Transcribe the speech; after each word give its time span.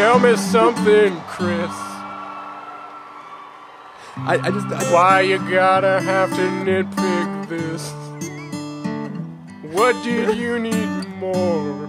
Tell 0.00 0.18
me 0.18 0.34
something, 0.34 1.14
Chris. 1.28 1.70
I, 4.16 4.40
I 4.42 4.50
just 4.50 4.66
I, 4.68 4.92
Why 4.94 5.20
you 5.20 5.36
gotta 5.50 6.00
have 6.00 6.30
to 6.30 6.40
nitpick 6.64 7.48
this? 7.50 7.92
What 9.74 10.02
did 10.02 10.38
you 10.38 10.58
need 10.58 11.06
more? 11.18 11.86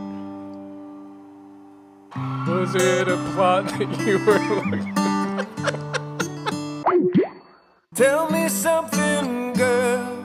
Was 2.47 2.75
it 2.75 3.08
a 3.08 3.15
plot 3.31 3.67
that 3.67 3.89
you 4.05 4.19
were 4.25 4.39
looking 4.55 4.93
Tell 7.96 8.29
me 8.29 8.49
something, 8.49 9.53
girl. 9.53 10.17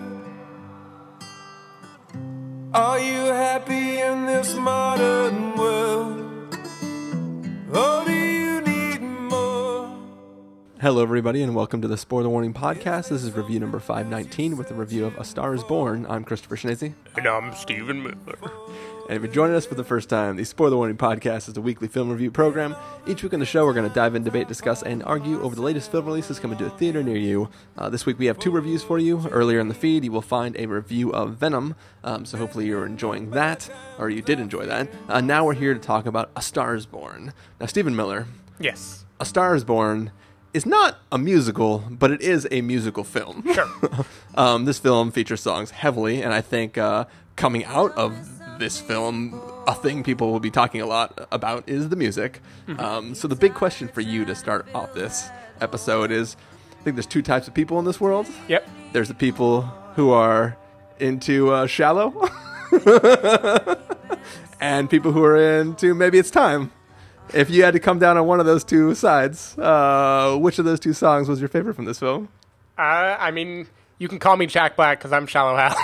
Are 2.74 2.98
you 2.98 3.26
happy 3.26 4.00
in 4.00 4.26
this 4.26 4.56
modern 4.56 5.15
hello 10.86 11.02
everybody 11.02 11.42
and 11.42 11.52
welcome 11.52 11.82
to 11.82 11.88
the 11.88 11.96
Spoiler 11.96 12.28
Warning 12.28 12.54
podcast. 12.54 13.08
This 13.08 13.24
is 13.24 13.32
review 13.32 13.58
number 13.58 13.80
519 13.80 14.56
with 14.56 14.70
a 14.70 14.74
review 14.74 15.04
of 15.04 15.18
A 15.18 15.24
Star 15.24 15.52
Is 15.52 15.64
Born. 15.64 16.06
I'm 16.08 16.22
Christopher 16.22 16.54
Schnese. 16.54 16.94
And 17.16 17.26
I'm 17.26 17.52
Stephen 17.56 18.04
Miller. 18.04 18.38
And 19.08 19.16
if 19.16 19.22
you're 19.24 19.32
joining 19.32 19.56
us 19.56 19.66
for 19.66 19.74
the 19.74 19.82
first 19.82 20.08
time, 20.08 20.36
the 20.36 20.44
Spoiler 20.44 20.76
Warning 20.76 20.96
Podcast 20.96 21.48
is 21.48 21.56
a 21.56 21.60
weekly 21.60 21.88
film 21.88 22.08
review 22.08 22.30
program. 22.30 22.76
Each 23.04 23.20
week 23.24 23.34
on 23.34 23.40
the 23.40 23.46
show, 23.46 23.66
we're 23.66 23.72
going 23.72 23.88
to 23.88 23.92
dive 23.92 24.14
in, 24.14 24.22
debate, 24.22 24.46
discuss, 24.46 24.84
and 24.84 25.02
argue 25.02 25.42
over 25.42 25.56
the 25.56 25.60
latest 25.60 25.90
film 25.90 26.06
releases 26.06 26.38
coming 26.38 26.56
to 26.58 26.66
a 26.66 26.70
theater 26.70 27.02
near 27.02 27.16
you. 27.16 27.50
Uh, 27.76 27.88
this 27.88 28.06
week, 28.06 28.20
we 28.20 28.26
have 28.26 28.38
two 28.38 28.52
reviews 28.52 28.84
for 28.84 29.00
you. 29.00 29.26
Earlier 29.28 29.58
in 29.58 29.66
the 29.66 29.74
feed, 29.74 30.04
you 30.04 30.12
will 30.12 30.22
find 30.22 30.56
a 30.56 30.66
review 30.66 31.12
of 31.12 31.34
Venom, 31.34 31.74
um, 32.04 32.24
so 32.24 32.38
hopefully 32.38 32.66
you're 32.66 32.86
enjoying 32.86 33.30
that, 33.30 33.68
or 33.98 34.08
you 34.08 34.22
did 34.22 34.38
enjoy 34.38 34.64
that. 34.66 34.88
Uh, 35.08 35.20
now 35.20 35.44
we're 35.44 35.54
here 35.54 35.74
to 35.74 35.80
talk 35.80 36.06
about 36.06 36.30
A 36.36 36.42
Star 36.42 36.76
Is 36.76 36.86
Born. 36.86 37.32
Now, 37.58 37.66
Stephen 37.66 37.96
Miller, 37.96 38.28
Yes. 38.60 39.04
A 39.18 39.24
Star 39.24 39.56
Is 39.56 39.64
Born 39.64 40.12
is 40.56 40.64
not 40.64 40.98
a 41.12 41.18
musical, 41.18 41.84
but 41.90 42.10
it 42.10 42.22
is 42.22 42.48
a 42.50 42.62
musical 42.62 43.04
film. 43.04 43.44
Sure. 43.52 43.68
um, 44.34 44.64
this 44.64 44.78
film 44.78 45.12
features 45.12 45.42
songs 45.42 45.70
heavily, 45.70 46.22
and 46.22 46.32
I 46.32 46.40
think 46.40 46.78
uh, 46.78 47.04
coming 47.36 47.66
out 47.66 47.94
of 47.96 48.58
this 48.58 48.80
film, 48.80 49.38
a 49.66 49.74
thing 49.74 50.02
people 50.02 50.32
will 50.32 50.40
be 50.40 50.50
talking 50.50 50.80
a 50.80 50.86
lot 50.86 51.28
about 51.30 51.68
is 51.68 51.90
the 51.90 51.96
music. 51.96 52.40
Um, 52.78 53.14
so 53.14 53.28
the 53.28 53.36
big 53.36 53.52
question 53.52 53.86
for 53.86 54.00
you 54.00 54.24
to 54.24 54.34
start 54.34 54.66
off 54.74 54.94
this 54.94 55.28
episode 55.60 56.10
is: 56.10 56.38
I 56.80 56.82
think 56.84 56.96
there's 56.96 57.06
two 57.06 57.22
types 57.22 57.46
of 57.46 57.52
people 57.52 57.78
in 57.78 57.84
this 57.84 58.00
world. 58.00 58.26
Yep. 58.48 58.66
There's 58.92 59.08
the 59.08 59.14
people 59.14 59.60
who 59.94 60.10
are 60.10 60.56
into 60.98 61.52
uh, 61.52 61.66
shallow, 61.66 62.30
and 64.60 64.88
people 64.88 65.12
who 65.12 65.22
are 65.22 65.36
into 65.36 65.94
maybe 65.94 66.18
it's 66.18 66.30
time. 66.30 66.72
If 67.34 67.50
you 67.50 67.64
had 67.64 67.72
to 67.74 67.80
come 67.80 67.98
down 67.98 68.16
on 68.16 68.26
one 68.26 68.40
of 68.40 68.46
those 68.46 68.64
two 68.64 68.94
sides, 68.94 69.56
uh, 69.58 70.36
which 70.38 70.58
of 70.58 70.64
those 70.64 70.80
two 70.80 70.92
songs 70.92 71.28
was 71.28 71.40
your 71.40 71.48
favorite 71.48 71.74
from 71.74 71.84
this 71.84 71.98
film? 71.98 72.28
Uh, 72.78 73.16
I 73.18 73.30
mean, 73.30 73.66
you 73.98 74.08
can 74.08 74.18
call 74.18 74.36
me 74.36 74.46
Jack 74.46 74.76
Black 74.76 74.98
because 74.98 75.12
I'm 75.12 75.26
Shallow 75.26 75.56
Hal. 75.56 75.76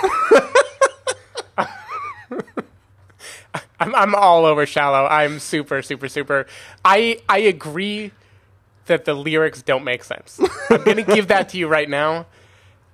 I'm, 3.79 3.93
I'm 3.95 4.15
all 4.15 4.45
over 4.45 4.65
Shallow. 4.65 5.05
I'm 5.07 5.39
super, 5.39 5.81
super, 5.81 6.07
super. 6.07 6.45
I 6.85 7.19
I 7.27 7.39
agree 7.39 8.11
that 8.85 9.03
the 9.05 9.13
lyrics 9.13 9.61
don't 9.61 9.83
make 9.83 10.03
sense. 10.03 10.39
I'm 10.69 10.83
gonna 10.83 11.01
give 11.15 11.27
that 11.27 11.49
to 11.49 11.57
you 11.57 11.67
right 11.67 11.89
now. 11.89 12.25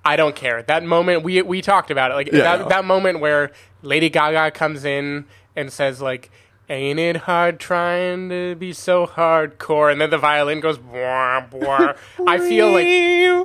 I 0.04 0.16
don't 0.16 0.34
care. 0.34 0.62
That 0.64 0.82
moment 0.82 1.22
we 1.22 1.42
we 1.42 1.62
talked 1.62 1.90
about 1.90 2.10
it. 2.10 2.14
Like 2.14 2.32
Yeah. 2.32 2.56
that 2.56 2.68
that 2.70 2.84
moment 2.84 3.20
where 3.20 3.52
Lady 3.82 4.10
Gaga 4.10 4.50
comes 4.50 4.84
in 4.84 5.26
and 5.54 5.72
says 5.72 6.00
like 6.02 6.30
Ain't 6.70 7.00
it 7.00 7.16
hard 7.16 7.58
trying 7.58 8.28
to 8.28 8.54
be 8.54 8.72
so 8.72 9.04
hardcore? 9.04 9.90
And 9.90 10.00
then 10.00 10.10
the 10.10 10.18
violin 10.18 10.60
goes. 10.60 10.78
Bwah, 10.78 11.50
bwah. 11.50 11.96
I 12.28 12.38
feel 12.38 12.70
like 12.70 12.86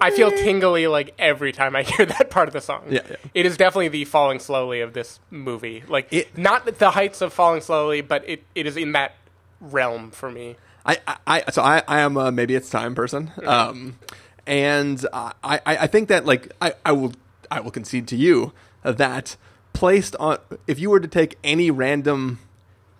I 0.03 0.15
feel 0.15 0.29
tingly 0.29 0.85
like 0.85 1.15
every 1.17 1.51
time 1.51 1.75
I 1.75 1.81
hear 1.81 2.05
that 2.05 2.29
part 2.29 2.47
of 2.47 2.53
the 2.53 2.61
song. 2.61 2.83
Yeah, 2.87 3.01
yeah. 3.09 3.15
It 3.33 3.47
is 3.47 3.57
definitely 3.57 3.87
the 3.87 4.05
falling 4.05 4.37
slowly 4.39 4.79
of 4.81 4.93
this 4.93 5.19
movie. 5.31 5.83
Like 5.87 6.07
It- 6.13 6.37
not 6.37 6.65
the 6.77 6.91
heights 6.91 7.19
of 7.21 7.33
falling 7.33 7.61
slowly, 7.61 8.01
but 8.01 8.23
it, 8.29 8.43
it 8.53 8.67
is 8.67 8.77
in 8.77 8.91
that 8.91 9.15
realm 9.59 10.11
for 10.11 10.29
me. 10.29 10.55
I, 10.85 10.99
I, 11.07 11.17
I 11.25 11.51
so 11.51 11.63
I, 11.63 11.81
I 11.87 12.01
am 12.01 12.17
a 12.17 12.31
maybe 12.31 12.53
it's 12.53 12.69
time 12.69 12.93
person. 12.93 13.31
Um, 13.43 13.97
and 14.45 15.03
I, 15.11 15.31
I, 15.43 15.59
I 15.65 15.87
think 15.87 16.09
that 16.09 16.27
like 16.27 16.51
I, 16.61 16.73
I 16.85 16.91
will 16.91 17.13
I 17.49 17.59
will 17.59 17.71
concede 17.71 18.07
to 18.09 18.15
you 18.15 18.53
that 18.83 19.35
placed 19.73 20.15
on 20.17 20.37
if 20.67 20.77
you 20.79 20.91
were 20.91 20.99
to 20.99 21.07
take 21.07 21.39
any 21.43 21.71
random 21.71 22.37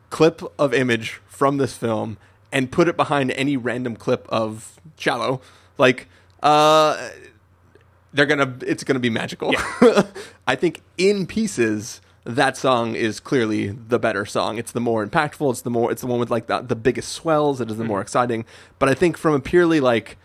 clip 0.09 0.41
of 0.59 0.73
image 0.73 1.21
from 1.27 1.57
this 1.57 1.75
film 1.75 2.17
and 2.51 2.71
put 2.71 2.87
it 2.87 2.95
behind 2.95 3.31
any 3.31 3.57
random 3.57 3.95
clip 3.95 4.27
of 4.29 4.79
Shallow, 4.97 5.41
like 5.77 6.07
uh 6.41 7.09
they're 8.13 8.25
gonna 8.25 8.55
it's 8.65 8.83
gonna 8.83 8.99
be 8.99 9.09
magical. 9.09 9.53
I 10.47 10.55
think 10.55 10.81
in 10.97 11.27
pieces 11.27 12.01
that 12.23 12.57
song 12.57 12.95
is 12.95 13.19
clearly 13.19 13.69
the 13.69 13.99
better 13.99 14.25
song. 14.25 14.57
It's 14.57 14.71
the 14.71 14.79
more 14.79 15.05
impactful. 15.05 15.51
It's 15.51 15.61
the 15.61 15.69
more 15.69 15.91
it's 15.91 16.01
the 16.01 16.07
one 16.07 16.19
with 16.19 16.31
like 16.31 16.47
the, 16.47 16.61
the 16.61 16.75
biggest 16.75 17.11
swells. 17.11 17.61
It 17.61 17.69
is 17.69 17.77
the 17.77 17.83
more 17.83 18.01
exciting. 18.01 18.45
But 18.79 18.89
I 18.89 18.93
think 18.93 19.17
from 19.17 19.35
a 19.35 19.39
purely 19.39 19.79
like 19.79 20.17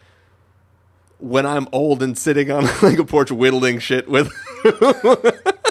when 1.19 1.45
I'm 1.45 1.69
old 1.73 2.03
and 2.03 2.17
sitting 2.17 2.51
on 2.51 2.65
like 2.83 2.99
a 2.99 3.05
porch 3.05 3.31
whittling 3.31 3.79
shit 3.81 4.09
with. 4.09 4.33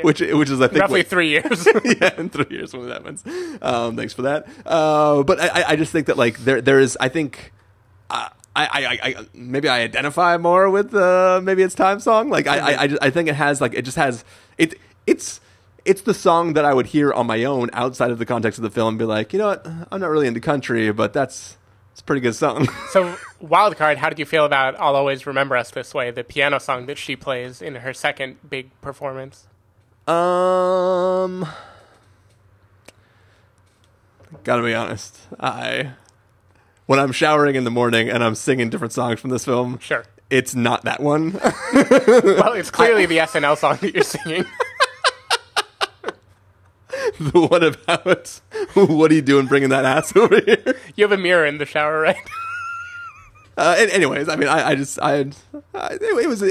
Which, 0.04 0.20
which 0.20 0.50
is 0.50 0.60
I 0.60 0.68
think 0.68 0.80
Roughly 0.80 1.00
what- 1.00 1.06
three 1.06 1.28
years. 1.28 1.66
yeah, 2.00 2.18
in 2.18 2.30
three 2.30 2.46
years 2.56 2.72
when 2.72 2.88
that 2.88 2.94
happens. 3.02 3.24
Um, 3.62 3.96
thanks 3.96 4.12
for 4.12 4.22
that. 4.22 4.46
Uh, 4.66 5.22
but 5.22 5.40
I, 5.40 5.64
I- 5.68 5.76
just 5.76 5.92
think 5.92 6.06
that 6.06 6.16
like 6.16 6.38
there 6.38 6.60
there 6.60 6.78
is 6.80 6.96
I 7.00 7.08
think 7.08 7.52
uh, 8.10 8.28
I, 8.56 8.66
I, 8.66 8.86
I, 8.86 8.98
I 9.02 9.26
maybe 9.34 9.68
I 9.68 9.80
identify 9.82 10.36
more 10.36 10.68
with 10.70 10.94
uh, 10.94 11.40
maybe 11.42 11.62
it's 11.62 11.74
time 11.74 12.00
song. 12.00 12.28
Like 12.30 12.46
I, 12.46 12.58
I, 12.58 12.82
I, 12.82 12.86
just, 12.88 13.02
I 13.02 13.10
think 13.10 13.28
it 13.28 13.34
has 13.36 13.60
like 13.60 13.74
it 13.74 13.82
just 13.82 13.96
has 13.96 14.24
it 14.58 14.74
it's 15.06 15.40
it's 15.84 16.02
the 16.02 16.14
song 16.14 16.54
that 16.54 16.64
I 16.64 16.74
would 16.74 16.86
hear 16.86 17.12
on 17.12 17.26
my 17.26 17.44
own 17.44 17.70
outside 17.72 18.10
of 18.10 18.18
the 18.18 18.26
context 18.26 18.58
of 18.58 18.62
the 18.62 18.70
film 18.70 18.88
and 18.88 18.98
be 18.98 19.04
like, 19.04 19.32
you 19.32 19.38
know 19.38 19.46
what, 19.48 19.66
I'm 19.90 20.00
not 20.00 20.10
really 20.10 20.26
into 20.26 20.40
country, 20.40 20.90
but 20.92 21.12
that's 21.12 21.56
it's 21.92 22.00
a 22.00 22.04
pretty 22.04 22.20
good 22.20 22.34
song. 22.34 22.68
so, 22.90 23.16
Wildcard, 23.42 23.96
how 23.96 24.08
did 24.08 24.18
you 24.18 24.26
feel 24.26 24.44
about 24.44 24.78
I'll 24.78 24.96
Always 24.96 25.26
Remember 25.26 25.56
Us 25.56 25.70
This 25.70 25.92
Way, 25.94 26.10
the 26.10 26.24
piano 26.24 26.58
song 26.58 26.86
that 26.86 26.98
she 26.98 27.16
plays 27.16 27.62
in 27.62 27.76
her 27.76 27.92
second 27.92 28.36
big 28.48 28.70
performance? 28.80 29.46
Um, 30.06 31.46
gotta 34.44 34.62
be 34.62 34.74
honest. 34.74 35.16
I 35.38 35.92
when 36.86 36.98
I'm 36.98 37.12
showering 37.12 37.54
in 37.56 37.64
the 37.64 37.70
morning 37.70 38.08
and 38.10 38.24
I'm 38.24 38.34
singing 38.34 38.70
different 38.70 38.92
songs 38.92 39.20
from 39.20 39.30
this 39.30 39.44
film, 39.44 39.78
Sure. 39.80 40.04
it's 40.28 40.54
not 40.54 40.84
that 40.84 41.00
one. 41.00 41.32
Well, 41.72 42.52
it's 42.54 42.70
clearly 42.70 43.06
the 43.06 43.18
SNL 43.18 43.56
song 43.56 43.78
that 43.80 43.94
you're 43.94 44.02
singing. 44.02 44.44
the 47.20 47.40
one 47.48 47.62
about 47.62 48.40
what 48.74 49.10
are 49.10 49.14
you 49.14 49.22
doing 49.22 49.46
bringing 49.46 49.68
that 49.68 49.84
ass 49.84 50.14
over 50.16 50.40
here? 50.40 50.74
You 50.96 51.04
have 51.04 51.12
a 51.12 51.16
mirror 51.22 51.46
in 51.46 51.58
the 51.58 51.66
shower, 51.66 52.00
right? 52.00 52.16
Uh, 53.60 53.76
anyways, 53.92 54.28
I 54.28 54.36
mean, 54.36 54.48
I, 54.48 54.70
I 54.70 54.74
just, 54.74 54.98
I, 55.02 55.26
I 55.74 55.92
it, 55.94 56.02
it 56.02 56.28
was 56.28 56.42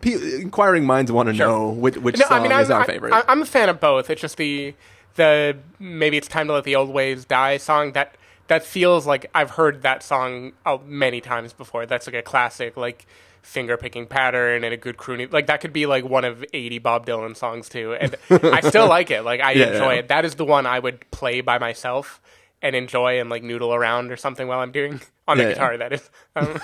pe- 0.00 0.40
inquiring 0.40 0.84
minds 0.84 1.10
want 1.12 1.28
to 1.28 1.34
Sure. 1.34 1.46
know 1.46 1.68
which, 1.70 1.96
which 1.96 2.16
No, 2.18 2.26
song 2.26 2.40
I 2.40 2.42
mean, 2.48 2.52
is 2.60 2.70
I'm, 2.70 2.76
our 2.76 2.82
I- 2.82 2.86
favorite. 2.86 3.12
I, 3.12 3.22
I'm 3.28 3.42
a 3.42 3.46
fan 3.46 3.68
of 3.68 3.80
both. 3.80 4.08
It's 4.10 4.20
just 4.20 4.36
the 4.36 4.74
the 5.16 5.56
maybe 5.78 6.16
it's 6.16 6.28
time 6.28 6.46
to 6.48 6.52
let 6.52 6.64
the 6.64 6.76
old 6.76 6.90
ways 6.90 7.24
die 7.24 7.56
song 7.56 7.92
that 7.92 8.16
that 8.48 8.64
feels 8.64 9.06
like 9.06 9.30
I've 9.34 9.50
heard 9.50 9.82
that 9.82 10.02
song 10.02 10.52
uh, 10.66 10.78
many 10.86 11.20
times 11.20 11.52
before. 11.52 11.86
That's 11.86 12.06
like 12.06 12.16
a 12.16 12.22
classic, 12.22 12.76
like 12.76 13.06
finger 13.42 13.76
picking 13.76 14.06
pattern 14.06 14.64
and 14.64 14.72
a 14.72 14.76
good 14.76 14.96
crooning. 14.96 15.28
Like 15.30 15.46
that 15.46 15.60
could 15.60 15.72
be 15.72 15.86
like 15.86 16.04
one 16.04 16.24
of 16.24 16.44
80 16.52 16.78
Bob 16.78 17.06
Dylan 17.06 17.36
songs 17.36 17.68
too, 17.68 17.94
and 17.94 18.16
I 18.30 18.60
still 18.60 18.86
like 18.96 19.10
it. 19.10 19.22
Like 19.22 19.40
I 19.40 19.52
Yeah, 19.52 19.66
enjoy 19.72 19.92
yeah. 19.94 19.98
it. 20.00 20.08
That 20.08 20.24
is 20.24 20.34
the 20.36 20.44
one 20.44 20.66
I 20.66 20.78
would 20.78 21.08
play 21.10 21.40
by 21.42 21.58
myself 21.58 22.20
and 22.64 22.74
enjoy 22.74 23.20
and 23.20 23.30
like 23.30 23.44
noodle 23.44 23.72
around 23.72 24.10
or 24.10 24.16
something 24.16 24.48
while 24.48 24.58
I'm 24.58 24.72
doing 24.72 25.00
on 25.28 25.36
the 25.36 25.44
Yeah, 25.44 25.48
yeah. 25.50 25.54
guitar. 25.54 25.76
That 25.78 25.92
is. 25.92 26.10
Um, 26.36 26.60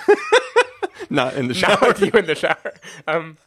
not 1.09 1.35
in 1.35 1.47
the 1.47 1.53
shower. 1.61 1.77
not 1.79 1.87
with 1.87 2.01
you 2.01 2.11
in 2.19 2.25
the 2.25 2.35
shower. 2.35 2.73
Um, 3.07 3.37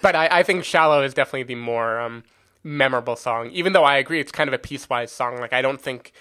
but 0.00 0.14
I, 0.16 0.28
I 0.40 0.42
think 0.42 0.64
"Shallow" 0.64 1.02
is 1.04 1.14
definitely 1.14 1.44
the 1.44 1.54
more 1.54 2.00
um, 2.00 2.24
memorable 2.64 3.16
song. 3.16 3.50
Even 3.50 3.72
though 3.72 3.84
I 3.84 3.96
agree, 3.98 4.20
it's 4.20 4.32
kind 4.32 4.48
of 4.48 4.54
a 4.54 4.58
piecewise 4.58 5.10
song. 5.10 5.38
Like 5.38 5.52
I 5.52 5.62
don't 5.62 5.80
think 5.80 6.12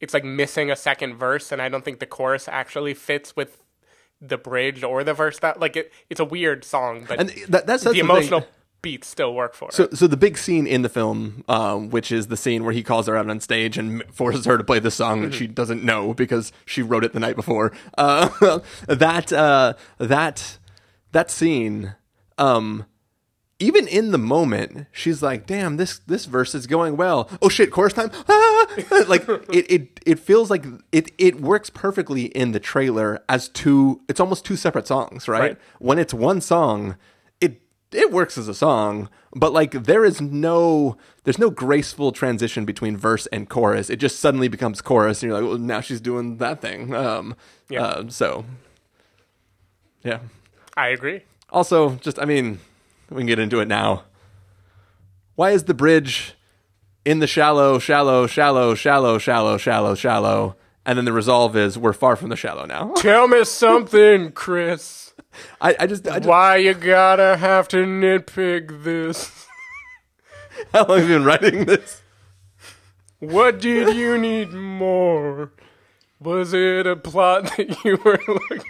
it's 0.00 0.12
like 0.14 0.24
missing 0.24 0.70
a 0.70 0.76
second 0.76 1.14
verse, 1.16 1.52
and 1.52 1.60
I 1.62 1.68
don't 1.68 1.84
think 1.84 1.98
the 2.00 2.06
chorus 2.06 2.48
actually 2.48 2.94
fits 2.94 3.34
with 3.36 3.62
the 4.20 4.36
bridge 4.38 4.82
or 4.82 5.02
the 5.04 5.14
verse. 5.14 5.38
That 5.38 5.60
like 5.60 5.76
it, 5.76 5.92
it's 6.10 6.20
a 6.20 6.24
weird 6.24 6.64
song, 6.64 7.04
but 7.08 7.18
And 7.20 7.28
that, 7.48 7.66
that's, 7.66 7.66
that's 7.66 7.84
the 7.84 7.90
thing. 7.92 8.00
emotional 8.00 8.46
beats 8.82 9.06
still 9.08 9.34
work 9.34 9.54
for 9.54 9.70
So, 9.72 9.84
it. 9.84 9.96
so 9.98 10.06
the 10.06 10.16
big 10.16 10.38
scene 10.38 10.66
in 10.66 10.82
the 10.82 10.88
film, 10.88 11.44
um, 11.48 11.90
which 11.90 12.10
is 12.10 12.28
the 12.28 12.36
scene 12.36 12.64
where 12.64 12.72
he 12.72 12.82
calls 12.82 13.06
her 13.06 13.16
out 13.16 13.28
on 13.28 13.40
stage 13.40 13.76
and 13.78 14.02
forces 14.12 14.44
her 14.46 14.56
to 14.56 14.64
play 14.64 14.78
the 14.78 14.90
song 14.90 15.22
that 15.22 15.34
she 15.34 15.44
Mm-hmm. 15.44 15.54
doesn't 15.54 15.84
know 15.84 16.14
because 16.14 16.52
she 16.64 16.82
wrote 16.82 17.04
it 17.04 17.12
the 17.12 17.20
night 17.20 17.36
before. 17.36 17.72
Uh, 17.98 18.60
that 18.86 19.32
uh, 19.32 19.74
that 19.98 20.58
that 21.12 21.30
scene, 21.30 21.94
um, 22.38 22.86
even 23.58 23.86
in 23.88 24.10
the 24.12 24.18
moment, 24.18 24.86
she's 24.92 25.22
like, 25.22 25.46
"Damn, 25.46 25.76
this 25.76 25.98
this 26.06 26.24
verse 26.24 26.54
is 26.54 26.66
going 26.66 26.96
well. 26.96 27.28
Oh 27.42 27.48
shit, 27.50 27.70
chorus 27.70 27.92
time!" 27.92 28.10
Ah! 28.28 28.66
like 29.08 29.28
it, 29.52 29.70
it 29.70 30.00
it 30.06 30.18
feels 30.18 30.48
like 30.50 30.64
it 30.92 31.10
it 31.18 31.40
works 31.40 31.68
perfectly 31.68 32.24
in 32.26 32.52
the 32.52 32.60
trailer 32.60 33.22
as 33.28 33.48
two. 33.50 34.00
It's 34.08 34.20
almost 34.20 34.44
two 34.46 34.56
separate 34.56 34.86
songs, 34.86 35.28
right? 35.28 35.40
Right. 35.40 35.58
When 35.78 35.98
it's 35.98 36.14
one 36.14 36.40
song, 36.40 36.96
it 37.92 38.10
works 38.12 38.38
as 38.38 38.48
a 38.48 38.54
song, 38.54 39.08
but 39.34 39.52
like 39.52 39.72
there 39.72 40.04
is 40.04 40.20
no 40.20 40.96
there's 41.24 41.38
no 41.38 41.50
graceful 41.50 42.12
transition 42.12 42.64
between 42.64 42.96
verse 42.96 43.26
and 43.28 43.48
chorus. 43.48 43.90
It 43.90 43.96
just 43.96 44.18
suddenly 44.20 44.48
becomes 44.48 44.80
chorus, 44.80 45.22
and 45.22 45.30
you're 45.30 45.40
like, 45.40 45.48
"Well, 45.48 45.58
now 45.58 45.80
she's 45.80 46.00
doing 46.00 46.36
that 46.38 46.60
thing." 46.60 46.94
Um, 46.94 47.36
Yeah. 47.68 47.82
uh, 47.84 48.08
so 48.08 48.44
yeah. 50.02 50.20
I 50.76 50.88
agree. 50.88 51.22
Also, 51.50 51.96
just 51.96 52.18
I 52.18 52.24
mean, 52.24 52.60
we 53.10 53.18
can 53.18 53.26
get 53.26 53.38
into 53.38 53.60
it 53.60 53.68
now. 53.68 54.04
Why 55.34 55.50
is 55.50 55.64
the 55.64 55.74
bridge 55.74 56.34
in 57.04 57.18
the 57.18 57.26
shallow, 57.26 57.78
shallow, 57.78 58.26
shallow, 58.26 58.74
shallow, 58.74 59.18
shallow, 59.18 59.56
shallow, 59.58 59.94
shallow, 59.94 60.56
and 60.86 60.96
then 60.98 61.04
the 61.06 61.12
resolve 61.12 61.56
is 61.56 61.76
we're 61.78 61.92
far 61.92 62.14
from 62.16 62.28
the 62.28 62.36
shallow 62.36 62.66
now? 62.66 62.92
Tell 62.96 63.26
me 63.26 63.44
something, 63.44 64.32
Chris. 64.32 65.09
I, 65.60 65.76
I 65.80 65.86
just, 65.86 66.06
I 66.08 66.18
just 66.18 66.28
Why 66.28 66.56
you 66.56 66.74
gotta 66.74 67.36
have 67.36 67.68
to 67.68 67.78
nitpick 67.78 68.84
this? 68.84 69.46
how 70.72 70.86
long 70.86 70.98
have 70.98 71.08
you 71.08 71.16
been 71.16 71.24
writing 71.24 71.64
this? 71.64 72.02
What 73.18 73.60
did 73.60 73.94
you 73.96 74.16
need 74.18 74.52
more? 74.52 75.52
Was 76.20 76.52
it 76.52 76.86
a 76.86 76.96
plot 76.96 77.44
that 77.56 77.84
you 77.84 77.98
were 78.04 78.20
looking 78.28 78.64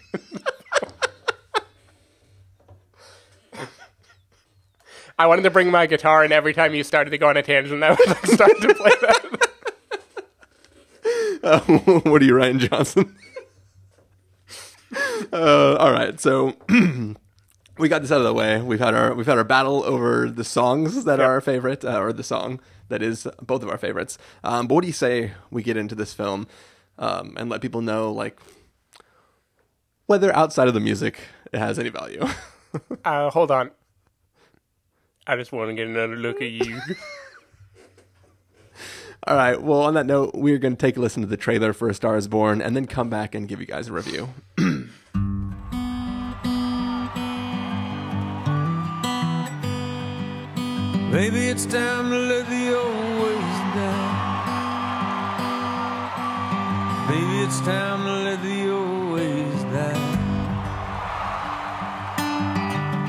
I 5.20 5.26
wanted 5.26 5.42
to 5.42 5.50
bring 5.50 5.70
my 5.70 5.84
guitar, 5.84 6.24
and 6.24 6.32
every 6.32 6.54
time 6.54 6.74
you 6.74 6.82
started 6.82 7.10
to 7.10 7.18
go 7.18 7.28
on 7.28 7.36
a 7.36 7.42
tangent, 7.42 7.82
I 7.82 7.90
would 7.90 8.06
like, 8.08 8.26
start 8.26 8.52
to 8.62 8.74
play 8.74 8.90
that. 9.02 9.48
Uh, 11.42 11.60
what 12.04 12.22
are 12.22 12.24
you 12.24 12.34
writing, 12.34 12.58
Johnson? 12.58 13.14
Uh, 15.32 15.76
all 15.76 15.92
right, 15.92 16.20
so 16.20 16.54
we 17.78 17.88
got 17.88 18.02
this 18.02 18.12
out 18.12 18.18
of 18.18 18.24
the 18.24 18.34
way. 18.34 18.60
We've 18.60 18.80
had 18.80 18.94
our 18.94 19.14
we've 19.14 19.26
had 19.26 19.38
our 19.38 19.44
battle 19.44 19.82
over 19.84 20.30
the 20.30 20.44
songs 20.44 21.04
that 21.04 21.20
are 21.20 21.32
our 21.32 21.40
favorite, 21.40 21.84
uh, 21.84 22.00
or 22.00 22.12
the 22.12 22.24
song 22.24 22.60
that 22.88 23.02
is 23.02 23.26
both 23.40 23.62
of 23.62 23.70
our 23.70 23.78
favorites. 23.78 24.18
Um, 24.44 24.66
but 24.66 24.74
what 24.74 24.80
do 24.82 24.86
you 24.86 24.92
say 24.92 25.32
we 25.50 25.62
get 25.62 25.76
into 25.76 25.94
this 25.94 26.12
film 26.12 26.46
um, 26.98 27.34
and 27.38 27.48
let 27.48 27.60
people 27.60 27.80
know 27.80 28.12
like 28.12 28.38
whether 30.06 30.34
outside 30.34 30.68
of 30.68 30.74
the 30.74 30.80
music 30.80 31.20
it 31.52 31.58
has 31.58 31.78
any 31.78 31.88
value? 31.88 32.26
Uh, 33.04 33.28
hold 33.30 33.50
on. 33.50 33.68
I 35.26 35.34
just 35.34 35.50
want 35.50 35.70
to 35.70 35.74
get 35.74 35.88
another 35.88 36.14
look 36.14 36.40
at 36.40 36.52
you. 36.52 36.80
all 39.26 39.36
right. 39.36 39.60
Well, 39.60 39.82
on 39.82 39.94
that 39.94 40.06
note, 40.06 40.34
we're 40.34 40.58
going 40.58 40.76
to 40.76 40.80
take 40.80 40.96
a 40.96 41.00
listen 41.00 41.20
to 41.22 41.26
the 41.26 41.36
trailer 41.36 41.72
for 41.72 41.88
A 41.88 41.94
Star 41.94 42.16
Is 42.16 42.28
Born 42.28 42.62
and 42.62 42.76
then 42.76 42.86
come 42.86 43.10
back 43.10 43.34
and 43.34 43.48
give 43.48 43.58
you 43.58 43.66
guys 43.66 43.88
a 43.88 43.92
review. 43.92 44.28
Maybe 51.10 51.48
it's 51.48 51.66
time 51.66 52.08
to 52.10 52.16
let 52.16 52.48
the 52.48 52.78
old 52.78 53.22
ways 53.22 53.58
die. 53.74 54.26
Maybe 57.08 57.42
it's 57.42 57.60
time 57.62 58.04
to 58.04 58.12
let 58.26 58.40
the 58.44 58.70
old 58.70 59.14
ways 59.14 59.62
die. 59.74 60.06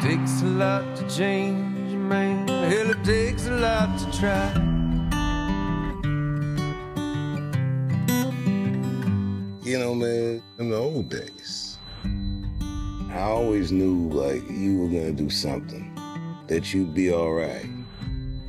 Takes 0.01 0.41
a 0.41 0.45
lot 0.47 0.95
to 0.95 1.07
change, 1.15 1.93
man. 1.93 2.47
Hell, 2.47 2.89
it 2.89 3.03
takes 3.03 3.45
a 3.45 3.51
lot 3.51 3.99
to 3.99 4.05
try. 4.17 4.51
You 9.61 9.77
know, 9.77 9.93
man, 9.93 10.41
in 10.57 10.71
the 10.71 10.75
old 10.75 11.07
days, 11.07 11.77
I 13.11 13.21
always 13.21 13.71
knew 13.71 14.09
like 14.09 14.41
you 14.49 14.79
were 14.79 14.87
gonna 14.87 15.11
do 15.11 15.29
something, 15.29 15.93
that 16.47 16.73
you'd 16.73 16.95
be 16.95 17.13
all 17.13 17.33
right. 17.33 17.69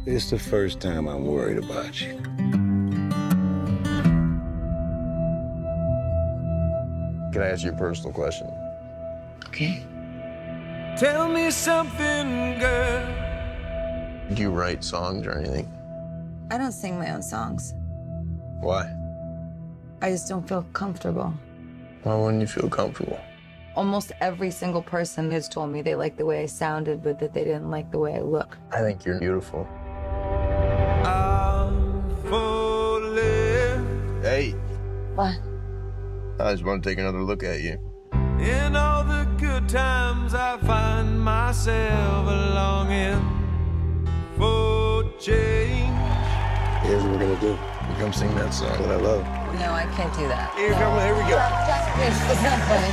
It's 0.04 0.31
the 0.31 0.38
first 0.38 0.81
time 0.81 1.06
I'm 1.06 1.25
worried 1.25 1.58
about 1.58 2.00
you. 2.00 2.19
Can 7.31 7.40
I 7.40 7.50
ask 7.50 7.62
you 7.62 7.70
a 7.70 7.76
personal 7.76 8.12
question? 8.12 8.49
Okay. 9.46 9.87
Tell 10.99 11.28
me 11.28 11.52
something, 11.52 12.58
girl. 12.58 13.06
Do 14.34 14.43
you 14.43 14.50
write 14.50 14.82
songs 14.82 15.25
or 15.25 15.38
anything? 15.38 15.72
I 16.50 16.58
don't 16.58 16.72
sing 16.72 16.99
my 16.99 17.14
own 17.14 17.22
songs. 17.22 17.72
Why? 18.60 18.93
I 20.00 20.10
just 20.10 20.28
don't 20.28 20.49
feel 20.49 20.66
comfortable. 20.72 21.32
Why 22.02 22.16
wouldn't 22.16 22.40
you 22.40 22.49
feel 22.49 22.69
comfortable? 22.69 23.20
Almost 23.76 24.10
every 24.20 24.50
single 24.50 24.82
person 24.82 25.31
has 25.31 25.49
told 25.49 25.70
me 25.70 25.81
they 25.81 25.94
liked 25.94 26.19
the 26.19 26.26
way 26.26 26.43
I 26.43 26.46
sounded, 26.46 27.04
but 27.04 27.20
that 27.20 27.32
they 27.32 27.44
didn't 27.44 27.70
like 27.70 27.93
the 27.93 27.99
way 27.99 28.16
I 28.16 28.20
look. 28.20 28.58
I 28.72 28.81
think 28.81 29.04
you're 29.04 29.20
beautiful. 29.20 29.69
What? 35.23 35.39
I 36.41 36.51
just 36.51 36.65
want 36.65 36.83
to 36.83 36.89
take 36.89 36.99
another 36.99 37.23
look 37.23 37.45
at 37.45 37.61
you. 37.61 37.79
In 38.41 38.75
all 38.75 39.05
the 39.05 39.23
good 39.39 39.69
times, 39.69 40.35
I 40.35 40.59
find 40.59 41.21
myself 41.21 42.27
longing 42.27 43.23
for 44.37 45.05
change. 45.21 45.95
Here's 46.83 47.05
what 47.05 47.13
we're 47.13 47.19
gonna 47.21 47.41
do. 47.41 47.55
You 47.55 47.95
come 48.01 48.13
sing 48.13 48.35
that 48.35 48.53
song 48.53 48.83
that 48.83 48.91
I 48.91 48.97
love. 48.97 49.23
No, 49.63 49.71
I 49.71 49.87
can't 49.95 50.13
do 50.19 50.27
that. 50.27 50.53
Here, 50.57 50.73
come 50.73 50.91
on, 50.91 51.07
here 51.07 51.15
we 51.15 51.23
go. 51.31 51.39
It's, 52.03 52.19
it's 52.27 52.43
not 52.43 52.59
funny. 52.67 52.91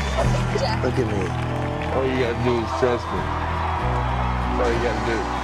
Jack. 0.62 0.84
Look 0.86 1.00
at 1.02 1.08
me. 1.10 1.26
All 1.98 2.06
you 2.06 2.30
gotta 2.30 2.44
do 2.46 2.62
is 2.62 2.70
trust 2.78 3.10
me. 3.10 3.22
That's 4.54 4.62
all 4.62 4.70
you 4.70 4.84
gotta 4.86 5.34
do. 5.34 5.38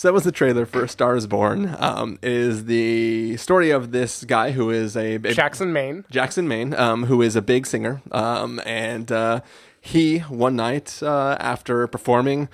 So 0.00 0.08
that 0.08 0.14
was 0.14 0.24
the 0.24 0.32
trailer 0.32 0.64
for 0.64 0.84
A 0.84 0.88
Star 0.88 1.14
Is 1.14 1.26
Born. 1.26 1.76
Um, 1.78 2.18
is 2.22 2.64
the 2.64 3.36
story 3.36 3.68
of 3.68 3.92
this 3.92 4.24
guy 4.24 4.52
who 4.52 4.70
is 4.70 4.96
a, 4.96 5.16
a 5.16 5.34
Jackson, 5.34 5.74
Maine. 5.74 6.06
Jackson 6.10 6.48
Maine, 6.48 6.72
um, 6.72 7.04
who 7.04 7.20
is 7.20 7.36
a 7.36 7.42
big 7.42 7.66
singer, 7.66 8.00
um, 8.10 8.62
and 8.64 9.12
uh, 9.12 9.42
he 9.78 10.20
one 10.20 10.56
night 10.56 11.02
uh, 11.02 11.36
after 11.38 11.86
performing 11.86 12.48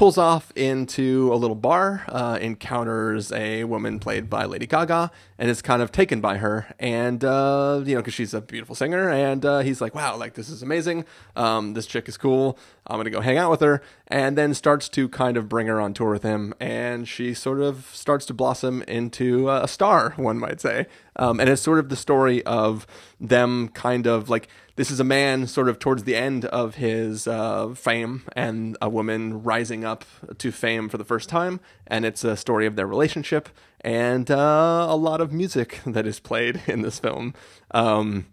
pulls 0.00 0.16
off 0.16 0.50
into 0.56 1.30
a 1.30 1.36
little 1.36 1.54
bar, 1.54 2.06
uh, 2.08 2.38
encounters 2.40 3.30
a 3.32 3.64
woman 3.64 3.98
played 3.98 4.30
by 4.30 4.46
Lady 4.46 4.66
Gaga, 4.66 5.10
and 5.36 5.50
is 5.50 5.60
kind 5.60 5.82
of 5.82 5.92
taken 5.92 6.22
by 6.22 6.38
her, 6.38 6.74
and 6.78 7.22
uh, 7.22 7.82
you 7.84 7.94
know 7.94 8.00
because 8.00 8.14
she's 8.14 8.32
a 8.32 8.40
beautiful 8.40 8.74
singer, 8.74 9.10
and 9.10 9.44
uh, 9.44 9.58
he's 9.58 9.82
like, 9.82 9.94
wow, 9.94 10.16
like 10.16 10.32
this 10.32 10.48
is 10.48 10.62
amazing, 10.62 11.04
um, 11.36 11.74
this 11.74 11.84
chick 11.84 12.08
is 12.08 12.16
cool, 12.16 12.58
I'm 12.86 12.96
gonna 12.98 13.10
go 13.10 13.20
hang 13.20 13.36
out 13.36 13.50
with 13.50 13.60
her, 13.60 13.82
and 14.06 14.38
then 14.38 14.54
starts 14.54 14.88
to 14.88 15.06
kind 15.06 15.36
of 15.36 15.50
bring 15.50 15.66
her 15.66 15.78
on 15.78 15.92
tour 15.92 16.12
with 16.12 16.22
him, 16.22 16.54
and 16.58 17.06
she 17.06 17.34
sort 17.34 17.60
of 17.60 17.90
starts 17.92 18.24
to 18.26 18.32
blossom 18.32 18.80
into 18.88 19.50
a 19.50 19.68
star, 19.68 20.14
one 20.16 20.38
might 20.38 20.62
say, 20.62 20.86
um, 21.16 21.40
and 21.40 21.50
it's 21.50 21.60
sort 21.60 21.78
of 21.78 21.90
the 21.90 21.96
story 21.96 22.42
of 22.46 22.86
them 23.20 23.68
kind 23.68 24.06
of 24.06 24.30
like 24.30 24.48
this 24.80 24.90
is 24.90 24.98
a 24.98 25.04
man 25.04 25.46
sort 25.46 25.68
of 25.68 25.78
towards 25.78 26.04
the 26.04 26.16
end 26.16 26.46
of 26.46 26.76
his 26.76 27.26
uh, 27.26 27.68
fame 27.74 28.22
and 28.34 28.78
a 28.80 28.88
woman 28.88 29.42
rising 29.42 29.84
up 29.84 30.06
to 30.38 30.50
fame 30.50 30.88
for 30.88 30.96
the 30.96 31.04
first 31.04 31.28
time 31.28 31.60
and 31.86 32.06
it's 32.06 32.24
a 32.24 32.34
story 32.34 32.64
of 32.64 32.76
their 32.76 32.86
relationship 32.86 33.50
and 33.82 34.30
uh, 34.30 34.86
a 34.88 34.96
lot 34.96 35.20
of 35.20 35.34
music 35.34 35.80
that 35.86 36.06
is 36.06 36.18
played 36.18 36.62
in 36.66 36.80
this 36.80 36.98
film 36.98 37.34
um, 37.72 38.24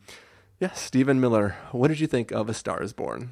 yeah 0.58 0.72
stephen 0.72 1.20
miller 1.20 1.58
what 1.74 1.90
did 1.90 2.00
you 2.00 2.08
think 2.08 2.32
of 2.32 2.48
a 2.48 2.54
star 2.54 2.82
is 2.82 2.94
born 2.94 3.32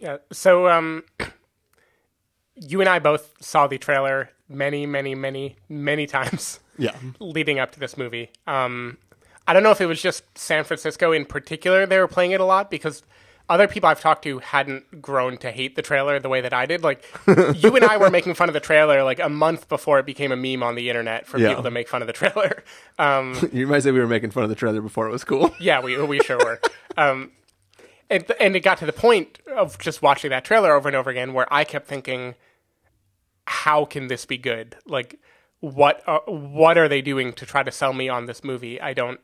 Yeah. 0.00 0.16
So, 0.32 0.66
um, 0.68 1.04
you 2.56 2.80
and 2.80 2.88
I 2.90 2.98
both 2.98 3.34
saw 3.40 3.68
the 3.68 3.78
trailer 3.78 4.30
many, 4.48 4.86
many, 4.86 5.14
many, 5.14 5.56
many 5.68 6.06
times 6.06 6.58
Yeah. 6.78 6.96
leading 7.20 7.60
up 7.60 7.70
to 7.72 7.78
this 7.80 7.96
movie. 7.96 8.30
Um, 8.48 8.98
I 9.46 9.52
don't 9.52 9.62
know 9.62 9.70
if 9.70 9.80
it 9.80 9.86
was 9.86 10.00
just 10.00 10.22
San 10.38 10.64
Francisco 10.64 11.12
in 11.12 11.24
particular 11.26 11.86
they 11.86 11.98
were 11.98 12.08
playing 12.08 12.30
it 12.32 12.40
a 12.40 12.44
lot 12.44 12.70
because 12.70 13.02
other 13.46 13.68
people 13.68 13.90
I've 13.90 14.00
talked 14.00 14.24
to 14.24 14.38
hadn't 14.38 15.02
grown 15.02 15.36
to 15.38 15.50
hate 15.50 15.76
the 15.76 15.82
trailer 15.82 16.18
the 16.18 16.30
way 16.30 16.40
that 16.40 16.54
I 16.54 16.64
did. 16.64 16.82
Like 16.82 17.04
you 17.26 17.76
and 17.76 17.84
I 17.84 17.98
were 17.98 18.08
making 18.10 18.32
fun 18.34 18.48
of 18.48 18.54
the 18.54 18.60
trailer 18.60 19.04
like 19.04 19.18
a 19.20 19.28
month 19.28 19.68
before 19.68 19.98
it 19.98 20.06
became 20.06 20.32
a 20.32 20.36
meme 20.36 20.62
on 20.62 20.76
the 20.76 20.88
internet 20.88 21.26
for 21.26 21.38
Yeah. 21.38 21.48
people 21.48 21.64
to 21.64 21.70
make 21.70 21.86
fun 21.88 22.00
of 22.00 22.06
the 22.06 22.14
trailer. 22.14 22.62
Um, 22.98 23.34
You 23.52 23.66
might 23.66 23.82
say 23.82 23.90
we 23.90 23.98
were 24.00 24.06
making 24.06 24.30
fun 24.30 24.44
of 24.44 24.48
the 24.48 24.54
trailer 24.54 24.80
before 24.80 25.06
it 25.08 25.10
was 25.12 25.24
cool. 25.24 25.54
yeah, 25.60 25.80
we 25.82 26.00
we 26.02 26.20
sure 26.20 26.38
were. 26.38 26.60
Um, 26.96 27.32
and 28.08 28.24
and 28.40 28.54
it 28.56 28.60
got 28.60 28.78
to 28.78 28.86
the 28.86 28.92
point 28.92 29.40
of 29.54 29.78
just 29.78 30.00
watching 30.00 30.30
that 30.30 30.44
trailer 30.44 30.72
over 30.72 30.88
and 30.88 30.96
over 30.96 31.10
again 31.10 31.32
where 31.34 31.52
I 31.52 31.64
kept 31.64 31.86
thinking, 31.88 32.34
how 33.46 33.84
can 33.84 34.06
this 34.06 34.24
be 34.26 34.38
good? 34.38 34.76
Like, 34.86 35.18
what 35.60 36.02
are, 36.06 36.22
what 36.26 36.78
are 36.78 36.88
they 36.88 37.02
doing 37.02 37.32
to 37.34 37.46
try 37.46 37.62
to 37.62 37.70
sell 37.72 37.92
me 37.92 38.08
on 38.08 38.26
this 38.26 38.42
movie? 38.44 38.80
I 38.80 38.94
don't, 38.94 39.20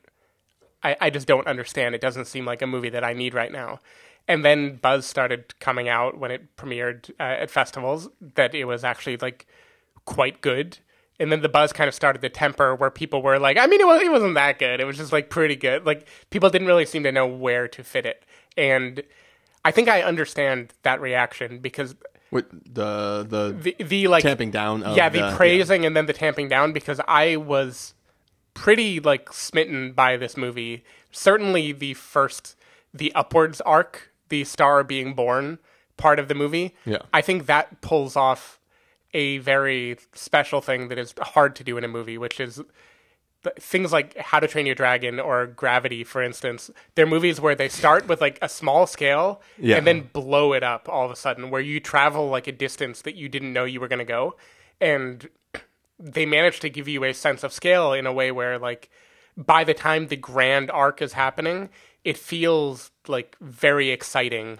I, 0.83 0.97
I 1.01 1.11
just 1.11 1.27
don't 1.27 1.47
understand. 1.47 1.95
It 1.95 2.01
doesn't 2.01 2.27
seem 2.27 2.45
like 2.45 2.63
a 2.63 2.67
movie 2.67 2.91
that 2.91 3.05
I 3.05 3.13
need 3.13 3.35
right 3.35 3.53
now. 3.53 3.81
And 4.29 4.45
then 4.45 4.77
buzz 4.77 5.07
started 5.07 5.59
coming 5.59 5.89
out 5.89 6.19
when 6.19 6.31
it 6.31 6.57
premiered 6.57 7.11
uh, 7.19 7.23
at 7.43 7.51
festivals 7.51 8.09
that 8.35 8.55
it 8.55 8.65
was 8.65 8.85
actually 8.85 9.17
like 9.17 9.47
quite 10.05 10.41
good. 10.41 10.79
And 11.19 11.31
then 11.31 11.43
the 11.43 11.49
buzz 11.49 11.73
kind 11.73 11.89
of 11.89 11.95
started 11.95 12.23
to 12.23 12.29
temper 12.29 12.75
where 12.75 12.91
people 12.91 13.23
were 13.23 13.39
like, 13.39 13.59
I 13.59 13.67
mean, 13.67 13.81
it, 13.81 13.87
was, 13.87 14.01
it 14.01 14.11
wasn't 14.11 14.35
that 14.35 14.59
good. 14.59 14.81
It 14.81 14.85
was 14.85 14.97
just 14.97 15.13
like 15.13 15.29
pretty 15.31 15.57
good. 15.57 15.85
Like 15.85 16.07
people 16.31 16.49
didn't 16.49 16.67
really 16.67 16.87
seem 16.87 17.03
to 17.03 17.13
know 17.13 17.27
where 17.27 17.69
to 17.69 17.85
fit 17.85 18.07
it. 18.07 18.25
And 18.57 19.03
I 19.65 19.71
think 19.71 19.89
I 19.89 20.03
understand 20.03 20.73
that 20.83 21.01
reaction 21.01 21.59
because 21.59 21.95
With 22.31 22.49
the 22.51 23.27
the, 23.29 23.75
the, 23.77 23.85
the 23.85 24.09
like 24.09 24.23
tamping 24.23 24.51
down. 24.51 24.83
Of 24.83 24.97
yeah, 24.97 25.09
the, 25.09 25.23
the 25.23 25.37
praising 25.37 25.85
and 25.85 25.95
then 25.97 26.07
the 26.07 26.13
tamping 26.13 26.49
down 26.49 26.73
because 26.73 27.01
I 27.07 27.37
was 27.37 27.95
pretty 28.61 29.01
like 29.01 29.33
smitten 29.33 29.93
by 29.93 30.19
this 30.19 30.37
movie. 30.37 30.85
Certainly 31.11 31.73
the 31.73 31.95
first 31.95 32.57
the 32.93 33.11
upwards 33.15 33.61
arc, 33.63 34.13
the 34.29 34.45
star 34.45 34.85
being 34.85 35.15
born 35.15 35.59
part 35.97 36.19
of 36.19 36.29
the 36.29 36.35
movie. 36.35 36.75
Yeah. 36.85 36.99
I 37.15 37.23
think 37.23 37.47
that 37.47 37.81
pulls 37.81 38.17
off 38.17 38.61
a 39.15 39.39
very 39.39 39.97
special 40.13 40.61
thing 40.61 40.89
that 40.89 40.99
is 40.99 41.15
hard 41.21 41.57
to 41.57 41.65
do 41.65 41.79
in 41.79 41.85
a 41.85 41.89
movie, 41.89 42.19
which 42.19 42.39
is 42.39 42.61
things 43.59 43.93
like 43.93 44.15
How 44.19 44.41
to 44.41 44.47
Train 44.47 44.67
Your 44.67 44.75
Dragon 44.75 45.19
or 45.19 45.47
Gravity, 45.47 46.05
for 46.05 46.23
instance. 46.23 46.71
They're 46.95 47.07
movies 47.07 47.41
where 47.41 47.55
they 47.55 47.69
start 47.71 48.07
with 48.09 48.21
like 48.21 48.39
a 48.43 48.49
small 48.49 48.87
scale 48.87 49.41
Yeah. 49.59 49.77
and 49.79 49.87
then 49.87 50.11
blow 50.13 50.53
it 50.53 50.63
up 50.63 50.87
all 50.89 51.07
of 51.07 51.11
a 51.11 51.17
sudden, 51.17 51.49
where 51.49 51.63
you 51.63 51.81
travel 51.81 52.29
like 52.29 52.47
a 52.47 52.53
distance 52.53 53.01
that 53.03 53.15
you 53.17 53.29
didn't 53.31 53.55
know 53.55 53.65
you 53.65 53.81
were 53.81 53.89
going 53.89 54.01
to 54.01 54.05
go, 54.05 54.37
and 54.83 55.29
they 56.01 56.25
manage 56.27 56.61
to 56.61 56.71
give 56.71 56.89
you 56.89 57.05
a 57.05 57.13
sense 57.13 57.45
of 57.45 57.53
scale 57.53 57.93
in 57.93 58.07
a 58.07 58.13
way 58.13 58.33
where 58.33 58.59
like 58.59 58.89
by 59.37 59.65
the 59.65 59.75
time 59.75 60.09
the 60.09 60.17
grand 60.17 60.71
arc 60.71 61.03
is 61.03 61.13
happening, 61.13 61.69
it 62.05 62.17
feels 62.17 62.91
like 63.07 63.37
very 63.41 63.91
exciting 63.91 64.59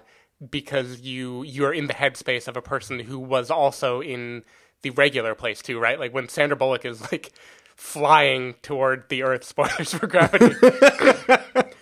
because 0.51 1.01
you 1.01 1.43
you're 1.43 1.73
in 1.73 1.87
the 1.87 1.95
headspace 1.95 2.47
of 2.47 2.57
a 2.57 2.63
person 2.63 3.01
who 3.01 3.19
was 3.19 3.51
also 3.51 4.01
in 4.01 4.43
the 4.83 4.91
regular 4.91 5.35
place 5.35 5.61
too, 5.63 5.79
right? 5.79 5.99
Like 5.99 6.13
when 6.15 6.29
Sandra 6.29 6.57
Bullock 6.57 6.85
is 6.85 7.01
like 7.13 7.33
flying 7.77 8.55
toward 8.63 9.09
the 9.09 9.23
Earth, 9.23 9.45
spoilers 9.53 9.93
for 9.95 10.07
Gravity. 10.07 10.55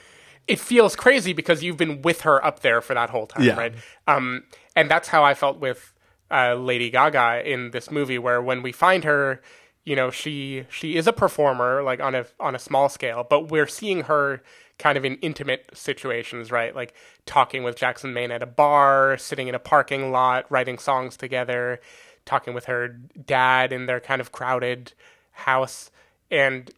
it 0.49 0.59
feels 0.59 0.97
crazy 0.97 1.33
because 1.33 1.63
you've 1.63 1.77
been 1.77 2.03
with 2.03 2.23
her 2.23 2.45
up 2.45 2.61
there 2.61 2.81
for 2.81 2.95
that 2.95 3.11
whole 3.11 3.27
time, 3.27 3.43
Yeah. 3.45 3.57
right? 3.57 3.75
Um, 4.07 4.45
and 4.75 4.91
that's 4.91 5.09
how 5.09 5.25
I 5.25 5.35
felt 5.35 5.59
with 5.59 5.93
uh, 6.31 6.55
Lady 6.55 6.91
Gaga 6.91 7.43
in 7.51 7.71
this 7.71 7.91
movie, 7.91 8.19
where 8.19 8.41
when 8.43 8.63
we 8.63 8.73
find 8.73 9.05
her, 9.05 9.41
you 9.85 9.97
know, 9.97 10.11
she 10.11 10.65
she 10.71 10.97
is 10.97 11.07
a 11.07 11.13
performer, 11.13 11.83
like 11.83 12.01
on 12.01 12.15
a 12.15 12.27
on 12.39 12.55
a 12.55 12.59
small 12.59 12.89
scale, 12.89 13.27
but 13.29 13.49
we're 13.51 13.67
seeing 13.67 14.03
her 14.03 14.43
kind 14.79 14.97
of 14.97 15.05
in 15.05 15.17
intimate 15.17 15.69
situations, 15.75 16.53
right? 16.53 16.75
Like 16.75 16.95
talking 17.27 17.65
with 17.65 17.77
Jackson 17.77 18.13
Maine 18.13 18.31
at 18.31 18.43
a 18.43 18.47
bar, 18.47 19.17
sitting 19.19 19.49
in 19.49 19.55
a 19.55 19.59
parking 19.59 20.13
lot, 20.13 20.47
writing 20.51 20.79
songs 20.79 21.17
together, 21.17 21.81
talking 22.25 22.55
with 22.55 22.67
her 22.67 22.89
dad 22.89 23.73
in 23.73 23.87
their 23.87 24.01
kind 24.01 24.21
of 24.21 24.31
crowded 24.31 24.93
house, 25.33 25.91
and 26.31 26.71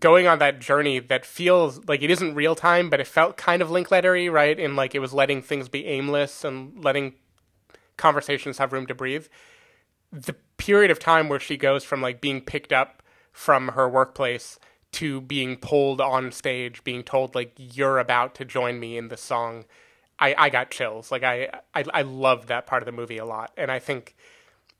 going 0.00 0.26
on 0.26 0.38
that 0.38 0.58
journey 0.58 0.98
that 0.98 1.24
feels 1.24 1.86
like 1.86 2.02
it 2.02 2.10
isn't 2.10 2.34
real 2.34 2.54
time, 2.54 2.90
but 2.90 3.00
it 3.00 3.06
felt 3.06 3.36
kind 3.36 3.62
of 3.62 3.68
Linklatery, 3.68 4.30
right? 4.30 4.58
And 4.58 4.74
like 4.74 4.94
it 4.94 4.98
was 4.98 5.12
letting 5.12 5.42
things 5.42 5.68
be 5.68 5.86
aimless 5.86 6.44
and 6.44 6.82
letting 6.82 7.14
conversations 7.96 8.58
have 8.58 8.72
room 8.72 8.86
to 8.86 8.94
breathe. 8.94 9.26
The 10.12 10.34
period 10.56 10.90
of 10.90 10.98
time 10.98 11.28
where 11.28 11.40
she 11.40 11.56
goes 11.56 11.84
from 11.84 12.00
like 12.00 12.20
being 12.20 12.40
picked 12.40 12.72
up 12.72 13.02
from 13.32 13.68
her 13.68 13.88
workplace 13.88 14.58
to 14.92 15.20
being 15.20 15.56
pulled 15.56 16.00
on 16.00 16.32
stage, 16.32 16.82
being 16.84 17.02
told 17.02 17.34
like 17.34 17.52
you're 17.58 17.98
about 17.98 18.34
to 18.36 18.44
join 18.44 18.80
me 18.80 18.96
in 18.96 19.08
the 19.08 19.16
song, 19.16 19.64
I, 20.18 20.34
I 20.38 20.48
got 20.48 20.70
chills. 20.70 21.10
Like 21.10 21.22
I, 21.22 21.50
I 21.74 21.84
I 21.92 22.02
loved 22.02 22.48
that 22.48 22.66
part 22.66 22.82
of 22.82 22.86
the 22.86 22.92
movie 22.92 23.18
a 23.18 23.24
lot, 23.26 23.52
and 23.56 23.70
I 23.70 23.78
think 23.78 24.16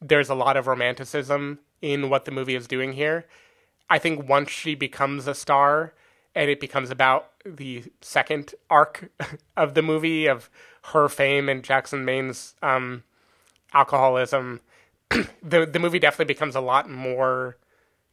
there's 0.01 0.31
a 0.31 0.35
lot 0.35 0.57
of 0.57 0.67
romanticism 0.67 1.59
in 1.83 2.09
what 2.09 2.25
the 2.25 2.31
movie 2.31 2.55
is 2.55 2.67
doing 2.67 2.95
here. 2.95 3.27
I 3.91 3.99
think 3.99 4.29
once 4.29 4.51
she 4.51 4.75
becomes 4.75 5.27
a 5.27 5.35
star 5.35 5.95
and 6.37 6.51
it 6.51 6.61
becomes 6.61 6.91
about 6.91 7.31
the 7.45 7.83
second 8.03 8.55
arc 8.71 9.11
of 9.57 9.75
the 9.75 9.83
movie 9.83 10.27
of 10.27 10.49
her 10.93 11.09
fame 11.09 11.49
and 11.49 11.65
Jackson 11.65 12.05
Maine's 12.05 12.55
um, 12.63 13.03
alcoholism, 13.73 14.61
the 15.11 15.67
the 15.67 15.79
movie 15.81 15.99
definitely 15.99 16.33
becomes 16.33 16.55
a 16.55 16.61
lot 16.61 16.89
more 16.89 17.57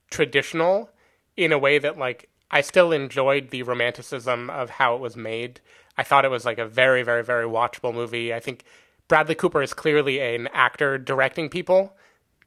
traditional 0.10 0.90
in 1.36 1.52
a 1.52 1.58
way 1.58 1.78
that 1.78 1.98
like 1.98 2.30
I 2.50 2.62
still 2.62 2.92
enjoyed 2.92 3.50
the 3.50 3.64
romanticism 3.64 4.50
of 4.50 4.72
how 4.72 4.96
it 4.96 5.02
was 5.02 5.16
made. 5.16 5.60
I 5.98 6.04
thought 6.04 6.26
it 6.26 6.32
was 6.32 6.46
like 6.46 6.58
a 6.58 6.68
very 6.68 7.04
very 7.04 7.24
very 7.24 7.46
watchable 7.46 7.94
movie. 7.94 8.34
I 8.34 8.40
think 8.40 8.64
Bradley 9.10 9.36
Cooper 9.36 9.62
is 9.62 9.74
clearly 9.74 10.20
an 10.20 10.48
actor 10.54 10.98
directing 10.98 11.50
people 11.50 11.94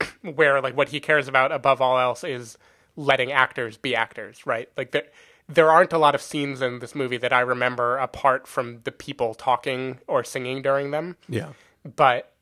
where 0.22 0.60
like 0.62 0.76
what 0.76 0.88
he 0.88 1.00
cares 1.00 1.28
about 1.28 1.52
above 1.52 1.82
all 1.82 1.98
else 1.98 2.24
is 2.24 2.56
letting 2.96 3.30
actors 3.30 3.76
be 3.76 3.94
actors, 3.94 4.46
right? 4.46 4.70
Like 4.76 4.92
there 4.92 5.04
there 5.48 5.70
aren't 5.70 5.92
a 5.92 5.98
lot 5.98 6.14
of 6.14 6.20
scenes 6.22 6.60
in 6.60 6.80
this 6.80 6.94
movie 6.94 7.18
that 7.18 7.32
I 7.32 7.40
remember 7.40 7.98
apart 7.98 8.46
from 8.46 8.80
the 8.84 8.92
people 8.92 9.34
talking 9.34 10.00
or 10.08 10.24
singing 10.24 10.60
during 10.62 10.90
them 10.90 11.16
Yeah. 11.28 11.50
but 11.84 12.32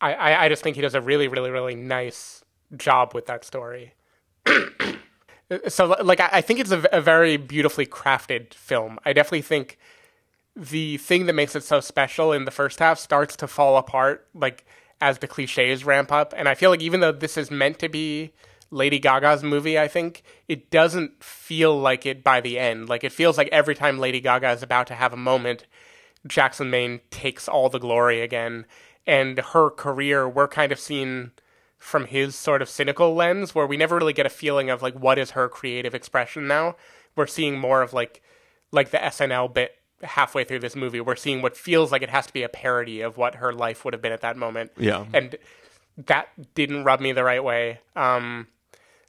I, 0.00 0.14
I, 0.14 0.44
I 0.44 0.48
just 0.48 0.62
think 0.62 0.74
he 0.76 0.82
does 0.82 0.94
a 0.96 1.00
really, 1.00 1.28
really, 1.28 1.50
really 1.50 1.76
nice 1.76 2.42
job 2.76 3.14
with 3.14 3.26
that 3.26 3.44
story. 3.44 3.94
so, 5.68 5.86
like, 6.02 6.18
I, 6.18 6.28
I 6.32 6.40
think 6.40 6.58
it's 6.60 6.72
a, 6.72 6.82
a 6.92 7.00
very 7.00 7.36
beautifully 7.36 7.86
crafted 7.86 8.52
film. 8.54 8.98
I 9.04 9.12
definitely 9.12 9.42
think 9.42 9.78
the 10.56 10.96
thing 10.98 11.26
that 11.26 11.34
makes 11.34 11.54
it 11.54 11.62
so 11.62 11.78
special 11.80 12.32
in 12.32 12.44
the 12.44 12.50
first 12.50 12.78
half 12.80 12.98
starts 12.98 13.36
to 13.36 13.46
fall 13.46 13.76
apart, 13.76 14.26
like, 14.34 14.64
as 15.00 15.18
the 15.18 15.28
cliches 15.28 15.84
ramp 15.84 16.10
up. 16.10 16.34
And 16.36 16.48
I 16.48 16.54
feel 16.54 16.70
like 16.70 16.82
even 16.82 17.00
though 17.00 17.12
this 17.12 17.36
is 17.36 17.50
meant 17.50 17.78
to 17.80 17.88
be 17.88 18.32
Lady 18.72 18.98
Gaga's 18.98 19.42
movie, 19.42 19.78
I 19.78 19.86
think 19.86 20.22
it 20.48 20.70
doesn't 20.70 21.22
feel 21.22 21.78
like 21.78 22.06
it 22.06 22.24
by 22.24 22.40
the 22.40 22.58
end. 22.58 22.88
Like, 22.88 23.04
it 23.04 23.12
feels 23.12 23.38
like 23.38 23.48
every 23.52 23.74
time 23.74 23.98
Lady 23.98 24.20
Gaga 24.20 24.50
is 24.50 24.62
about 24.62 24.86
to 24.88 24.94
have 24.94 25.12
a 25.12 25.16
moment, 25.16 25.66
Jackson 26.26 26.70
Maine 26.70 27.00
takes 27.10 27.48
all 27.48 27.68
the 27.68 27.78
glory 27.78 28.22
again. 28.22 28.66
And 29.06 29.38
her 29.38 29.70
career, 29.70 30.28
we're 30.28 30.48
kind 30.48 30.72
of 30.72 30.80
seen 30.80 31.32
from 31.76 32.06
his 32.06 32.34
sort 32.34 32.62
of 32.62 32.68
cynical 32.68 33.14
lens, 33.14 33.54
where 33.54 33.66
we 33.66 33.76
never 33.76 33.98
really 33.98 34.12
get 34.12 34.24
a 34.24 34.30
feeling 34.30 34.70
of 34.70 34.82
like 34.82 34.94
what 34.94 35.18
is 35.18 35.32
her 35.32 35.48
creative 35.48 35.94
expression 35.94 36.46
now. 36.46 36.76
We're 37.16 37.26
seeing 37.26 37.58
more 37.58 37.82
of 37.82 37.92
like 37.92 38.22
like 38.70 38.90
the 38.90 38.98
SNL 38.98 39.52
bit 39.52 39.72
halfway 40.02 40.44
through 40.44 40.60
this 40.60 40.76
movie. 40.76 41.00
We're 41.00 41.16
seeing 41.16 41.42
what 41.42 41.56
feels 41.56 41.92
like 41.92 42.02
it 42.02 42.10
has 42.10 42.26
to 42.26 42.32
be 42.32 42.42
a 42.42 42.48
parody 42.48 43.00
of 43.00 43.16
what 43.16 43.34
her 43.34 43.52
life 43.52 43.84
would 43.84 43.94
have 43.94 44.00
been 44.00 44.12
at 44.12 44.20
that 44.22 44.36
moment. 44.36 44.70
Yeah. 44.78 45.06
And 45.12 45.36
that 46.06 46.28
didn't 46.54 46.84
rub 46.84 47.00
me 47.00 47.12
the 47.12 47.24
right 47.24 47.42
way. 47.42 47.80
Um 47.96 48.46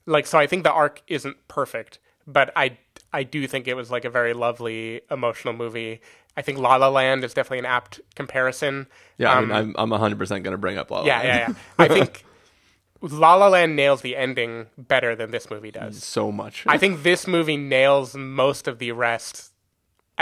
like 0.05 0.25
so 0.27 0.37
I 0.37 0.47
think 0.47 0.63
the 0.63 0.71
arc 0.71 1.01
isn't 1.07 1.37
perfect, 1.47 1.99
but 2.27 2.51
I 2.55 2.77
I 3.11 3.23
do 3.23 3.47
think 3.47 3.67
it 3.67 3.75
was 3.75 3.91
like 3.91 4.05
a 4.05 4.09
very 4.09 4.33
lovely 4.33 5.01
emotional 5.11 5.53
movie. 5.53 6.01
I 6.35 6.41
think 6.41 6.57
La 6.57 6.75
La 6.77 6.89
Land 6.89 7.23
is 7.23 7.33
definitely 7.33 7.59
an 7.59 7.65
apt 7.65 8.01
comparison. 8.15 8.87
Yeah. 9.17 9.31
I 9.31 9.37
Um, 9.37 9.47
mean, 9.49 9.57
I'm 9.57 9.75
I'm 9.77 9.89
100 9.91 10.17
percent 10.17 10.43
gonna 10.43 10.57
bring 10.57 10.77
up 10.77 10.89
La 10.91 11.01
La 11.01 11.05
yeah, 11.05 11.23
yeah, 11.23 11.37
yeah. 11.49 11.53
I 11.77 11.87
think 11.87 12.25
La 13.01 13.35
La 13.35 13.47
Land 13.49 13.75
nails 13.75 14.01
the 14.01 14.15
ending 14.15 14.67
better 14.77 15.15
than 15.15 15.31
this 15.31 15.49
movie 15.51 15.71
does. 15.71 16.03
so 16.03 16.31
much. 16.31 16.63
I 16.67 16.77
think 16.77 17.03
this 17.03 17.27
movie 17.27 17.57
nails 17.57 18.15
most 18.15 18.67
of 18.67 18.79
the 18.79 18.91
rest 18.93 19.52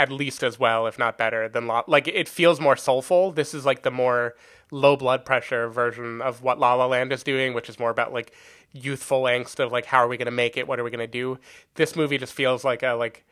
at 0.02 0.10
least 0.10 0.42
as 0.42 0.58
well, 0.64 0.86
if 0.90 0.96
not 0.98 1.18
better 1.18 1.42
than 1.48 1.66
La. 1.66 1.82
Like 1.86 2.08
it 2.08 2.28
feels 2.28 2.60
more 2.60 2.76
soulful. 2.76 3.32
This 3.32 3.54
is 3.54 3.64
like 3.64 3.82
the 3.82 3.90
more 3.90 4.34
low 4.70 4.96
blood 4.96 5.24
pressure 5.24 5.68
version 5.68 6.20
of 6.22 6.42
what 6.42 6.58
La 6.58 6.74
La 6.74 6.86
Land 6.86 7.12
is 7.12 7.22
doing, 7.22 7.54
which 7.54 7.68
is 7.70 7.78
more 7.78 7.90
about 7.90 8.12
like 8.12 8.32
youthful 8.72 9.22
angst 9.24 9.60
of 9.60 9.72
like 9.72 9.86
how 9.86 9.98
are 10.04 10.08
we 10.08 10.16
going 10.16 10.26
to 10.26 10.32
make 10.44 10.56
it? 10.56 10.66
What 10.68 10.78
are 10.80 10.84
we 10.84 10.90
going 10.90 11.08
to 11.10 11.18
do? 11.22 11.38
This 11.74 11.96
movie 11.96 12.18
just 12.18 12.32
feels 12.34 12.64
like 12.64 12.82
a 12.82 12.92
like 12.94 13.24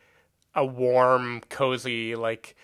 a 0.55 0.65
warm, 0.65 1.41
cozy 1.49 2.15
like 2.15 2.55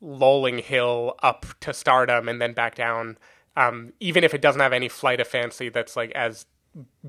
lolling 0.00 0.58
hill 0.58 1.14
up 1.22 1.46
to 1.60 1.72
stardom 1.72 2.28
and 2.28 2.40
then 2.40 2.52
back 2.52 2.74
down. 2.74 3.16
um, 3.56 3.92
even 4.00 4.22
if 4.24 4.34
it 4.34 4.42
doesn't 4.42 4.60
have 4.60 4.72
any 4.72 4.88
flight 4.88 5.20
of 5.20 5.26
fancy 5.26 5.68
that's 5.68 5.96
like 5.96 6.10
as 6.12 6.46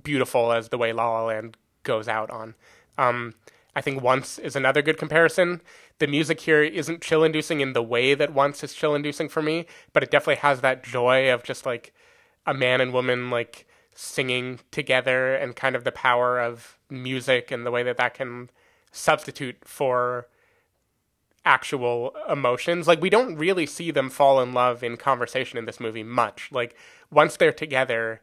beautiful 0.02 0.52
as 0.52 0.70
the 0.70 0.78
way 0.78 0.94
La 0.94 1.10
La 1.10 1.26
Land 1.26 1.58
goes 1.84 2.08
out 2.08 2.30
on. 2.30 2.56
Um, 2.98 3.34
I 3.78 3.82
think 3.82 4.02
Once 4.02 4.40
is 4.40 4.56
another 4.56 4.82
good 4.82 4.98
comparison. 4.98 5.62
The 6.00 6.08
music 6.08 6.42
here 6.42 6.64
isn't 6.64 7.04
chill 7.04 7.24
inducing 7.24 7.62
in 7.62 7.74
the 7.74 7.84
way 7.84 8.16
that 8.16 8.34
Once 8.34 8.64
is 8.64 8.74
chill 8.74 8.96
inducing 8.96 9.30
for 9.30 9.44
me, 9.44 9.68
but 9.94 10.02
it 10.02 10.10
definitely 10.10 10.42
has 10.42 10.62
that 10.62 10.84
joy 10.84 11.32
of 11.32 11.44
just 11.44 11.64
like 11.64 11.94
a 12.48 12.56
man 12.56 12.82
and 12.82 12.92
woman 12.92 13.30
like 13.30 13.68
singing 13.94 14.62
together 14.72 15.36
and 15.36 15.56
kind 15.56 15.76
of 15.76 15.84
the 15.84 15.92
power 15.92 16.40
of 16.40 16.80
music 16.90 17.52
and 17.52 17.68
the 17.68 17.72
way 17.72 17.84
that 17.84 17.98
that 17.98 18.16
can 18.16 18.50
substitute 18.92 19.58
for 19.64 20.28
actual 21.46 22.16
emotions. 22.28 22.88
Like 22.88 23.00
we 23.00 23.12
don't 23.12 23.36
really 23.36 23.68
see 23.68 23.92
them 23.92 24.10
fall 24.10 24.42
in 24.42 24.56
love 24.56 24.82
in 24.82 24.98
conversation 24.98 25.60
in 25.60 25.66
this 25.66 25.80
movie 25.80 26.02
much. 26.02 26.50
Like 26.52 26.76
once 27.12 27.38
they're 27.38 27.52
together, 27.52 28.22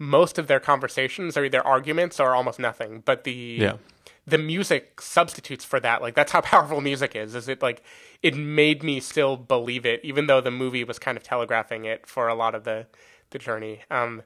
most 0.00 0.36
of 0.36 0.48
their 0.48 0.58
conversations 0.58 1.36
or 1.36 1.44
either 1.44 1.64
arguments 1.64 2.18
or 2.18 2.34
almost 2.34 2.58
nothing. 2.58 3.04
But 3.04 3.22
the 3.22 3.58
Yeah. 3.60 3.76
The 4.26 4.38
music 4.38 5.00
substitutes 5.00 5.64
for 5.64 5.78
that. 5.80 6.02
Like 6.02 6.14
that's 6.14 6.32
how 6.32 6.40
powerful 6.42 6.80
music 6.80 7.14
is. 7.14 7.34
Is 7.34 7.48
it 7.48 7.62
like 7.62 7.82
it 8.22 8.36
made 8.36 8.82
me 8.82 9.00
still 9.00 9.36
believe 9.36 9.86
it, 9.86 10.00
even 10.02 10.26
though 10.26 10.40
the 10.40 10.50
movie 10.50 10.84
was 10.84 10.98
kind 10.98 11.16
of 11.16 11.22
telegraphing 11.22 11.84
it 11.84 12.06
for 12.06 12.28
a 12.28 12.34
lot 12.34 12.54
of 12.54 12.64
the 12.64 12.86
the 13.30 13.38
journey. 13.38 13.80
Um, 13.90 14.22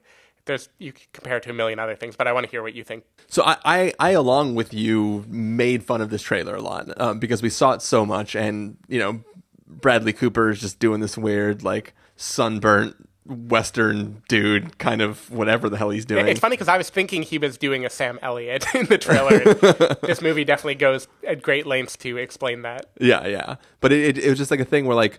there's 0.46 0.68
you 0.78 0.92
compare 1.12 1.36
it 1.36 1.42
to 1.44 1.50
a 1.50 1.52
million 1.52 1.78
other 1.78 1.94
things, 1.94 2.16
but 2.16 2.26
I 2.26 2.32
want 2.32 2.44
to 2.44 2.50
hear 2.50 2.62
what 2.62 2.74
you 2.74 2.82
think. 2.82 3.04
So 3.28 3.42
I, 3.44 3.56
I, 3.64 3.92
I, 3.98 4.10
along 4.10 4.54
with 4.54 4.74
you, 4.74 5.24
made 5.28 5.84
fun 5.84 6.00
of 6.00 6.10
this 6.10 6.22
trailer 6.22 6.56
a 6.56 6.62
lot 6.62 7.00
um, 7.00 7.18
because 7.18 7.42
we 7.42 7.50
saw 7.50 7.72
it 7.72 7.82
so 7.82 8.04
much, 8.04 8.34
and 8.34 8.76
you 8.88 8.98
know, 8.98 9.22
Bradley 9.66 10.12
Cooper 10.12 10.50
is 10.50 10.60
just 10.60 10.78
doing 10.78 11.00
this 11.00 11.16
weird, 11.16 11.62
like 11.62 11.94
sunburnt 12.16 13.08
Western 13.26 14.22
dude, 14.28 14.78
kind 14.78 15.02
of 15.02 15.30
whatever 15.30 15.68
the 15.68 15.76
hell 15.76 15.90
he's 15.90 16.04
doing. 16.04 16.26
It's 16.26 16.40
funny 16.40 16.54
because 16.54 16.68
I 16.68 16.78
was 16.78 16.90
thinking 16.90 17.22
he 17.22 17.38
was 17.38 17.58
doing 17.58 17.84
a 17.84 17.90
Sam 17.90 18.18
Elliott 18.22 18.64
in 18.74 18.86
the 18.86 18.98
trailer. 18.98 19.54
this 20.02 20.22
movie 20.22 20.44
definitely 20.44 20.76
goes 20.76 21.06
at 21.26 21.42
great 21.42 21.66
lengths 21.66 21.96
to 21.98 22.16
explain 22.16 22.62
that. 22.62 22.86
Yeah, 23.00 23.26
yeah, 23.26 23.56
but 23.80 23.92
it, 23.92 24.18
it, 24.18 24.24
it 24.24 24.28
was 24.30 24.38
just 24.38 24.50
like 24.50 24.60
a 24.60 24.64
thing 24.64 24.86
where 24.86 24.96
like 24.96 25.18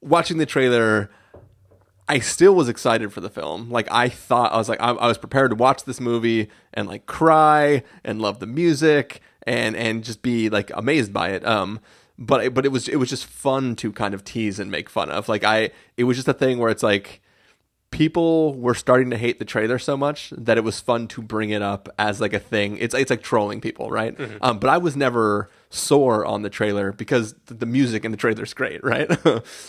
watching 0.00 0.38
the 0.38 0.46
trailer. 0.46 1.10
I 2.08 2.18
still 2.18 2.54
was 2.54 2.68
excited 2.68 3.12
for 3.12 3.20
the 3.20 3.30
film. 3.30 3.70
Like 3.70 3.90
I 3.90 4.08
thought, 4.08 4.52
I 4.52 4.58
was 4.58 4.68
like, 4.68 4.82
I, 4.82 4.90
I 4.90 5.06
was 5.06 5.16
prepared 5.16 5.50
to 5.50 5.56
watch 5.56 5.84
this 5.84 6.00
movie 6.00 6.50
and 6.74 6.88
like 6.88 7.06
cry 7.06 7.84
and 8.04 8.20
love 8.20 8.40
the 8.40 8.46
music 8.46 9.22
and 9.46 9.76
and 9.76 10.04
just 10.04 10.20
be 10.20 10.50
like 10.50 10.70
amazed 10.74 11.12
by 11.12 11.30
it. 11.30 11.46
Um, 11.46 11.80
but 12.18 12.44
it, 12.44 12.54
but 12.54 12.64
it 12.64 12.70
was 12.70 12.88
it 12.88 12.96
was 12.96 13.08
just 13.08 13.26
fun 13.26 13.76
to 13.76 13.92
kind 13.92 14.14
of 14.14 14.24
tease 14.24 14.58
and 14.58 14.70
make 14.70 14.88
fun 14.88 15.10
of. 15.10 15.28
Like 15.28 15.44
I, 15.44 15.70
it 15.96 16.04
was 16.04 16.16
just 16.16 16.28
a 16.28 16.34
thing 16.34 16.58
where 16.58 16.70
it's 16.70 16.82
like 16.82 17.20
people 17.90 18.54
were 18.54 18.74
starting 18.74 19.10
to 19.10 19.16
hate 19.16 19.38
the 19.38 19.44
trailer 19.44 19.78
so 19.78 19.96
much 19.96 20.32
that 20.36 20.56
it 20.56 20.64
was 20.64 20.80
fun 20.80 21.06
to 21.06 21.22
bring 21.22 21.50
it 21.50 21.62
up 21.62 21.88
as 21.98 22.20
like 22.20 22.32
a 22.32 22.38
thing. 22.40 22.76
It's 22.78 22.94
it's 22.94 23.10
like 23.10 23.22
trolling 23.22 23.60
people, 23.60 23.90
right? 23.90 24.18
Um, 24.40 24.58
but 24.58 24.70
I 24.70 24.78
was 24.78 24.96
never 24.96 25.50
sore 25.70 26.24
on 26.24 26.42
the 26.42 26.50
trailer 26.50 26.92
because 26.92 27.34
th- 27.46 27.60
the 27.60 27.66
music 27.66 28.04
in 28.04 28.10
the 28.10 28.16
trailer 28.16 28.42
is 28.42 28.54
great, 28.54 28.82
right? 28.84 29.10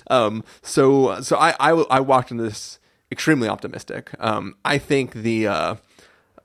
um, 0.10 0.44
so 0.62 1.22
so 1.22 1.38
I, 1.38 1.56
I 1.60 1.72
I 1.72 2.00
walked 2.00 2.32
into 2.32 2.44
this 2.44 2.80
extremely 3.12 3.48
optimistic. 3.48 4.12
Um, 4.20 4.56
I 4.66 4.78
think 4.80 5.14
the 5.14 5.48
uh, 5.48 5.76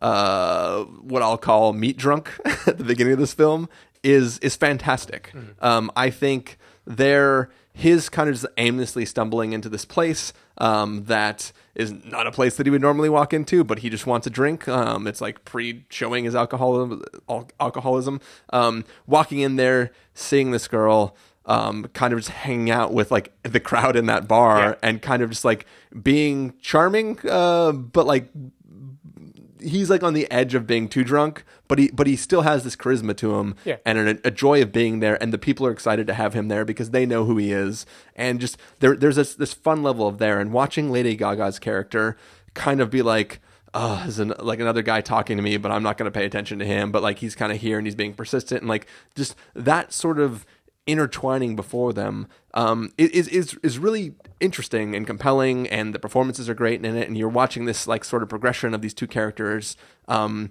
uh, 0.00 0.84
what 0.84 1.22
I'll 1.22 1.38
call 1.38 1.72
meet 1.72 1.96
drunk 1.96 2.30
at 2.66 2.78
the 2.78 2.84
beginning 2.84 3.14
of 3.14 3.18
this 3.18 3.32
film 3.32 3.68
is 4.02 4.38
is 4.38 4.56
fantastic. 4.56 5.32
Um, 5.60 5.90
I 5.96 6.10
think 6.10 6.58
they're 6.86 7.50
his 7.72 8.08
kind 8.08 8.28
of 8.28 8.34
just 8.34 8.46
aimlessly 8.56 9.04
stumbling 9.04 9.52
into 9.52 9.68
this 9.68 9.84
place 9.84 10.32
um, 10.58 11.04
that 11.04 11.52
is 11.76 11.92
not 12.04 12.26
a 12.26 12.32
place 12.32 12.56
that 12.56 12.66
he 12.66 12.70
would 12.70 12.80
normally 12.80 13.08
walk 13.08 13.32
into, 13.32 13.62
but 13.62 13.78
he 13.80 13.88
just 13.90 14.04
wants 14.04 14.26
a 14.26 14.30
drink. 14.30 14.66
Um, 14.66 15.06
it's 15.06 15.20
like 15.20 15.44
pre-showing 15.44 16.24
his 16.24 16.34
alcoholism, 16.34 17.04
al- 17.28 17.48
alcoholism. 17.60 18.20
Um, 18.52 18.84
walking 19.06 19.38
in 19.38 19.54
there, 19.54 19.92
seeing 20.12 20.50
this 20.50 20.66
girl, 20.66 21.14
um, 21.46 21.84
kind 21.92 22.12
of 22.12 22.18
just 22.18 22.30
hanging 22.30 22.70
out 22.70 22.92
with 22.92 23.12
like 23.12 23.32
the 23.44 23.60
crowd 23.60 23.94
in 23.94 24.06
that 24.06 24.26
bar, 24.26 24.58
Yeah. 24.60 24.74
and 24.82 25.00
kind 25.00 25.22
of 25.22 25.30
just 25.30 25.44
like 25.44 25.64
being 26.02 26.54
charming, 26.60 27.16
uh, 27.30 27.70
but 27.70 28.06
like 28.06 28.28
he's 29.60 29.90
like 29.90 30.02
on 30.02 30.14
the 30.14 30.30
edge 30.30 30.54
of 30.54 30.66
being 30.66 30.88
too 30.88 31.04
drunk, 31.04 31.44
but 31.68 31.78
he 31.78 31.90
but 31.92 32.06
he 32.06 32.16
still 32.16 32.42
has 32.42 32.64
this 32.64 32.76
charisma 32.76 33.16
to 33.18 33.34
him 33.36 33.54
Yeah. 33.64 33.76
and 33.84 33.98
a, 33.98 34.18
a 34.28 34.30
joy 34.30 34.62
of 34.62 34.72
being 34.72 35.00
there, 35.00 35.20
and 35.22 35.32
the 35.32 35.38
people 35.38 35.66
are 35.66 35.70
excited 35.70 36.06
to 36.06 36.14
have 36.14 36.34
him 36.34 36.48
there 36.48 36.64
because 36.64 36.90
they 36.90 37.06
know 37.06 37.24
who 37.24 37.36
he 37.36 37.52
is, 37.52 37.86
and 38.16 38.40
just 38.40 38.56
there 38.80 38.96
there's 38.96 39.16
this 39.16 39.34
this 39.34 39.54
fun 39.54 39.82
level 39.82 40.06
of 40.06 40.18
there, 40.18 40.40
and 40.40 40.52
watching 40.52 40.90
Lady 40.90 41.16
Gaga's 41.16 41.58
character 41.58 42.16
kind 42.54 42.80
of 42.80 42.90
be 42.90 43.02
like. 43.02 43.40
Oh, 43.74 44.02
is 44.08 44.18
an, 44.18 44.32
like 44.38 44.60
another 44.60 44.80
guy 44.80 45.02
talking 45.02 45.36
to 45.36 45.42
me, 45.42 45.58
but 45.58 45.70
I'm 45.70 45.82
not 45.82 45.98
going 45.98 46.10
to 46.10 46.18
pay 46.18 46.24
attention 46.24 46.58
to 46.58 46.64
him. 46.64 46.90
But 46.90 47.02
like 47.02 47.18
he's 47.18 47.34
kind 47.34 47.52
of 47.52 47.58
here 47.60 47.76
and 47.76 47.86
he's 47.86 47.94
being 47.94 48.14
persistent, 48.14 48.62
and 48.62 48.68
like 48.68 48.86
just 49.14 49.36
that 49.54 49.92
sort 49.92 50.18
of 50.18 50.46
intertwining 50.88 51.54
before 51.54 51.92
them 51.92 52.26
um, 52.54 52.90
is 52.96 53.28
is 53.28 53.54
is 53.62 53.78
really 53.78 54.14
interesting 54.40 54.96
and 54.96 55.06
compelling, 55.06 55.68
and 55.68 55.94
the 55.94 55.98
performances 55.98 56.48
are 56.48 56.54
great 56.54 56.84
in 56.84 56.96
it. 56.96 57.06
And 57.06 57.16
you're 57.16 57.28
watching 57.28 57.66
this 57.66 57.86
like 57.86 58.04
sort 58.04 58.22
of 58.22 58.28
progression 58.28 58.74
of 58.74 58.80
these 58.80 58.94
two 58.94 59.06
characters 59.06 59.76
um, 60.08 60.50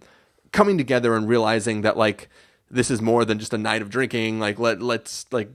coming 0.52 0.78
together 0.78 1.16
and 1.16 1.28
realizing 1.28 1.82
that 1.82 1.98
like 1.98 2.30
this 2.70 2.92
is 2.92 3.02
more 3.02 3.26
than 3.26 3.40
just 3.40 3.54
a 3.54 3.58
night 3.58 3.82
of 3.82 3.90
drinking. 3.90 4.40
Like 4.40 4.60
let 4.60 4.82
let's 4.82 5.26
like 5.32 5.50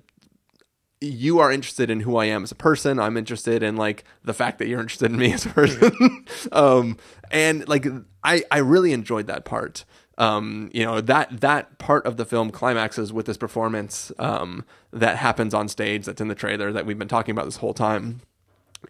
you 1.01 1.39
are 1.39 1.51
interested 1.51 1.91
in 1.91 2.01
who 2.01 2.17
I 2.17 2.27
am 2.27 2.43
as 2.43 2.53
a 2.53 2.57
person. 2.57 2.99
I'm 2.99 3.17
interested 3.17 3.63
in 3.63 3.77
like 3.77 4.05
the 4.25 4.35
fact 4.35 4.59
that 4.59 4.69
you're 4.69 4.81
interested 4.81 5.11
in 5.11 5.19
me 5.19 5.33
as 5.33 5.47
a 5.47 5.51
person. 5.51 6.27
um, 6.53 6.97
and 7.31 7.69
like 7.69 7.87
I, 8.23 8.45
I 8.51 8.59
really 8.59 8.93
enjoyed 8.93 9.27
that 9.29 9.45
part. 9.45 9.85
Um, 10.23 10.71
you 10.73 10.85
know, 10.85 11.01
that, 11.01 11.41
that 11.41 11.79
part 11.79 12.07
of 12.07 12.17
the 12.17 12.25
film 12.25 12.51
climaxes 12.51 13.13
with 13.13 13.27
this 13.27 13.37
performance, 13.37 14.13
um, 14.19 14.65
that 14.93 15.17
happens 15.17 15.53
on 15.53 15.67
stage 15.69 16.05
that's 16.07 16.21
in 16.21 16.29
the 16.29 16.35
trailer 16.37 16.71
that 16.73 16.87
we've 16.87 16.99
been 16.99 17.09
talking 17.09 17.33
about 17.33 17.47
this 17.47 17.57
whole 17.57 17.75
time. 17.75 18.21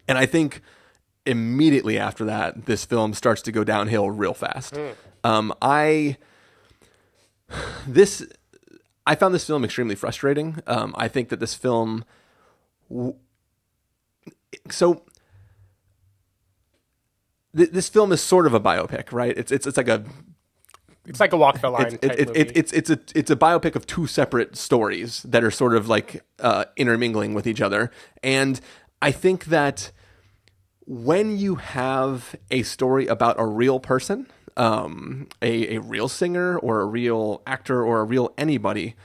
And 0.07 0.17
I 0.17 0.27
think 0.27 0.61
immediately 1.25 1.97
after 1.97 2.23
that, 2.25 2.65
this 2.65 2.85
film 2.85 3.13
starts 3.13 3.41
to 3.43 3.51
go 3.51 3.63
downhill 3.63 4.11
real 4.11 4.35
fast. 4.35 4.77
Um, 5.23 5.53
I, 5.61 6.17
this, 7.87 8.27
I 9.07 9.15
found 9.15 9.33
this 9.33 9.47
film 9.47 9.63
extremely 9.63 9.95
frustrating. 9.95 10.59
Um, 10.67 10.93
I 10.97 11.07
think 11.07 11.29
that 11.29 11.39
this 11.39 11.55
film, 11.55 12.05
w- 12.89 13.15
so 14.69 15.03
th- 17.57 17.71
this 17.71 17.89
film 17.89 18.11
is 18.11 18.21
sort 18.21 18.45
of 18.45 18.53
a 18.53 18.59
biopic, 18.59 19.11
right? 19.11 19.35
It's 19.37 19.51
it's 19.51 19.65
it's 19.65 19.77
like 19.77 19.87
a 19.87 20.03
It's 21.05 21.19
like 21.19 21.33
a 21.33 21.37
walk 21.37 21.59
the 21.59 21.69
line 21.69 21.99
it's 22.01 22.15
it, 22.15 22.27
movie. 22.27 22.39
it, 22.39 22.51
it's 22.55 22.71
it's 22.71 22.89
a 22.89 22.99
it's 23.13 23.29
a 23.29 23.35
biopic 23.35 23.75
of 23.75 23.85
two 23.85 24.07
separate 24.07 24.55
stories 24.55 25.21
that 25.23 25.43
are 25.43 25.51
sort 25.51 25.75
of 25.75 25.89
like 25.89 26.23
uh, 26.39 26.65
intermingling 26.77 27.33
with 27.33 27.45
each 27.45 27.61
other, 27.61 27.91
and 28.21 28.59
I 29.01 29.11
think 29.11 29.45
that 29.45 29.91
when 30.85 31.37
you 31.37 31.55
have 31.55 32.35
a 32.51 32.63
story 32.63 33.07
about 33.07 33.35
a 33.37 33.45
real 33.45 33.81
person, 33.81 34.27
um, 34.55 35.27
a 35.41 35.75
a 35.75 35.81
real 35.81 36.07
singer 36.07 36.57
or 36.57 36.79
a 36.79 36.85
real 36.85 37.41
actor 37.45 37.83
or 37.83 37.99
a 37.99 38.03
real 38.05 38.33
anybody, 38.37 38.95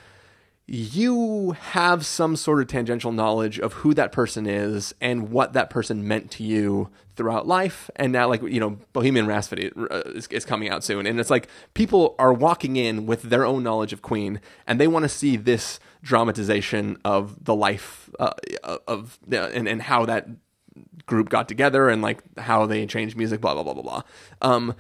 you 0.71 1.53
have 1.53 2.05
some 2.05 2.37
sort 2.37 2.61
of 2.61 2.69
tangential 2.69 3.11
knowledge 3.11 3.59
of 3.59 3.73
who 3.73 3.95
that 3.95 4.13
person 4.13 4.47
is 4.47 4.95
and 5.01 5.31
what 5.31 5.55
that 5.55 5.71
person 5.71 6.07
meant 6.07 6.31
to 6.31 6.45
you 6.45 6.91
throughout 7.17 7.47
life. 7.47 7.89
And 7.97 8.13
now, 8.13 8.29
like, 8.29 8.43
you 8.43 8.61
know, 8.61 8.79
Bohemian 8.93 9.27
Rhapsody 9.27 9.73
uh, 9.75 10.03
is, 10.09 10.27
is 10.27 10.45
coming 10.45 10.69
out 10.69 10.85
soon. 10.85 11.07
And 11.07 11.19
it's 11.19 11.31
like 11.31 11.49
people 11.73 12.15
are 12.19 12.35
walking 12.35 12.77
in 12.77 13.07
with 13.07 13.23
their 13.23 13.47
own 13.47 13.63
knowledge 13.63 13.95
of 13.95 14.03
Queen 14.03 14.43
and 14.67 14.79
they 14.79 14.87
want 14.87 15.05
to 15.05 15.09
see 15.09 15.39
this 15.39 15.81
dramatization 16.03 16.99
of 17.03 17.47
the 17.47 17.55
life 17.55 18.11
uh, 18.21 18.35
of, 18.87 19.19
uh, 19.33 19.37
and, 19.37 19.67
and 19.67 19.81
how 19.81 20.05
that 20.05 20.29
group 21.07 21.31
got 21.31 21.49
together 21.49 21.89
and 21.89 22.03
like 22.03 22.23
how 22.39 22.67
they 22.67 22.85
changed 22.85 23.17
music, 23.17 23.41
blah, 23.41 23.55
blah, 23.55 23.63
blah, 23.63 23.73
blah, 23.73 23.83
blah. 23.83 24.03
Um, 24.43 24.75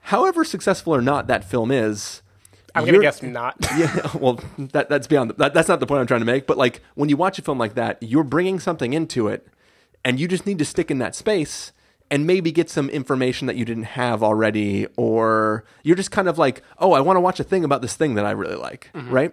however 0.00 0.44
successful 0.44 0.92
or 0.92 1.00
not 1.00 1.28
that 1.28 1.44
film 1.44 1.70
is, 1.70 2.20
I'm 2.74 2.84
gonna 2.84 3.00
guess 3.00 3.22
not. 3.22 3.56
yeah, 3.76 4.08
well, 4.14 4.40
that 4.58 4.88
that's 4.88 5.06
beyond. 5.06 5.32
That, 5.38 5.54
that's 5.54 5.68
not 5.68 5.80
the 5.80 5.86
point 5.86 6.00
I'm 6.00 6.06
trying 6.06 6.20
to 6.20 6.26
make. 6.26 6.46
But 6.46 6.58
like 6.58 6.82
when 6.94 7.08
you 7.08 7.16
watch 7.16 7.38
a 7.38 7.42
film 7.42 7.58
like 7.58 7.74
that, 7.74 7.98
you're 8.02 8.24
bringing 8.24 8.60
something 8.60 8.92
into 8.92 9.28
it, 9.28 9.46
and 10.04 10.20
you 10.20 10.28
just 10.28 10.46
need 10.46 10.58
to 10.58 10.64
stick 10.64 10.90
in 10.90 10.98
that 10.98 11.14
space 11.14 11.72
and 12.10 12.26
maybe 12.26 12.50
get 12.50 12.70
some 12.70 12.88
information 12.88 13.46
that 13.46 13.56
you 13.56 13.64
didn't 13.66 13.82
have 13.82 14.22
already, 14.22 14.86
or 14.96 15.64
you're 15.82 15.96
just 15.96 16.10
kind 16.10 16.26
of 16.28 16.38
like, 16.38 16.62
oh, 16.78 16.92
I 16.92 17.00
want 17.00 17.16
to 17.16 17.20
watch 17.20 17.38
a 17.38 17.44
thing 17.44 17.64
about 17.64 17.82
this 17.82 17.96
thing 17.96 18.14
that 18.14 18.24
I 18.24 18.30
really 18.30 18.54
like, 18.56 18.90
right? 18.94 19.30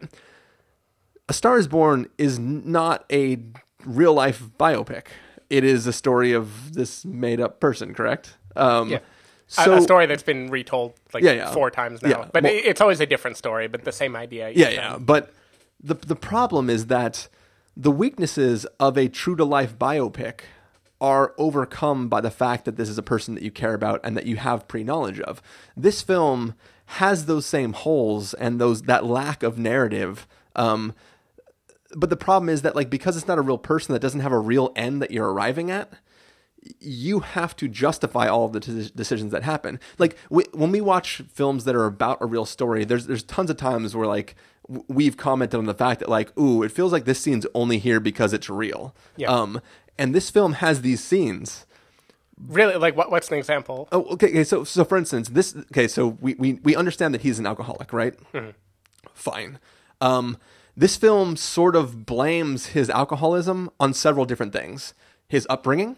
A 1.30 1.34
Star 1.34 1.58
Is 1.58 1.67
Born 1.67 2.10
is 2.17 2.38
not 2.38 3.06
a 3.12 3.39
real 3.86 4.13
life 4.13 4.43
biopic. 4.60 5.08
It 5.50 5.63
is 5.63 5.88
a 5.88 5.93
story 5.93 6.34
of 6.34 6.74
this 6.74 7.06
made 7.06 7.39
up 7.39 7.60
person, 7.62 7.93
correct? 7.93 8.36
Um, 8.58 8.89
Yeah. 8.89 9.00
So 9.47 9.73
a, 9.73 9.81
story 9.81 10.05
that's 10.08 10.23
been 10.23 10.49
retold 10.49 10.93
like 11.13 11.23
Yeah, 11.23 11.34
yeah. 11.34 11.51
four 11.53 11.69
times 11.69 12.01
now, 12.01 12.10
Yeah, 12.10 12.25
but 12.34 12.43
well- 12.43 12.53
it's 12.53 12.81
always 12.81 12.99
a 12.99 13.05
different 13.05 13.38
story, 13.38 13.67
but 13.67 13.84
the 13.84 13.91
same 13.91 14.15
idea. 14.15 14.49
Yeah, 14.49 14.69
each 14.69 14.75
yeah. 14.75 14.97
But 14.99 15.31
the 15.84 15.93
the 15.93 16.15
problem 16.15 16.69
is 16.69 16.88
that 16.88 17.27
the 17.77 17.91
weaknesses 17.91 18.65
of 18.79 18.97
a 18.97 19.08
true 19.08 19.36
to 19.36 19.45
life 19.45 19.77
biopic 19.77 20.41
are 21.01 21.34
overcome 21.38 22.08
by 22.08 22.21
the 22.21 22.31
fact 22.31 22.65
that 22.65 22.77
this 22.77 22.89
is 22.89 22.97
a 22.97 23.03
person 23.03 23.36
that 23.36 23.43
you 23.43 23.51
care 23.51 23.73
about 23.73 23.99
and 24.03 24.15
that 24.15 24.25
you 24.25 24.38
have 24.38 24.67
pre 24.67 24.84
knowledge 24.84 25.19
of. 25.19 25.41
This 25.75 26.01
film 26.01 26.55
has 26.86 27.25
those 27.25 27.45
same 27.45 27.73
holes 27.73 28.34
and 28.36 28.60
those 28.60 28.84
that 28.84 29.05
lack 29.05 29.43
of 29.43 29.58
narrative. 29.58 30.27
Um, 30.55 30.93
but 31.95 32.10
the 32.10 32.17
problem 32.17 32.49
is 32.49 32.62
that 32.62 32.75
like 32.75 32.89
because 32.89 33.17
it's 33.17 33.27
not 33.27 33.38
a 33.38 33.41
real 33.41 33.58
person 33.58 33.93
that 33.93 33.99
doesn't 33.99 34.21
have 34.21 34.31
a 34.31 34.39
real 34.39 34.71
end 34.75 35.01
that 35.01 35.12
you're 35.12 35.31
arriving 35.31 35.69
at 35.69 35.91
you 36.80 37.19
have 37.19 37.56
to 37.56 37.67
justify 37.67 38.28
all 38.28 38.45
of 38.45 38.54
the 38.54 38.60
t- 38.60 38.89
decisions 38.95 39.32
that 39.32 39.43
happen 39.43 39.80
like 39.99 40.17
we, 40.30 40.43
when 40.54 40.71
we 40.71 40.82
watch 40.82 41.21
films 41.32 41.63
that 41.65 41.75
are 41.75 41.86
about 41.86 42.17
a 42.21 42.25
real 42.25 42.45
story 42.45 42.84
there's 42.84 43.06
there's 43.08 43.23
tons 43.23 43.49
of 43.49 43.58
times 43.58 43.95
where 43.95 44.08
like 44.08 44.36
we've 44.88 45.15
commented 45.17 45.58
on 45.58 45.65
the 45.65 45.73
fact 45.75 45.99
that 45.99 46.10
like 46.10 46.36
ooh 46.39 46.63
it 46.63 46.71
feels 46.71 46.91
like 46.91 47.06
this 47.06 47.19
scene's 47.19 47.45
only 47.54 47.78
here 47.78 47.99
because 47.99 48.34
it's 48.34 48.49
real 48.49 48.95
Yeah. 49.15 49.30
um 49.32 49.62
and 49.97 50.15
this 50.15 50.30
film 50.30 50.54
has 50.54 50.82
these 50.82 51.04
scenes 51.04 51.65
Really, 52.38 52.75
like 52.75 52.97
what? 52.97 53.10
What's 53.12 53.30
an 53.32 53.38
example? 53.38 53.88
Oh, 53.93 54.04
okay. 54.15 54.28
okay 54.28 54.43
so, 54.43 54.65
so 54.65 54.84
for 54.84 54.97
instance, 54.97 55.30
this. 55.30 55.56
Okay, 55.71 55.88
so 55.88 56.17
we 56.19 56.34
we, 56.34 56.54
we 56.63 56.75
understand 56.75 57.13
that 57.13 57.21
he's 57.21 57.39
an 57.39 57.47
alcoholic, 57.47 57.93
right? 57.93 58.13
Fine. 59.13 59.58
Um, 60.01 60.38
this 60.75 60.97
film 60.97 61.38
sort 61.38 61.78
of 61.78 62.06
blames 62.06 62.67
his 62.67 62.89
alcoholism 62.89 63.69
on 63.80 63.93
several 63.93 64.25
different 64.25 64.51
things: 64.51 64.93
his 65.30 65.47
upbringing, 65.49 65.95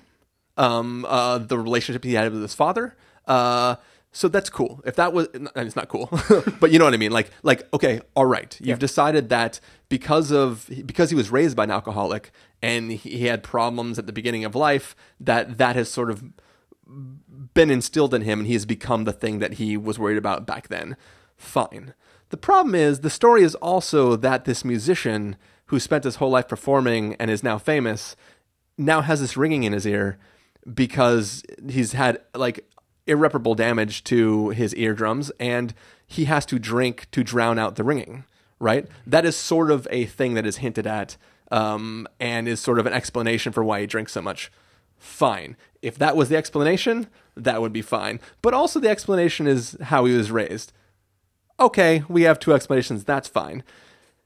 um, 0.58 1.06
uh, 1.08 1.38
the 1.38 1.58
relationship 1.58 2.04
he 2.04 2.14
had 2.14 2.32
with 2.32 2.42
his 2.42 2.54
father. 2.54 2.96
Uh, 3.26 3.76
so 4.12 4.28
that's 4.28 4.50
cool. 4.50 4.82
If 4.86 4.96
that 4.96 5.14
was, 5.14 5.28
and 5.34 5.50
it's 5.56 5.76
not 5.76 5.90
cool, 5.90 6.10
but 6.60 6.72
you 6.72 6.80
know 6.80 6.86
what 6.86 6.94
I 6.94 6.98
mean. 6.98 7.12
Like, 7.12 7.30
like, 7.44 7.72
okay, 7.74 8.02
all 8.16 8.26
right. 8.26 8.58
You've 8.60 8.80
decided 8.80 9.30
that 9.30 9.60
because 9.90 10.32
of 10.32 10.70
because 10.86 11.10
he 11.10 11.16
was 11.16 11.30
raised 11.30 11.56
by 11.56 11.66
an 11.66 11.72
alcoholic 11.72 12.32
and 12.62 12.92
he 12.92 13.28
had 13.28 13.44
problems 13.44 14.00
at 14.00 14.08
the 14.08 14.14
beginning 14.14 14.44
of 14.44 14.56
life, 14.56 14.96
that 15.20 15.58
that 15.60 15.76
has 15.76 15.90
sort 15.90 16.10
of 16.10 16.24
been 17.54 17.70
instilled 17.70 18.14
in 18.14 18.22
him 18.22 18.40
and 18.40 18.48
he 18.48 18.54
has 18.54 18.66
become 18.66 19.04
the 19.04 19.14
thing 19.14 19.40
that 19.40 19.54
he 19.54 19.78
was 19.78 20.00
worried 20.00 20.18
about 20.18 20.48
back 20.48 20.70
then. 20.70 20.96
Fine. 21.36 21.94
The 22.30 22.38
problem 22.38 22.76
is 22.76 23.02
the 23.02 23.10
story 23.10 23.44
is 23.44 23.56
also 23.56 24.16
that 24.16 24.46
this 24.46 24.66
musician 24.66 25.36
who 25.66 25.80
spent 25.80 26.06
his 26.06 26.16
whole 26.16 26.32
life 26.32 26.48
performing 26.48 27.16
and 27.16 27.30
is 27.30 27.44
now 27.44 27.58
famous 27.58 28.16
now 28.78 29.02
has 29.02 29.22
this 29.22 29.38
ringing 29.38 29.64
in 29.64 29.74
his 29.74 29.86
ear 29.86 30.18
because 30.74 31.44
he's 31.70 31.94
had 31.94 32.22
like 32.36 32.66
irreparable 33.06 33.56
damage 33.56 34.04
to 34.06 34.50
his 34.50 34.76
eardrums 34.76 35.32
and 35.40 35.74
he 36.06 36.26
has 36.26 36.46
to 36.46 36.60
drink 36.60 37.08
to 37.12 37.24
drown 37.24 37.58
out 37.58 37.76
the 37.76 37.84
ringing, 37.84 38.26
right? 38.60 38.86
That 39.06 39.26
is 39.26 39.36
sort 39.36 39.72
of 39.72 39.88
a 39.90 40.06
thing 40.06 40.34
that 40.34 40.46
is 40.46 40.58
hinted 40.58 40.88
at 40.88 41.18
um, 41.52 42.08
and 42.20 42.48
is 42.48 42.60
sort 42.60 42.80
of 42.80 42.86
an 42.86 42.94
explanation 42.94 43.54
for 43.54 43.64
why 43.64 43.82
he 43.82 43.88
drinks 43.88 44.14
so 44.14 44.22
much 44.22 44.52
fine. 44.98 45.56
If 45.82 45.98
that 45.98 46.16
was 46.16 46.30
the 46.30 46.38
explanation, 46.38 47.08
that 47.36 47.62
would 47.62 47.74
be 47.74 47.82
fine. 47.82 48.20
But 48.42 48.54
also, 48.54 48.80
the 48.80 48.90
explanation 48.90 49.48
is 49.48 49.78
how 49.84 50.06
he 50.06 50.16
was 50.16 50.32
raised. 50.32 50.74
Okay, 51.60 52.04
we 52.08 52.24
have 52.24 52.40
two 52.40 52.54
explanations, 52.54 53.04
that's 53.04 53.28
fine. 53.28 53.64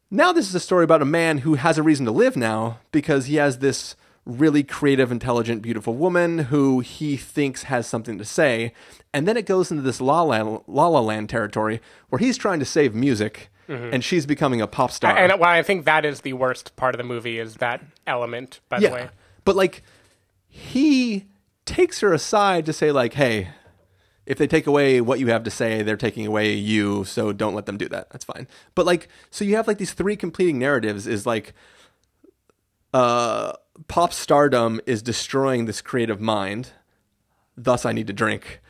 Now, 0.09 0.33
this 0.33 0.47
is 0.47 0.55
a 0.55 0.59
story 0.59 0.83
about 0.83 1.01
a 1.01 1.05
man 1.05 1.39
who 1.39 1.55
has 1.55 1.77
a 1.77 1.83
reason 1.83 2.05
to 2.05 2.11
live 2.11 2.35
now 2.35 2.79
because 2.91 3.25
he 3.25 3.35
has 3.35 3.59
this 3.59 3.95
really 4.25 4.63
creative, 4.63 5.11
intelligent, 5.11 5.61
beautiful 5.61 5.95
woman 5.95 6.39
who 6.39 6.79
he 6.79 7.17
thinks 7.17 7.63
has 7.63 7.87
something 7.87 8.17
to 8.17 8.25
say. 8.25 8.71
And 9.13 9.27
then 9.27 9.35
it 9.35 9.45
goes 9.45 9.71
into 9.71 9.83
this 9.83 9.99
La 9.99 10.21
La, 10.21 10.59
La, 10.67 10.87
La 10.87 10.99
Land 10.99 11.29
territory 11.29 11.81
where 12.09 12.19
he's 12.19 12.37
trying 12.37 12.59
to 12.59 12.65
save 12.65 12.93
music 12.93 13.49
and 13.67 14.03
she's 14.03 14.25
becoming 14.25 14.59
a 14.59 14.67
pop 14.67 14.91
star. 14.91 15.15
And 15.17 15.39
well, 15.39 15.49
I 15.49 15.63
think 15.63 15.85
that 15.85 16.03
is 16.03 16.21
the 16.21 16.33
worst 16.33 16.75
part 16.75 16.93
of 16.93 16.97
the 16.97 17.05
movie 17.05 17.39
is 17.39 17.55
that 17.55 17.81
element. 18.05 18.59
By 18.67 18.79
the 18.89 18.95
way, 18.95 19.09
But 19.45 19.55
like 19.55 19.81
he 20.49 21.27
takes 21.63 22.01
her 22.01 22.11
aside 22.11 22.65
to 22.65 22.73
say 22.73 22.91
like, 22.91 23.13
"Hey, 23.13 23.47
if 24.25 24.37
they 24.37 24.45
take 24.45 24.67
away 24.67 24.99
what 24.99 25.19
you 25.21 25.27
have 25.27 25.45
to 25.45 25.51
say, 25.51 25.83
they're 25.83 25.95
taking 25.95 26.27
away 26.27 26.51
you, 26.53 27.05
so 27.05 27.31
don't 27.31 27.55
let 27.55 27.65
them 27.65 27.77
do 27.77 27.87
that. 27.87 28.09
That's 28.09 28.25
fine." 28.25 28.45
But 28.75 28.85
like 28.85 29.07
so 29.29 29.45
you 29.45 29.55
have 29.55 29.69
like 29.69 29.77
these 29.77 29.93
three 29.93 30.17
completing 30.17 30.59
narratives 30.59 31.07
is 31.07 31.25
like 31.25 31.53
uh 32.93 33.53
pop 33.87 34.13
stardom 34.13 34.79
is 34.85 35.01
destroying 35.01 35.65
this 35.65 35.81
creative 35.81 36.19
mind. 36.21 36.71
Thus 37.57 37.85
I 37.85 37.91
need 37.91 38.07
to 38.07 38.13
drink. 38.13 38.61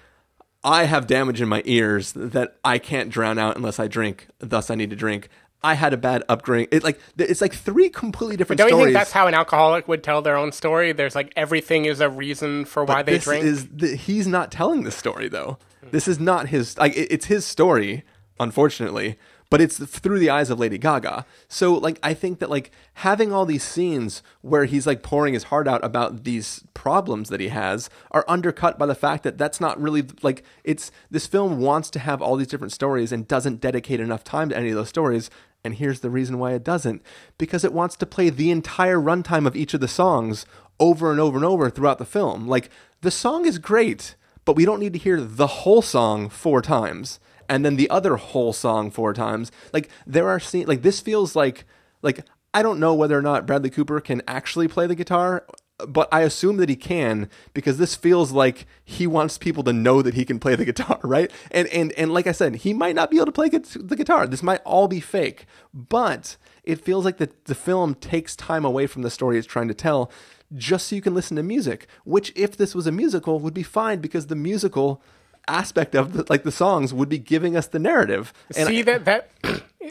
I 0.64 0.84
have 0.84 1.08
damage 1.08 1.42
in 1.42 1.50
my 1.50 1.62
ears 1.66 2.12
that 2.14 2.58
I 2.64 2.78
can't 2.78 3.10
drown 3.10 3.40
out 3.40 3.56
unless 3.56 3.80
I 3.80 3.88
drink. 3.88 4.28
Thus, 4.40 4.70
I 4.70 4.76
need 4.76 4.92
to 4.92 4.96
drink. 4.96 5.30
I 5.64 5.74
had 5.76 5.94
a 5.94 5.98
bad 5.98 6.24
upbringing. 6.30 6.68
It 6.72 6.84
like 6.84 7.00
it's 7.18 7.42
like 7.42 7.54
three 7.54 7.90
completely 7.90 8.36
different 8.36 8.60
stories. 8.60 8.72
don't 8.72 8.80
you 8.80 8.86
think 8.88 8.94
that's 8.96 9.12
how 9.12 9.28
an 9.28 9.34
alcoholic 9.36 9.88
would 9.88 10.04
tell 10.04 10.22
their 10.22 10.36
own 10.38 10.52
story? 10.52 10.92
There's 10.92 11.16
like 11.16 11.32
everything 11.36 11.86
is 11.86 12.00
a 12.00 12.10
reason 12.10 12.66
for 12.66 12.84
why 12.84 13.04
they 13.04 13.14
this 13.14 13.24
drink. 13.26 13.46
Is 13.46 13.68
the, 13.70 13.96
he's 13.96 14.28
not 14.28 14.52
telling 14.52 14.84
the 14.84 14.92
story 14.92 15.30
though? 15.30 15.58
This 15.92 16.08
is 16.08 16.20
not 16.20 16.48
his. 16.50 16.78
Like 16.78 16.96
it- 16.98 17.12
it's 17.12 17.26
his 17.26 17.46
story, 17.46 18.04
unfortunately, 18.40 19.18
but 19.52 19.60
it's 19.60 19.78
through 19.78 20.18
the 20.18 20.30
eyes 20.30 20.50
of 20.50 20.60
Lady 20.60 20.78
Gaga. 20.78 21.26
So 21.50 21.74
like 21.74 22.00
I 22.02 22.16
think 22.16 22.40
that 22.40 22.50
like 22.50 22.72
having 22.96 23.34
all 23.34 23.46
these 23.46 23.64
scenes 23.64 24.24
where 24.40 24.64
he's 24.64 24.88
like 24.88 25.04
pouring 25.04 25.34
his 25.36 25.44
heart 25.44 25.68
out 25.68 25.84
about 25.84 26.24
these 26.24 26.64
problems 26.74 27.28
that 27.30 27.42
he 27.42 27.50
has 27.50 27.90
are 28.12 28.26
undercut 28.30 28.80
by 28.80 28.86
the 28.86 28.96
fact 28.96 29.24
that 29.24 29.38
that's 29.38 29.60
not 29.60 29.80
really 29.80 30.06
like 30.24 30.44
it's 30.64 30.90
this 31.12 31.28
film 31.28 31.60
wants 31.60 31.90
to 31.92 32.00
have 32.00 32.22
all 32.22 32.38
these 32.38 32.48
different 32.48 32.72
stories 32.72 33.12
and 33.12 33.28
doesn't 33.28 33.60
dedicate 33.60 34.00
enough 34.00 34.24
time 34.24 34.50
to 34.50 34.58
any 34.58 34.70
of 34.70 34.76
those 34.76 34.90
stories. 34.90 35.30
And 35.66 35.76
here's 35.76 36.00
the 36.00 36.10
reason 36.10 36.40
why 36.40 36.54
it 36.54 36.64
doesn't 36.64 37.04
because 37.38 37.66
it 37.66 37.74
wants 37.74 37.98
to 37.98 38.06
play 38.06 38.30
the 38.30 38.52
entire 38.52 38.98
runtime 38.98 39.46
of 39.46 39.58
each 39.58 39.74
of 39.74 39.82
the 39.82 39.88
songs 39.90 40.46
over 40.80 41.12
and 41.12 41.20
over 41.20 41.36
and 41.36 41.46
over 41.46 41.70
throughout 41.70 41.98
the 41.98 42.06
film. 42.06 42.48
Like 42.48 42.70
the 43.02 43.12
song 43.12 43.46
is 43.46 43.60
great, 43.60 44.16
but 44.46 44.56
we 44.56 44.64
don't 44.64 44.80
need 44.80 44.94
to 44.94 45.00
hear 45.00 45.20
the 45.20 45.48
whole 45.48 45.82
song 45.82 46.30
four 46.30 46.62
times 46.62 47.20
and 47.52 47.66
then 47.66 47.76
the 47.76 47.90
other 47.90 48.16
whole 48.16 48.54
song 48.54 48.90
four 48.90 49.14
times. 49.14 49.52
Like 49.74 49.90
there 50.08 50.30
are 50.30 50.40
scenes 50.40 50.70
like 50.70 50.84
this 50.84 51.02
feels 51.02 51.36
like 51.36 51.66
like 52.02 52.26
I 52.54 52.64
don't 52.64 52.80
know 52.80 52.94
whether 52.94 53.18
or 53.18 53.22
not 53.22 53.46
Bradley 53.46 53.70
Cooper 53.70 54.00
can 54.00 54.22
actually 54.26 54.70
play 54.70 54.88
the 54.88 54.96
guitar, 54.96 55.46
but 55.86 56.08
I 56.14 56.22
assume 56.22 56.58
that 56.58 56.70
he 56.70 56.78
can 56.78 57.30
because 57.54 57.78
this 57.78 57.94
feels 57.94 58.32
like 58.32 58.66
he 58.86 59.06
wants 59.06 59.38
people 59.38 59.64
to 59.64 59.74
know 59.74 60.02
that 60.02 60.14
he 60.14 60.24
can 60.24 60.40
play 60.40 60.56
the 60.56 60.64
guitar, 60.72 61.00
right? 61.04 61.30
And 61.52 61.68
and 61.68 61.92
and 61.94 62.14
like 62.14 62.26
I 62.26 62.32
said, 62.32 62.56
he 62.56 62.74
might 62.74 62.96
not 62.96 63.12
be 63.12 63.18
able 63.18 63.26
to 63.26 63.32
play 63.34 63.50
the 63.50 63.98
guitar. 63.98 64.28
This 64.28 64.44
might 64.44 64.62
all 64.64 64.88
be 64.88 65.02
fake, 65.02 65.46
but 65.74 66.38
it 66.64 66.80
feels 66.80 67.04
like 67.04 67.18
the 67.18 67.32
the 67.46 67.56
film 67.56 67.96
takes 67.96 68.34
time 68.34 68.64
away 68.64 68.88
from 68.88 69.02
the 69.02 69.10
story 69.10 69.38
it's 69.38 69.46
trying 69.46 69.68
to 69.68 69.74
tell 69.74 70.10
just 70.56 70.88
so 70.88 70.96
you 70.96 71.02
can 71.02 71.14
listen 71.14 71.36
to 71.36 71.44
music, 71.44 71.88
which 72.06 72.32
if 72.34 72.56
this 72.56 72.74
was 72.74 72.88
a 72.88 72.92
musical 72.94 73.40
would 73.40 73.54
be 73.54 73.64
fine 73.64 74.00
because 74.00 74.28
the 74.28 74.36
musical 74.36 75.02
aspect 75.48 75.96
of 75.96 76.14
the, 76.14 76.26
like 76.30 76.44
the 76.44 76.52
songs 76.52 76.94
would 76.94 77.10
be 77.10 77.18
giving 77.20 77.56
us 77.58 77.68
the 77.68 77.80
narrative. 77.80 78.34
And 78.56 78.68
See 78.68 78.80
I- 78.80 78.84
that 78.84 79.06
that, 79.06 79.30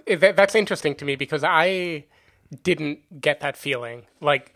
that 0.20 0.36
that's 0.36 0.54
interesting 0.54 0.94
to 0.96 1.04
me 1.04 1.16
because 1.16 1.44
I 1.44 2.04
didn't 2.62 3.20
get 3.20 3.40
that 3.40 3.56
feeling. 3.56 4.06
Like 4.20 4.54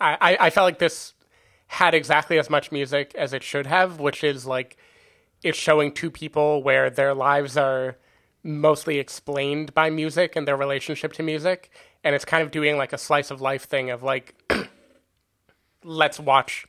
I, 0.00 0.16
I 0.20 0.46
I 0.46 0.50
felt 0.50 0.64
like 0.66 0.78
this 0.78 1.14
had 1.68 1.94
exactly 1.94 2.38
as 2.38 2.50
much 2.50 2.70
music 2.70 3.14
as 3.14 3.32
it 3.32 3.42
should 3.42 3.66
have, 3.66 3.98
which 4.00 4.22
is 4.22 4.44
like 4.46 4.76
it's 5.42 5.58
showing 5.58 5.92
two 5.92 6.10
people 6.10 6.62
where 6.62 6.90
their 6.90 7.14
lives 7.14 7.56
are 7.56 7.96
mostly 8.44 8.98
explained 8.98 9.72
by 9.74 9.88
music 9.90 10.36
and 10.36 10.46
their 10.46 10.56
relationship 10.56 11.12
to 11.14 11.22
music, 11.22 11.70
and 12.04 12.14
it's 12.14 12.24
kind 12.24 12.42
of 12.42 12.50
doing 12.50 12.76
like 12.76 12.92
a 12.92 12.98
slice 12.98 13.30
of 13.30 13.40
life 13.40 13.64
thing 13.64 13.90
of 13.90 14.02
like 14.02 14.34
let's 15.84 16.18
watch 16.20 16.66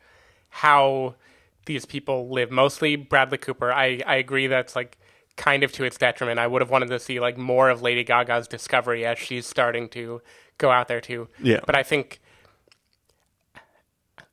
how 0.50 1.16
these 1.66 1.86
people 1.86 2.30
live. 2.30 2.52
Mostly 2.52 2.96
Bradley 2.96 3.38
Cooper. 3.38 3.72
I, 3.72 4.02
I 4.06 4.16
agree 4.16 4.48
that's 4.48 4.76
like 4.76 4.98
kind 5.36 5.64
of 5.64 5.72
to 5.74 5.84
its 5.84 5.98
detriment. 5.98 6.40
I 6.40 6.48
would 6.48 6.62
have 6.62 6.70
wanted 6.70 6.90
to 6.90 7.00
see 7.00 7.20
like 7.20 7.38
more 7.38 7.70
of 7.70 7.82
Lady 7.82 8.04
Gaga's 8.04 8.48
discovery 8.48 9.06
as 9.06 9.18
she's 9.18 9.48
starting 9.48 9.90
to 9.90 10.22
go 10.58 10.70
out 10.70 10.88
there 10.88 11.02
too. 11.02 11.30
Yeah. 11.42 11.62
But 11.66 11.76
I 11.76 11.84
think 11.84 12.22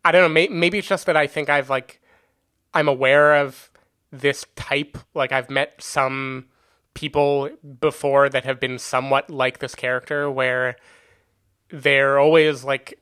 I 0.05 0.13
don't 0.13 0.23
know. 0.23 0.29
May, 0.29 0.49
maybe 0.49 0.79
it's 0.79 0.89
just 0.89 1.07
that 1.07 1.17
I 1.17 1.27
think 1.27 1.49
I've 1.49 1.71
like 1.71 2.01
I'm 2.75 2.89
aware 2.89 3.37
of 3.37 3.71
this 4.11 4.45
type. 4.57 4.99
Like 5.15 5.33
I've 5.33 5.51
met 5.51 5.83
some 5.83 6.47
people 6.95 7.51
before 7.81 8.29
that 8.29 8.45
have 8.45 8.61
been 8.61 8.79
somewhat 8.79 9.31
like 9.31 9.59
this 9.59 9.75
character, 9.75 10.31
where 10.31 10.77
they're 11.71 12.19
always 12.19 12.65
like 12.65 12.99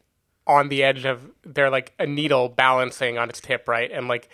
on 0.48 0.68
the 0.70 0.82
edge 0.82 1.04
of 1.04 1.30
they're 1.44 1.70
like 1.70 1.92
a 1.98 2.06
needle 2.06 2.48
balancing 2.48 3.18
on 3.18 3.28
its 3.28 3.40
tip, 3.40 3.68
right? 3.68 3.90
And 3.92 4.08
like 4.08 4.28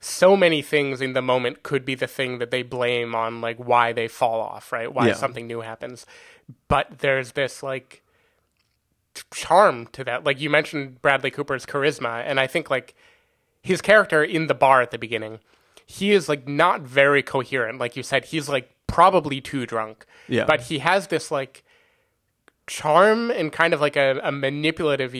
so 0.00 0.36
many 0.36 0.62
things 0.62 1.00
in 1.00 1.12
the 1.12 1.22
moment 1.22 1.62
could 1.62 1.84
be 1.84 1.94
the 1.94 2.06
thing 2.06 2.38
that 2.38 2.50
they 2.50 2.62
blame 2.62 3.14
on 3.14 3.40
like 3.40 3.58
why 3.58 3.92
they 3.92 4.08
fall 4.08 4.40
off, 4.40 4.72
right? 4.72 4.92
Why 4.92 5.08
Yeah. 5.08 5.12
something 5.14 5.46
new 5.46 5.60
happens. 5.60 6.06
But 6.68 6.98
there's 7.00 7.32
this 7.32 7.62
like 7.62 8.02
charm 9.32 9.86
to 9.88 10.04
that. 10.04 10.24
Like 10.24 10.40
you 10.40 10.50
mentioned 10.50 11.02
Bradley 11.02 11.30
Cooper's 11.30 11.66
charisma, 11.66 12.22
and 12.24 12.38
I 12.40 12.46
think 12.46 12.70
like 12.70 12.94
his 13.62 13.80
character 13.80 14.22
in 14.22 14.46
the 14.46 14.54
bar 14.54 14.80
at 14.80 14.90
the 14.90 14.98
beginning, 14.98 15.40
he 15.86 16.12
is 16.12 16.28
like 16.28 16.46
not 16.48 16.82
very 16.82 17.22
coherent. 17.22 17.78
Like 17.78 17.96
you 17.96 18.02
said, 18.02 18.26
he's 18.26 18.48
like 18.48 18.70
probably 18.86 19.40
too 19.40 19.66
drunk. 19.66 20.06
Yeah. 20.28 20.44
But 20.44 20.62
he 20.62 20.78
has 20.78 21.08
this 21.08 21.30
like 21.30 21.64
charm 22.68 23.30
and 23.30 23.52
kind 23.52 23.74
of 23.74 23.80
like 23.80 23.96
a, 23.96 24.20
a 24.22 24.30
manipulative 24.32 25.14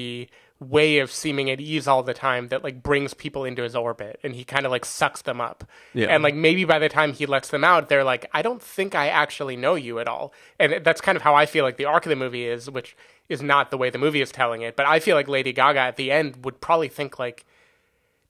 way 0.61 0.98
of 0.98 1.11
seeming 1.12 1.48
at 1.50 1.61
ease 1.61 1.87
all 1.87 2.02
the 2.02 2.12
time 2.14 2.48
that 2.48 2.64
like 2.64 2.82
brings 2.82 3.14
people 3.14 3.44
into 3.44 3.62
his 3.62 3.76
orbit 3.76 4.18
and 4.24 4.34
he 4.34 4.42
kind 4.44 4.66
of 4.66 4.72
like 4.72 4.84
sucks 4.84 5.22
them 5.22 5.40
up. 5.40 5.62
Yeah. 5.94 6.08
And 6.08 6.22
like 6.22 6.34
maybe 6.34 6.64
by 6.64 6.78
the 6.80 6.88
time 6.88 7.12
he 7.12 7.26
lets 7.26 7.48
them 7.48 7.62
out, 7.62 7.88
they're 7.88 8.02
like, 8.04 8.28
I 8.34 8.42
don't 8.42 8.61
think 8.61 8.94
I 8.94 9.08
actually 9.08 9.56
know 9.56 9.76
you 9.76 10.00
at 10.00 10.08
all. 10.08 10.32
And 10.58 10.84
that's 10.84 11.00
kind 11.00 11.14
of 11.16 11.22
how 11.22 11.34
I 11.37 11.46
feel 11.46 11.64
like 11.64 11.76
the 11.76 11.84
arc 11.84 12.06
of 12.06 12.11
the 12.11 12.16
movie 12.16 12.44
is, 12.46 12.68
which 12.70 12.96
is 13.28 13.40
not 13.40 13.70
the 13.70 13.78
way 13.78 13.88
the 13.90 13.98
movie 13.98 14.20
is 14.20 14.32
telling 14.32 14.62
it. 14.62 14.74
But 14.74 14.87
I 14.87 14.98
feel 14.98 15.14
like 15.14 15.28
Lady 15.28 15.52
Gaga 15.52 15.78
at 15.80 15.96
the 15.96 16.11
end 16.11 16.44
would 16.44 16.61
probably 16.61 16.88
think 16.88 17.18
like, 17.20 17.44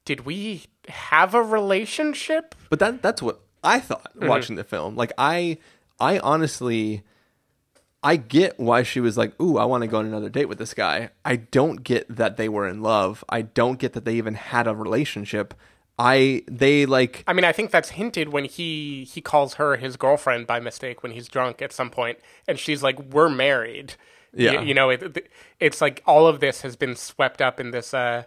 did 0.05 0.27
we 0.27 0.65
have 0.89 1.35
a 1.35 1.43
relationship? 1.43 2.55
But 2.69 2.79
that 2.81 3.01
that's 3.03 3.23
what 3.23 3.41
I 3.65 3.81
thought 3.81 4.13
Mm-hmm. 4.17 4.29
watching 4.29 4.57
the 4.57 4.65
film. 4.65 4.97
Like 4.97 5.13
I 5.17 5.57
I 5.99 6.19
honestly 6.19 7.03
I 8.03 8.17
get 8.17 8.59
why 8.61 8.83
she 8.83 9.01
was 9.01 9.17
like, 9.17 9.39
"Ooh, 9.41 9.59
I 9.59 9.65
want 9.65 9.83
to 9.83 9.89
go 9.89 9.99
on 9.99 10.07
another 10.07 10.29
date 10.29 10.47
with 10.47 10.59
this 10.59 10.75
guy." 10.75 11.11
I 11.25 11.37
don't 11.37 11.83
get 11.83 12.07
that 12.15 12.37
they 12.37 12.49
were 12.49 12.69
in 12.69 12.83
love. 12.83 13.25
I 13.29 13.43
don't 13.43 13.79
get 13.79 13.93
that 13.95 14.05
they 14.05 14.15
even 14.15 14.35
had 14.35 14.67
a 14.67 14.75
relationship. 14.75 15.55
I 15.99 16.45
they 16.47 16.87
like 16.87 17.25
I 17.27 17.33
mean, 17.33 17.45
I 17.45 17.53
think 17.53 17.71
that's 17.71 17.91
hinted 17.91 18.29
when 18.29 18.45
he 18.45 19.05
he 19.05 19.21
calls 19.21 19.55
her 19.55 19.77
his 19.77 19.97
girlfriend 19.97 20.47
by 20.47 20.61
mistake 20.61 21.03
when 21.03 21.13
he's 21.13 21.29
drunk 21.29 21.61
at 21.61 21.73
some 21.73 21.91
point, 21.91 22.19
and 22.47 22.59
she's 22.59 22.83
like, 22.83 22.99
"We're 23.01 23.29
married." 23.29 23.95
Yeah. 24.35 24.61
you, 24.61 24.69
you 24.69 24.75
know, 24.75 24.91
it, 24.91 25.29
it's 25.59 25.81
like 25.81 26.03
all 26.07 26.27
of 26.27 26.41
this 26.41 26.61
has 26.61 26.77
been 26.77 26.95
swept 26.95 27.41
up 27.41 27.59
in 27.59 27.71
this 27.71 27.95
uh, 27.95 28.25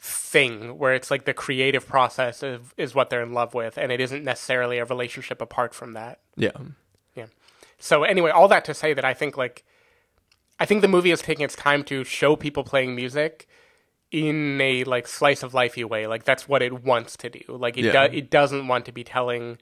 thing 0.00 0.78
where 0.78 0.94
it's 0.94 1.10
like 1.10 1.26
the 1.26 1.34
creative 1.34 1.86
process 1.86 2.42
of, 2.42 2.72
is 2.76 2.94
what 2.94 3.10
they're 3.10 3.22
in 3.22 3.32
love 3.32 3.54
with, 3.54 3.76
and 3.76 3.92
it 3.92 4.00
isn't 4.00 4.24
necessarily 4.24 4.78
a 4.78 4.84
relationship 4.84 5.40
apart 5.40 5.74
from 5.74 5.92
that. 5.92 6.20
yeah. 6.36 6.50
So 7.78 8.04
anyway, 8.04 8.30
all 8.30 8.48
that 8.48 8.64
to 8.66 8.74
say 8.74 8.94
that 8.94 9.04
I 9.04 9.14
think 9.14 9.36
like 9.36 9.64
I 10.60 10.64
think 10.66 10.80
the 10.82 10.88
movie 10.88 11.10
is 11.10 11.20
taking 11.22 11.44
its 11.44 11.54
time 11.54 11.84
to 11.84 12.04
show 12.04 12.34
people 12.36 12.64
playing 12.64 12.94
music 12.96 13.48
in 14.10 14.60
a 14.60 14.84
like 14.84 15.06
slice 15.06 15.42
of 15.42 15.52
lifey 15.52 15.84
way. 15.84 16.06
Like 16.06 16.24
that's 16.24 16.48
what 16.48 16.62
it 16.62 16.82
wants 16.84 17.16
to 17.18 17.30
do. 17.30 17.40
Like 17.48 17.76
it 17.76 17.84
Yeah. 17.86 18.08
do- 18.08 18.16
it 18.16 18.30
doesn't 18.30 18.66
want 18.66 18.84
to 18.86 18.92
be 18.92 19.04
telling 19.04 19.58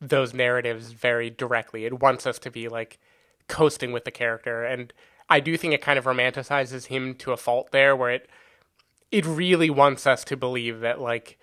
those 0.00 0.34
narratives 0.34 0.92
very 0.92 1.30
directly. 1.30 1.84
It 1.84 2.00
wants 2.00 2.26
us 2.26 2.38
to 2.40 2.50
be 2.50 2.68
like 2.68 2.98
coasting 3.48 3.92
with 3.92 4.04
the 4.04 4.10
character 4.10 4.64
and 4.64 4.92
I 5.28 5.40
do 5.40 5.56
think 5.56 5.72
it 5.72 5.80
kind 5.80 5.98
of 5.98 6.04
romanticizes 6.04 6.86
him 6.86 7.14
to 7.16 7.32
a 7.32 7.36
fault 7.36 7.70
there 7.72 7.94
where 7.96 8.10
it 8.10 8.28
it 9.10 9.24
really 9.24 9.70
wants 9.70 10.06
us 10.06 10.24
to 10.24 10.36
believe 10.36 10.80
that 10.80 11.00
like 11.00 11.38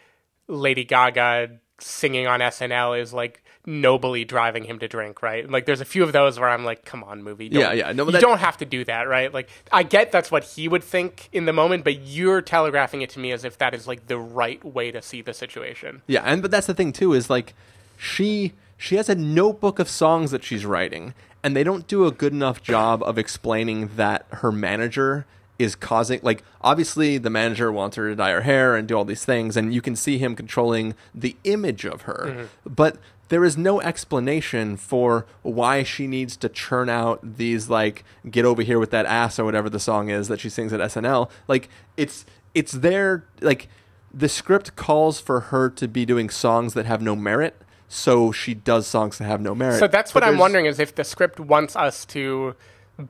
Lady 0.48 0.84
Gaga 0.84 1.60
singing 1.82 2.28
on 2.28 2.40
SNL 2.40 3.00
is 3.00 3.14
like 3.14 3.44
nobly 3.66 4.24
driving 4.26 4.64
him 4.64 4.80
to 4.80 4.88
drink, 4.88 5.22
right? 5.22 5.50
Like 5.50 5.66
there's 5.66 5.82
a 5.82 5.86
few 5.86 6.04
of 6.04 6.14
those 6.14 6.40
where 6.40 6.50
I'm 6.50 6.64
like, 6.66 6.86
come 6.86 7.04
on, 7.04 7.24
movie. 7.24 7.50
Don't, 7.50 7.62
Yeah, 7.62 7.74
yeah, 7.74 7.92
no, 7.92 8.06
you 8.06 8.12
that- 8.14 8.22
don't 8.22 8.40
have 8.40 8.58
to 8.58 8.66
do 8.66 8.84
that, 8.86 9.08
right? 9.08 9.34
Like 9.34 9.50
I 9.72 9.84
get 9.84 10.12
that's 10.12 10.32
what 10.32 10.44
he 10.44 10.68
would 10.68 10.84
think 10.84 11.30
in 11.32 11.46
the 11.46 11.54
moment, 11.54 11.84
but 11.84 12.00
you're 12.00 12.42
telegraphing 12.42 13.02
it 13.02 13.10
to 13.12 13.20
me 13.20 13.32
as 13.32 13.44
if 13.44 13.58
that 13.60 13.74
is 13.74 13.88
like 13.88 14.08
the 14.08 14.18
right 14.18 14.64
way 14.64 14.92
to 14.92 15.02
see 15.02 15.22
the 15.22 15.34
situation. 15.34 16.02
Yeah, 16.08 16.22
and 16.26 16.42
but 16.42 16.52
that's 16.52 16.68
the 16.68 16.74
thing 16.74 16.92
too 16.94 17.14
is 17.14 17.30
like 17.30 17.54
she 17.98 18.54
she 18.78 18.96
has 18.96 19.10
a 19.10 19.16
notebook 19.16 19.78
of 19.78 19.88
songs 19.90 20.32
that 20.32 20.44
she's 20.44 20.66
writing, 20.66 21.14
and 21.44 21.56
they 21.56 21.64
don't 21.64 21.88
do 21.88 22.06
a 22.08 22.12
good 22.12 22.34
enough 22.34 22.64
job 22.64 23.04
of 23.04 23.18
explaining 23.20 23.92
that 23.96 24.26
her 24.32 24.52
manager 24.52 25.26
is 25.62 25.76
causing 25.76 26.20
like 26.24 26.44
obviously 26.62 27.18
the 27.18 27.30
manager 27.30 27.72
wants 27.72 27.96
her 27.96 28.10
to 28.10 28.16
dye 28.16 28.32
her 28.32 28.42
hair 28.42 28.76
and 28.76 28.88
do 28.88 28.96
all 28.96 29.06
these 29.06 29.26
things 29.26 29.56
and 29.58 29.74
you 29.74 29.82
can 29.82 29.96
see 29.96 30.18
him 30.18 30.36
controlling 30.36 30.96
the 31.14 31.36
image 31.44 31.86
of 31.86 32.04
her. 32.04 32.26
Mm-hmm. 32.28 32.74
But 32.74 32.98
there 33.30 33.46
is 33.46 33.58
no 33.58 33.80
explanation 33.82 34.76
for 34.76 35.26
why 35.42 35.84
she 35.84 36.06
needs 36.06 36.36
to 36.38 36.50
churn 36.50 36.90
out 36.90 37.38
these 37.38 37.70
like 37.70 38.04
get 38.30 38.46
over 38.46 38.62
here 38.62 38.80
with 38.80 38.92
that 38.92 39.06
ass 39.06 39.40
or 39.40 39.46
whatever 39.46 39.70
the 39.70 39.80
song 39.80 40.10
is 40.10 40.28
that 40.28 40.40
she 40.40 40.50
sings 40.50 40.74
at 40.74 40.80
SNL 40.82 41.30
like 41.48 41.70
it's 41.96 42.26
it's 42.54 42.74
there 42.74 43.26
like 43.40 43.70
the 44.14 44.28
script 44.28 44.76
calls 44.76 45.22
for 45.22 45.40
her 45.40 45.70
to 45.70 45.88
be 45.88 46.06
doing 46.06 46.30
songs 46.30 46.74
that 46.74 46.86
have 46.86 47.02
no 47.02 47.16
merit 47.16 47.62
so 47.94 48.32
she 48.32 48.54
does 48.54 48.88
songs 48.88 49.18
that 49.18 49.26
have 49.26 49.42
no 49.42 49.54
merit. 49.54 49.78
So 49.78 49.86
that's 49.86 50.14
But 50.14 50.24
what 50.24 50.30
I'm 50.30 50.38
wondering 50.38 50.66
is 50.66 50.80
if 50.80 50.96
the 50.96 51.04
script 51.04 51.42
wants 51.42 51.76
us 51.76 52.06
to 52.06 52.56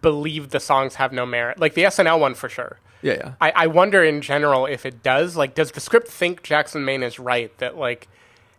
believe 0.01 0.49
the 0.49 0.59
songs 0.59 0.95
have 0.95 1.11
no 1.11 1.25
merit. 1.25 1.59
Like 1.59 1.73
the 1.73 1.83
SNL 1.83 2.19
one 2.19 2.33
for 2.35 2.49
sure. 2.49 2.79
yeah 3.01 3.13
yeah 3.13 3.33
I, 3.41 3.51
I 3.55 3.67
wonder 3.67 4.03
in 4.03 4.21
general 4.21 4.65
if 4.65 4.85
it 4.85 5.01
does. 5.03 5.35
Like, 5.35 5.55
does 5.55 5.71
the 5.71 5.79
script 5.79 6.07
think 6.07 6.43
Jackson 6.43 6.85
Maine 6.85 7.03
is 7.03 7.19
right 7.19 7.55
that 7.57 7.75
like 7.77 8.07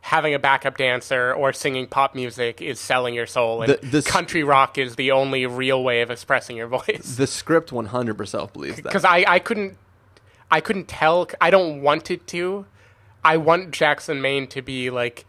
having 0.02 0.34
a 0.34 0.38
backup 0.38 0.76
dancer 0.76 1.32
or 1.32 1.52
singing 1.52 1.86
pop 1.86 2.12
music 2.14 2.60
is 2.60 2.80
selling 2.80 3.14
your 3.14 3.26
soul, 3.26 3.62
and 3.62 3.72
The- 3.72 3.86
the 3.86 4.02
country 4.02 4.42
rock 4.42 4.76
is 4.76 4.96
the 4.96 5.12
only 5.12 5.46
real 5.46 5.82
way 5.84 6.02
of 6.02 6.10
expressing 6.10 6.56
your 6.56 6.66
voice? 6.78 7.14
the 7.16 7.26
script 7.28 7.70
100% 7.70 8.52
believes 8.52 8.76
that 8.76 8.82
Because 8.82 9.04
I, 9.04 9.24
I 9.28 9.38
couldn't 9.38 9.78
I 10.50 10.60
couldn't 10.60 10.86
tell. 10.88 11.28
I 11.40 11.50
don't 11.50 11.80
want 11.80 12.10
it 12.10 12.26
to. 12.28 12.66
I 13.24 13.36
want 13.38 13.70
Jackson 13.70 14.20
Maine 14.20 14.48
to 14.48 14.60
be 14.60 14.90
like 14.90 15.24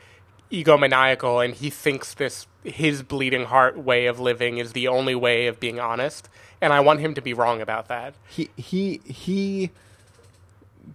egomaniacal, 0.51 1.43
and 1.45 1.53
he 1.55 1.69
thinks 1.69 2.13
this 2.13 2.45
his 2.63 3.03
bleeding 3.03 3.45
heart 3.45 3.77
way 3.77 4.05
of 4.05 4.19
living 4.19 4.57
is 4.57 4.73
the 4.73 4.87
only 4.87 5.15
way 5.15 5.47
of 5.47 5.59
being 5.59 5.79
honest, 5.79 6.29
and 6.61 6.73
I 6.73 6.79
want 6.79 6.99
him 6.99 7.13
to 7.15 7.21
be 7.21 7.33
wrong 7.33 7.61
about 7.61 7.87
that. 7.87 8.13
he 8.27 8.49
he 8.55 9.01
he 9.05 9.71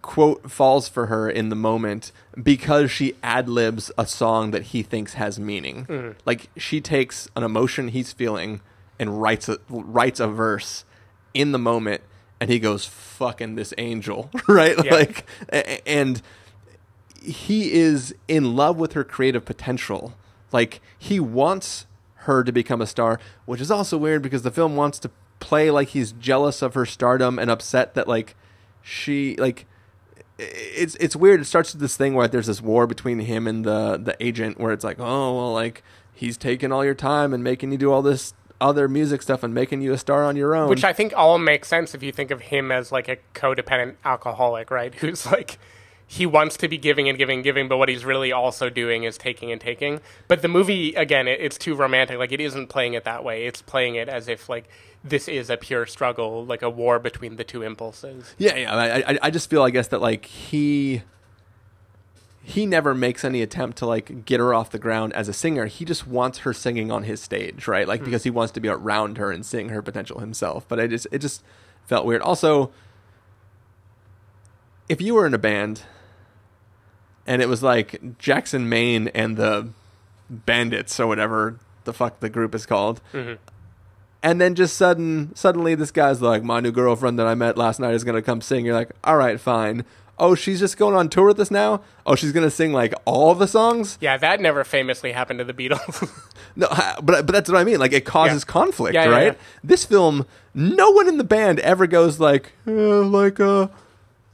quote 0.02 0.50
falls 0.50 0.88
for 0.88 1.06
her 1.06 1.30
in 1.30 1.48
the 1.48 1.56
moment 1.56 2.12
because 2.40 2.90
she 2.90 3.14
ad 3.22 3.48
libs 3.48 3.90
a 3.96 4.06
song 4.06 4.50
that 4.50 4.64
he 4.64 4.82
thinks 4.82 5.14
has 5.14 5.38
meaning. 5.38 5.86
Mm. 5.86 6.14
Like 6.24 6.50
she 6.56 6.80
takes 6.80 7.28
an 7.34 7.42
emotion 7.42 7.88
he's 7.88 8.12
feeling 8.12 8.60
and 8.98 9.20
writes 9.20 9.48
a 9.48 9.58
writes 9.68 10.20
a 10.20 10.28
verse 10.28 10.84
in 11.34 11.52
the 11.52 11.58
moment, 11.58 12.02
and 12.40 12.50
he 12.50 12.58
goes 12.58 12.84
"fucking 12.84 13.54
this 13.54 13.72
angel," 13.78 14.30
right? 14.48 14.76
Yeah. 14.84 14.94
Like, 14.94 15.26
and 15.86 16.20
he 17.22 17.72
is 17.72 18.14
in 18.26 18.56
love 18.56 18.76
with 18.76 18.92
her 18.94 19.04
creative 19.04 19.44
potential. 19.44 20.14
Like 20.52 20.80
he 20.98 21.20
wants 21.20 21.86
her 22.22 22.44
to 22.44 22.52
become 22.52 22.80
a 22.80 22.86
star, 22.86 23.20
which 23.46 23.60
is 23.60 23.70
also 23.70 23.96
weird 23.96 24.22
because 24.22 24.42
the 24.42 24.50
film 24.50 24.76
wants 24.76 24.98
to 25.00 25.10
play 25.40 25.70
like 25.70 25.88
he's 25.88 26.12
jealous 26.12 26.62
of 26.62 26.74
her 26.74 26.84
stardom 26.84 27.38
and 27.38 27.50
upset 27.50 27.94
that 27.94 28.08
like 28.08 28.34
she 28.82 29.36
like 29.36 29.66
it's 30.38 30.94
it's 30.96 31.16
weird. 31.16 31.40
It 31.40 31.46
starts 31.46 31.72
with 31.72 31.80
this 31.80 31.96
thing 31.96 32.14
where 32.14 32.28
there's 32.28 32.46
this 32.46 32.62
war 32.62 32.86
between 32.86 33.18
him 33.20 33.46
and 33.46 33.64
the 33.64 33.96
the 33.96 34.16
agent 34.24 34.58
where 34.58 34.72
it's 34.72 34.84
like, 34.84 34.98
oh 35.00 35.36
well, 35.36 35.52
like 35.52 35.82
he's 36.14 36.36
taking 36.36 36.72
all 36.72 36.84
your 36.84 36.94
time 36.94 37.34
and 37.34 37.42
making 37.42 37.72
you 37.72 37.78
do 37.78 37.92
all 37.92 38.02
this 38.02 38.34
other 38.60 38.88
music 38.88 39.22
stuff 39.22 39.42
and 39.42 39.54
making 39.54 39.80
you 39.82 39.92
a 39.92 39.98
star 39.98 40.24
on 40.24 40.36
your 40.36 40.54
own. 40.54 40.68
Which 40.68 40.84
I 40.84 40.92
think 40.92 41.12
all 41.16 41.38
makes 41.38 41.68
sense 41.68 41.94
if 41.94 42.02
you 42.02 42.12
think 42.12 42.30
of 42.30 42.40
him 42.40 42.70
as 42.70 42.92
like 42.92 43.08
a 43.08 43.18
codependent 43.34 43.96
alcoholic, 44.04 44.70
right? 44.70 44.94
Who's 44.96 45.26
like 45.26 45.58
he 46.10 46.24
wants 46.24 46.56
to 46.56 46.68
be 46.68 46.78
giving 46.78 47.06
and 47.06 47.18
giving 47.18 47.36
and 47.36 47.44
giving, 47.44 47.68
but 47.68 47.76
what 47.76 47.90
he's 47.90 48.02
really 48.02 48.32
also 48.32 48.70
doing 48.70 49.04
is 49.04 49.18
taking 49.18 49.52
and 49.52 49.60
taking. 49.60 50.00
But 50.26 50.40
the 50.40 50.48
movie, 50.48 50.94
again, 50.94 51.28
it, 51.28 51.38
it's 51.38 51.58
too 51.58 51.74
romantic. 51.74 52.16
Like 52.16 52.32
it 52.32 52.40
isn't 52.40 52.68
playing 52.68 52.94
it 52.94 53.04
that 53.04 53.22
way. 53.22 53.44
It's 53.44 53.60
playing 53.60 53.96
it 53.96 54.08
as 54.08 54.26
if 54.26 54.48
like 54.48 54.70
this 55.04 55.28
is 55.28 55.50
a 55.50 55.58
pure 55.58 55.84
struggle, 55.84 56.46
like 56.46 56.62
a 56.62 56.70
war 56.70 56.98
between 56.98 57.36
the 57.36 57.44
two 57.44 57.62
impulses. 57.62 58.34
Yeah, 58.38 58.56
yeah. 58.56 58.74
I, 58.74 58.98
I, 59.12 59.18
I 59.24 59.30
just 59.30 59.50
feel, 59.50 59.62
I 59.62 59.68
guess, 59.68 59.88
that 59.88 60.00
like 60.00 60.24
he 60.24 61.02
he 62.42 62.64
never 62.64 62.94
makes 62.94 63.22
any 63.22 63.42
attempt 63.42 63.76
to 63.76 63.86
like 63.86 64.24
get 64.24 64.40
her 64.40 64.54
off 64.54 64.70
the 64.70 64.78
ground 64.78 65.12
as 65.12 65.28
a 65.28 65.34
singer. 65.34 65.66
He 65.66 65.84
just 65.84 66.06
wants 66.06 66.38
her 66.38 66.54
singing 66.54 66.90
on 66.90 67.02
his 67.02 67.20
stage, 67.20 67.68
right? 67.68 67.86
Like 67.86 68.00
hmm. 68.00 68.06
because 68.06 68.22
he 68.22 68.30
wants 68.30 68.52
to 68.52 68.60
be 68.60 68.70
around 68.70 69.18
her 69.18 69.30
and 69.30 69.44
sing 69.44 69.68
her 69.68 69.82
potential 69.82 70.20
himself. 70.20 70.66
But 70.66 70.80
I 70.80 70.86
just 70.86 71.06
it 71.12 71.18
just 71.18 71.42
felt 71.84 72.06
weird. 72.06 72.22
Also, 72.22 72.72
if 74.88 75.02
you 75.02 75.12
were 75.12 75.26
in 75.26 75.34
a 75.34 75.38
band 75.38 75.82
and 77.28 77.40
it 77.40 77.48
was 77.48 77.62
like 77.62 78.18
Jackson 78.18 78.68
Maine 78.68 79.06
and 79.14 79.36
the 79.36 79.68
Bandits 80.28 80.98
or 80.98 81.06
whatever 81.06 81.58
the 81.84 81.92
fuck 81.92 82.18
the 82.20 82.28
group 82.28 82.54
is 82.54 82.66
called. 82.66 83.00
And 84.20 84.40
then 84.40 84.56
just 84.56 84.76
sudden, 84.76 85.34
suddenly, 85.36 85.76
this 85.76 85.92
guy's 85.92 86.20
like, 86.20 86.42
"My 86.42 86.58
new 86.58 86.72
girlfriend 86.72 87.18
that 87.20 87.26
I 87.28 87.34
met 87.36 87.56
last 87.56 87.78
night 87.78 87.94
is 87.94 88.02
gonna 88.02 88.20
come 88.22 88.40
sing." 88.40 88.66
You're 88.66 88.74
like, 88.74 88.90
"All 89.04 89.16
right, 89.16 89.38
fine." 89.40 89.84
Oh, 90.18 90.34
she's 90.34 90.58
just 90.58 90.76
going 90.76 90.96
on 90.96 91.08
tour 91.08 91.26
with 91.28 91.38
us 91.38 91.48
now. 91.52 91.82
Oh, 92.04 92.16
she's 92.16 92.32
gonna 92.32 92.50
sing 92.50 92.72
like 92.72 92.92
all 93.04 93.36
the 93.36 93.46
songs. 93.46 93.96
Yeah, 94.00 94.16
that 94.16 94.40
never 94.40 94.64
famously 94.64 95.12
happened 95.12 95.38
to 95.38 95.44
the 95.44 95.54
Beatles. 95.54 96.10
No, 96.56 96.66
but 97.00 97.24
but 97.24 97.28
that's 97.28 97.48
what 97.48 97.56
I 97.60 97.62
mean. 97.62 97.78
Like 97.78 97.92
it 97.92 98.04
causes 98.04 98.42
Yeah. 98.44 98.52
conflict, 98.52 98.94
Yeah, 98.94 99.04
yeah, 99.04 99.10
right? 99.10 99.38
This 99.62 99.84
film, 99.84 100.26
no 100.54 100.90
one 100.90 101.06
in 101.06 101.16
the 101.16 101.22
band 101.22 101.60
ever 101.60 101.86
goes 101.86 102.18
like, 102.18 102.50
uh, 102.66 102.72
like, 103.02 103.38
uh, 103.38 103.68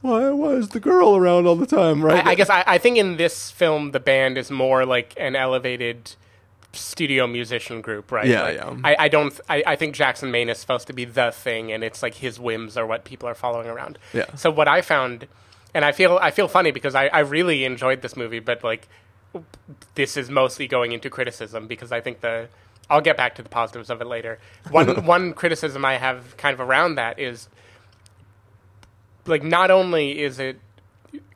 why, 0.05 0.53
is 0.53 0.69
the 0.69 0.79
girl 0.79 1.15
around 1.15 1.47
all 1.47 1.55
the 1.55 1.65
time, 1.65 2.03
right? 2.03 2.25
I, 2.25 2.31
I 2.31 2.35
guess 2.35 2.49
I, 2.49 2.63
I 2.65 2.77
think 2.77 2.97
in 2.97 3.17
this 3.17 3.51
film 3.51 3.91
the 3.91 3.99
band 3.99 4.37
is 4.37 4.51
more 4.51 4.85
like 4.85 5.13
an 5.17 5.35
elevated 5.35 6.15
studio 6.73 7.25
musician 7.27 7.81
group, 7.81 8.11
right? 8.11 8.27
Yeah, 8.27 8.41
Like, 8.43 8.55
yeah. 8.57 8.75
I, 8.83 8.95
I 8.99 9.07
don't. 9.07 9.39
I, 9.49 9.63
I 9.65 9.75
think 9.75 9.95
Jackson 9.95 10.31
Maine 10.31 10.49
is 10.49 10.57
supposed 10.57 10.87
to 10.87 10.93
be 10.93 11.05
the 11.05 11.31
thing, 11.31 11.71
and 11.71 11.83
it's 11.83 12.03
like 12.03 12.15
his 12.15 12.39
whims 12.39 12.77
are 12.77 12.85
what 12.85 13.03
people 13.05 13.27
are 13.27 13.35
following 13.35 13.67
around. 13.67 13.97
Yeah. 14.13 14.33
So 14.35 14.51
what 14.51 14.67
I 14.67 14.81
found, 14.81 15.27
and 15.73 15.85
I 15.85 15.91
feel 15.91 16.17
I 16.21 16.31
feel 16.31 16.47
funny 16.47 16.71
because 16.71 16.95
I, 16.95 17.07
I 17.07 17.19
really 17.19 17.65
enjoyed 17.65 18.01
this 18.01 18.15
movie, 18.15 18.39
but 18.39 18.63
like 18.63 18.87
this 19.95 20.17
is 20.17 20.29
mostly 20.29 20.67
going 20.67 20.91
into 20.91 21.09
criticism 21.09 21.67
because 21.67 21.91
I 21.91 22.01
think 22.01 22.21
the 22.21 22.47
I'll 22.89 23.01
get 23.01 23.17
back 23.17 23.35
to 23.35 23.43
the 23.43 23.49
positives 23.49 23.89
of 23.89 24.01
it 24.01 24.07
later. 24.07 24.39
One 24.69 25.05
one 25.05 25.33
criticism 25.33 25.83
I 25.85 25.97
have 25.97 26.37
kind 26.37 26.53
of 26.53 26.59
around 26.59 26.95
that 26.95 27.19
is 27.19 27.49
like 29.25 29.43
not 29.43 29.71
only 29.71 30.21
is 30.21 30.39
it 30.39 30.59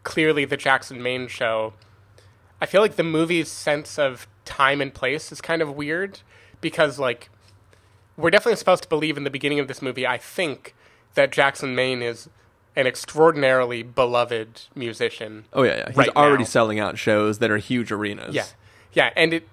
clearly 0.04 0.46
the 0.46 0.58
Jackson 0.58 1.02
Maine 1.02 1.28
show, 1.28 1.74
I 2.62 2.66
feel 2.66 2.82
like 2.82 2.96
the 2.96 3.04
movie's 3.04 3.50
sense 3.50 3.98
of 3.98 4.28
time 4.46 4.82
and 4.82 4.94
place 4.94 5.32
is 5.32 5.42
kind 5.42 5.62
of 5.62 5.76
weird 5.76 6.20
because 6.62 7.00
like 7.00 7.30
we're 8.18 8.30
definitely 8.30 8.58
supposed 8.58 8.84
to 8.84 8.90
believe 8.90 9.18
in 9.18 9.24
the 9.24 9.30
beginning 9.30 9.60
of 9.60 9.68
this 9.68 9.82
movie, 9.82 10.06
I 10.06 10.18
think, 10.18 10.76
that 11.14 11.32
Jackson 11.32 11.74
Maine 11.74 12.02
is 12.02 12.30
an 12.76 12.86
extraordinarily 12.86 13.84
beloved 13.84 14.62
musician. 14.76 15.46
Oh 15.54 15.64
yeah, 15.64 15.78
yeah. 15.78 15.88
He's 15.88 15.98
right 15.98 16.10
already 16.16 16.44
now. 16.44 16.50
selling 16.50 16.80
out 16.80 16.98
shows 16.98 17.40
that 17.40 17.50
are 17.50 17.58
huge 17.58 17.92
arenas. 17.92 18.36
Yeah, 18.36 18.46
yeah, 18.94 19.12
and 19.16 19.34
it 19.34 19.48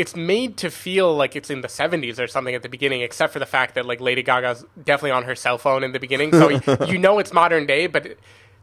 it's 0.00 0.16
made 0.16 0.56
to 0.58 0.70
feel 0.70 1.14
like 1.14 1.36
it's 1.36 1.50
in 1.50 1.60
the 1.60 1.68
'70s 1.68 2.18
or 2.18 2.26
something 2.26 2.54
at 2.54 2.62
the 2.62 2.68
beginning, 2.68 3.00
except 3.02 3.32
for 3.32 3.38
the 3.38 3.46
fact 3.56 3.74
that 3.74 3.84
like 3.86 4.00
Lady 4.00 4.22
Gaga's 4.22 4.64
definitely 4.82 5.12
on 5.12 5.24
her 5.24 5.34
cell 5.34 5.58
phone 5.58 5.84
in 5.84 5.92
the 5.92 6.00
beginning, 6.00 6.32
so 6.32 6.48
you 6.86 6.98
know 6.98 7.18
it's 7.18 7.32
modern 7.32 7.66
day. 7.66 7.86
But 7.86 8.16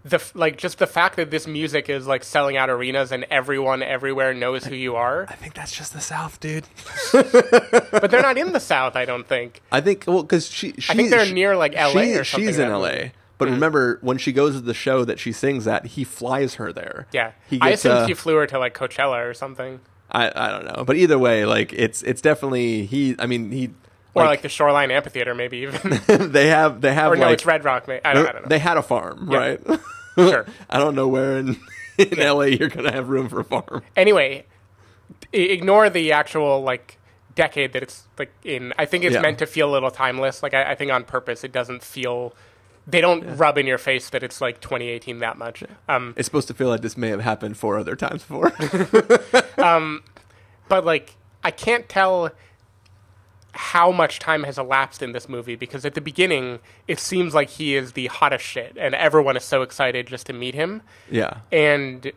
the 0.05 0.23
like 0.35 0.57
just 0.57 0.77
the 0.79 0.87
fact 0.87 1.15
that 1.17 1.31
this 1.31 1.47
music 1.47 1.89
is 1.89 2.07
like 2.07 2.23
selling 2.23 2.55
out 2.55 2.69
arenas 2.69 3.11
and 3.11 3.25
everyone 3.29 3.83
everywhere 3.83 4.33
knows 4.33 4.63
who 4.65 4.75
you 4.75 4.95
are, 4.95 5.25
I 5.29 5.35
think 5.35 5.53
that's 5.53 5.71
just 5.75 5.91
the 5.93 5.99
South, 6.01 6.39
dude. 6.39 6.65
but 7.11 8.09
they're 8.11 8.21
not 8.21 8.37
in 8.37 8.53
the 8.53 8.59
South. 8.59 8.95
I 8.95 9.05
don't 9.05 9.27
think. 9.27 9.61
I 9.71 9.81
think 9.81 10.05
well 10.07 10.23
because 10.23 10.47
she, 10.49 10.73
she 10.79 10.91
I 10.91 10.95
think 10.95 11.09
they're 11.09 11.25
she- 11.25 11.33
near, 11.33 11.55
like, 11.55 11.73
LA 11.73 11.89
she- 12.03 12.13
or 12.15 12.23
something 12.23 12.47
She's 12.49 12.57
in 12.59 12.67
in 12.67 12.73
LA, 12.73 12.91
movie. 12.91 13.11
but 13.37 13.49
remember 13.49 13.99
when 14.01 14.17
she 14.17 14.31
goes 14.31 14.53
to 14.55 14.61
the 14.61 14.73
show 14.73 15.03
that 15.05 15.19
she 15.19 15.31
sings 15.31 15.67
at, 15.67 15.85
he 15.87 16.03
flies 16.03 16.55
her 16.55 16.71
there. 16.71 17.07
Yeah, 17.11 17.31
he 17.49 17.59
I 17.61 17.71
gets. 17.71 17.81
assumed 17.85 17.99
uh, 18.03 18.07
he 18.07 18.13
flew 18.13 18.35
her 18.35 18.47
to 18.47 18.59
like 18.59 18.73
Coachella 18.77 19.27
or 19.29 19.33
something, 19.33 19.79
I 20.11 20.31
I 20.33 20.49
don't 20.51 20.65
know, 20.65 20.83
but 20.85 20.95
either 20.95 21.17
way, 21.19 21.45
like 21.45 21.73
it's 21.73 22.01
it's 22.03 22.21
definitely 22.21 22.85
he. 22.85 23.15
I 23.19 23.25
mean 23.25 23.51
he. 23.51 23.69
or 24.15 24.23
like, 24.25 24.41
the 24.41 24.49
Shoreline 24.49 24.89
Amphitheater, 24.91 25.35
maybe 25.35 25.57
even. 25.59 25.99
they 26.31 26.47
have 26.47 26.81
they 26.81 26.93
have 26.93 27.11
or 27.11 27.15
no, 27.17 27.29
it's 27.29 27.45
Red 27.45 27.63
Rock. 27.63 27.87
I 27.89 27.99
don't, 28.13 28.27
I 28.27 28.31
don't 28.31 28.41
know. 28.43 28.47
they 28.49 28.59
had 28.59 28.77
a 28.77 28.81
farm, 28.83 29.29
Yeah. 29.31 29.37
right? 29.37 29.61
Sure. 30.17 30.45
I 30.69 30.79
don't 30.79 30.95
know 30.95 31.07
where 31.07 31.37
in 31.37 31.57
in 31.97 32.17
LA 32.19 32.43
you're 32.45 32.69
gonna 32.69 32.91
have 32.91 33.09
room 33.09 33.29
for 33.29 33.39
a 33.41 33.43
farm. 33.43 33.81
anyway, 33.95 34.45
ignore 35.33 35.89
the 35.89 36.11
actual 36.11 36.61
like 36.63 36.97
decade 37.35 37.73
that 37.73 37.83
it's 37.83 38.03
like 38.17 38.31
in. 38.43 38.73
I 38.79 38.85
think 38.85 39.03
it's 39.03 39.13
Yeah. 39.13 39.21
meant 39.21 39.39
to 39.39 39.45
feel 39.45 39.69
a 39.69 39.73
little 39.73 39.91
timeless. 39.91 40.41
Like 40.41 40.53
I, 40.53 40.71
I 40.71 40.75
think 40.75 40.91
on 40.91 41.03
purpose, 41.03 41.43
it 41.43 41.51
doesn't 41.51 41.83
feel. 41.83 42.33
They 42.89 43.01
don't 43.01 43.35
rub 43.35 43.57
in 43.57 43.67
your 43.67 43.77
face 43.77 44.09
that 44.11 44.23
it's 44.23 44.39
like 44.39 44.61
2018 44.61 45.19
that 45.19 45.37
much. 45.37 45.61
Um, 45.89 46.13
It's 46.15 46.25
supposed 46.25 46.47
to 46.47 46.53
feel 46.53 46.69
like 46.69 46.81
this 46.81 46.95
may 46.95 47.09
have 47.09 47.19
happened 47.19 47.57
four 47.57 47.77
other 47.77 47.97
times 47.97 48.23
before. 48.23 48.53
but 50.69 50.85
like 50.85 51.15
I 51.43 51.51
can't 51.51 51.87
tell 51.89 52.31
how 53.51 53.91
much 53.91 54.19
time 54.19 54.43
has 54.43 54.57
elapsed 54.57 55.01
in 55.01 55.13
this 55.13 55.27
movie 55.27 55.55
because 55.55 55.83
at 55.83 55.95
the 55.95 56.01
beginning 56.01 56.59
it 56.87 56.99
seems 56.99 57.33
like 57.33 57.49
he 57.49 57.75
is 57.75 57.93
the 57.93 58.05
hottest 58.07 58.45
shit 58.45 58.77
and 58.79 58.93
everyone 58.93 59.35
is 59.35 59.43
so 59.43 59.63
excited 59.63 60.05
just 60.07 60.27
to 60.27 60.33
meet 60.33 60.53
him. 60.53 60.81
yeah, 61.09 61.37
and 61.51 62.11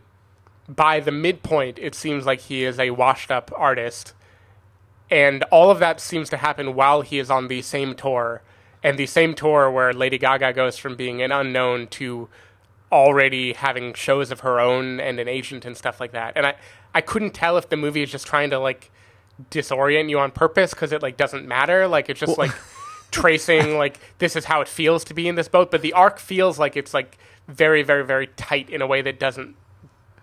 by 0.69 1.01
the 1.01 1.11
midpoint 1.11 1.79
it 1.79 1.95
seems 1.95 2.27
like 2.27 2.41
he 2.41 2.63
is 2.65 2.79
a 2.79 2.91
washed 2.91 3.31
up 3.31 3.51
artist 3.57 4.13
and 5.11 5.43
all 5.45 5.71
of 5.71 5.79
that 5.79 5.99
seems 5.99 6.29
to 6.29 6.37
happen 6.37 6.75
while 6.75 7.01
he 7.01 7.19
is 7.19 7.31
on 7.31 7.49
the 7.49 7.63
same 7.63 7.95
tour 7.95 8.43
and 8.83 8.99
the 8.99 9.07
same 9.07 9.35
tour 9.35 9.71
where 9.71 9.93
lady 9.93 10.19
gaga 10.19 10.53
goes 10.53 10.77
from 10.77 10.97
being 10.97 11.23
an 11.23 11.33
unknown 11.33 11.87
to 11.87 12.29
already 12.93 13.53
having 13.53 13.95
shows 13.95 14.31
of 14.31 14.41
her 14.41 14.59
own 14.61 14.99
and 14.99 15.21
an 15.21 15.29
agent 15.29 15.65
and 15.65 15.77
stuff 15.77 16.01
like 16.01 16.13
that 16.13 16.33
and 16.37 16.47
i 16.47 16.55
i 16.95 17.01
couldn't 17.01 17.33
tell 17.33 17.57
if 17.57 17.69
the 17.69 17.77
movie 17.77 18.03
is 18.03 18.11
just 18.11 18.27
trying 18.27 18.51
to 18.51 18.59
like 18.59 18.91
disorient 19.51 20.11
you 20.11 20.19
on 20.19 20.31
purpose 20.31 20.75
because 20.75 20.93
it 20.93 21.03
like 21.03 21.17
doesn't 21.17 21.47
matter 21.47 21.87
like 21.87 22.11
it's 22.11 22.21
just 22.21 22.37
like 22.37 22.53
tracing 23.11 23.79
like 23.79 23.99
this 24.19 24.37
is 24.37 24.45
how 24.45 24.61
it 24.61 24.69
feels 24.69 25.05
to 25.05 25.15
be 25.15 25.29
in 25.29 25.35
this 25.35 25.49
boat 25.49 25.71
but 25.71 25.83
the 25.83 25.93
arc 25.93 26.19
feels 26.19 26.59
like 26.59 26.77
it's 26.77 26.93
like 26.93 27.17
very 27.49 27.83
very 27.83 28.05
very 28.05 28.27
tight 28.29 28.69
in 28.69 28.83
a 28.83 28.87
way 28.87 29.01
that 29.01 29.19
doesn't 29.19 29.57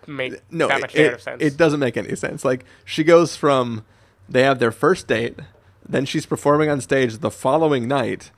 make 0.07 0.33
no, 0.51 0.67
that 0.67 0.81
much 0.81 0.95
it, 0.95 1.21
sense 1.21 1.41
it 1.41 1.57
doesn't 1.57 1.79
make 1.79 1.97
any 1.97 2.15
sense. 2.15 2.43
Like 2.45 2.65
she 2.85 3.03
goes 3.03 3.35
from 3.35 3.85
they 4.29 4.43
have 4.43 4.59
their 4.59 4.71
first 4.71 5.07
date, 5.07 5.39
then 5.87 6.05
she's 6.05 6.25
performing 6.25 6.69
on 6.69 6.81
stage 6.81 7.19
the 7.19 7.31
following 7.31 7.87
night. 7.87 8.31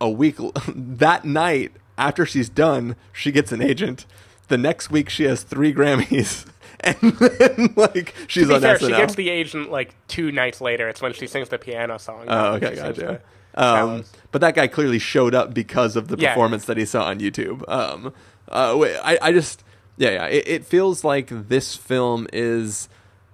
A 0.00 0.10
week 0.10 0.36
that 0.74 1.24
night 1.24 1.72
after 1.98 2.26
she's 2.26 2.48
done, 2.48 2.96
she 3.12 3.32
gets 3.32 3.52
an 3.52 3.62
agent. 3.62 4.06
The 4.48 4.58
next 4.58 4.90
week 4.90 5.08
she 5.10 5.24
has 5.24 5.42
three 5.42 5.72
Grammys, 5.74 6.46
and 6.80 6.96
then 7.00 7.72
like 7.76 8.14
she's 8.28 8.48
on 8.50 8.60
fair, 8.60 8.76
SNL. 8.76 8.80
she 8.80 8.88
gets 8.88 9.14
the 9.14 9.28
agent 9.30 9.70
like 9.70 9.94
two 10.06 10.30
nights 10.30 10.60
later. 10.60 10.88
It's 10.88 11.00
when 11.02 11.12
she 11.14 11.26
sings 11.26 11.48
the 11.48 11.58
piano 11.58 11.98
song. 11.98 12.26
Oh, 12.28 12.54
okay, 12.54 12.76
gotcha. 12.76 13.20
Um, 13.54 14.04
but 14.32 14.42
that 14.42 14.54
guy 14.54 14.66
clearly 14.68 14.98
showed 14.98 15.34
up 15.34 15.54
because 15.54 15.96
of 15.96 16.08
the 16.08 16.16
Yeah. 16.18 16.34
performance 16.34 16.66
that 16.66 16.76
he 16.76 16.84
saw 16.84 17.04
on 17.06 17.18
YouTube. 17.20 17.66
Um, 17.68 18.12
uh, 18.48 18.76
wait, 18.78 18.96
I, 19.02 19.18
I 19.22 19.32
just, 19.32 19.64
yeah, 19.96 20.10
yeah. 20.10 20.26
It, 20.26 20.46
it 20.46 20.64
feels 20.66 21.02
like 21.04 21.28
this 21.48 21.74
film 21.74 22.26
is 22.34 22.88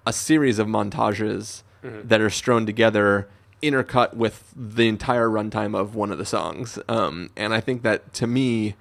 a 0.06 0.12
series 0.12 0.58
of 0.60 0.66
montages 0.68 1.62
Mm-hmm. 1.84 2.06
that 2.06 2.20
are 2.20 2.30
strewn 2.30 2.64
together, 2.64 3.28
intercut 3.62 4.14
with 4.14 4.52
the 4.56 4.88
entire 4.88 5.28
runtime 5.28 5.76
of 5.78 5.94
one 5.94 6.10
of 6.10 6.18
the 6.18 6.26
songs. 6.26 6.78
Um, 6.88 7.30
and 7.36 7.54
I 7.54 7.60
think 7.60 7.82
that 7.82 8.12
to 8.14 8.26
me, 8.26 8.74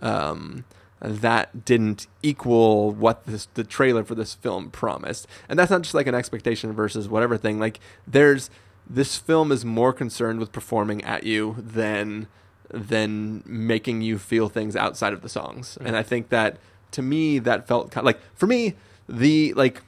um, 0.00 0.64
that 1.00 1.64
didn't 1.64 2.06
equal 2.22 2.92
what 2.92 3.26
this, 3.26 3.46
the 3.54 3.64
trailer 3.64 4.04
for 4.04 4.14
this 4.14 4.34
film 4.34 4.70
promised. 4.70 5.26
And 5.48 5.58
that's 5.58 5.70
not 5.70 5.82
just 5.82 5.94
like 5.94 6.06
an 6.06 6.14
expectation 6.14 6.72
versus 6.72 7.08
whatever 7.08 7.36
thing. 7.36 7.58
Like 7.58 7.80
there's 8.06 8.50
this 8.88 9.16
film 9.16 9.52
is 9.52 9.64
more 9.64 9.92
concerned 9.92 10.38
with 10.38 10.52
performing 10.52 11.02
at 11.04 11.24
you 11.24 11.56
than 11.58 12.28
than 12.70 13.42
making 13.44 14.00
you 14.00 14.18
feel 14.18 14.48
things 14.48 14.76
outside 14.76 15.12
of 15.12 15.22
the 15.22 15.28
songs. 15.28 15.76
And 15.80 15.96
I 15.96 16.02
think 16.02 16.28
that 16.30 16.56
to 16.92 17.02
me 17.02 17.38
that 17.40 17.66
felt 17.66 17.90
kind 17.90 18.04
like 18.04 18.20
for 18.34 18.46
me 18.46 18.74
the 19.08 19.52
like 19.54 19.82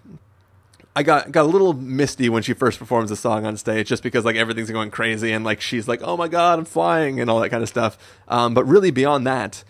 I 0.96 1.02
got 1.02 1.32
got 1.32 1.42
a 1.44 1.48
little 1.48 1.72
misty 1.72 2.28
when 2.28 2.42
she 2.44 2.52
first 2.52 2.78
performs 2.78 3.10
the 3.10 3.16
song 3.16 3.44
on 3.44 3.56
stage, 3.56 3.88
just 3.88 4.02
because 4.02 4.24
like 4.24 4.36
everything's 4.36 4.70
going 4.70 4.90
crazy 4.92 5.32
and 5.32 5.44
like 5.44 5.60
she's 5.60 5.88
like, 5.88 6.00
"Oh 6.02 6.16
my 6.16 6.28
god, 6.28 6.58
I'm 6.60 6.64
flying" 6.64 7.20
and 7.20 7.28
all 7.28 7.40
that 7.40 7.48
kind 7.50 7.62
of 7.62 7.68
stuff. 7.68 7.98
Um, 8.28 8.54
but 8.54 8.64
really, 8.64 8.92
beyond 8.92 9.26
that, 9.26 9.64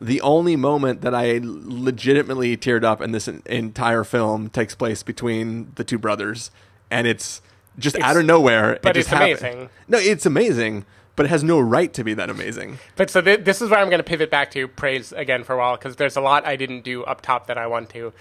the 0.00 0.20
only 0.20 0.54
moment 0.54 1.00
that 1.00 1.14
I 1.14 1.40
legitimately 1.42 2.56
teared 2.58 2.84
up 2.84 3.00
in 3.00 3.12
this 3.12 3.28
en- 3.28 3.42
entire 3.46 4.04
film 4.04 4.48
takes 4.50 4.74
place 4.74 5.02
between 5.02 5.72
the 5.76 5.84
two 5.84 5.98
brothers, 5.98 6.50
and 6.90 7.06
it's 7.06 7.40
just 7.78 7.96
It's- 7.96 8.10
out 8.10 8.16
of 8.18 8.26
nowhere. 8.26 8.72
it 8.74 8.82
but 8.82 8.94
just 8.94 9.08
it's 9.10 9.18
happened. 9.18 9.38
amazing. 9.40 9.68
No, 9.88 9.98
it's 9.98 10.26
amazing, 10.26 10.84
but 11.14 11.24
it 11.26 11.28
has 11.30 11.42
no 11.44 11.58
right 11.60 11.92
to 11.94 12.04
be 12.04 12.12
that 12.14 12.28
amazing. 12.28 12.78
But 12.96 13.08
so 13.10 13.20
th- 13.22 13.44
this 13.44 13.62
is 13.62 13.70
where 13.70 13.78
I'm 13.80 13.88
going 13.88 13.98
to 13.98 14.04
pivot 14.04 14.30
back 14.30 14.50
to 14.52 14.68
praise 14.68 15.12
again 15.12 15.42
for 15.44 15.54
a 15.54 15.58
while 15.58 15.76
because 15.76 15.96
there's 15.96 16.16
a 16.16 16.20
lot 16.20 16.46
I 16.46 16.56
didn't 16.56 16.82
do 16.84 17.02
up 17.04 17.20
top 17.22 17.46
that 17.46 17.56
I 17.56 17.66
want 17.66 17.88
to. 17.90 18.12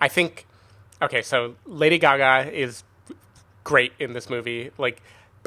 I 0.00 0.08
think, 0.08 0.46
okay, 1.04 1.22
so 1.22 1.54
Lady 1.66 1.98
Gaga 1.98 2.52
is 2.52 2.84
great 3.62 3.92
in 3.98 4.12
this 4.12 4.28
movie. 4.28 4.70
Like, 4.78 5.02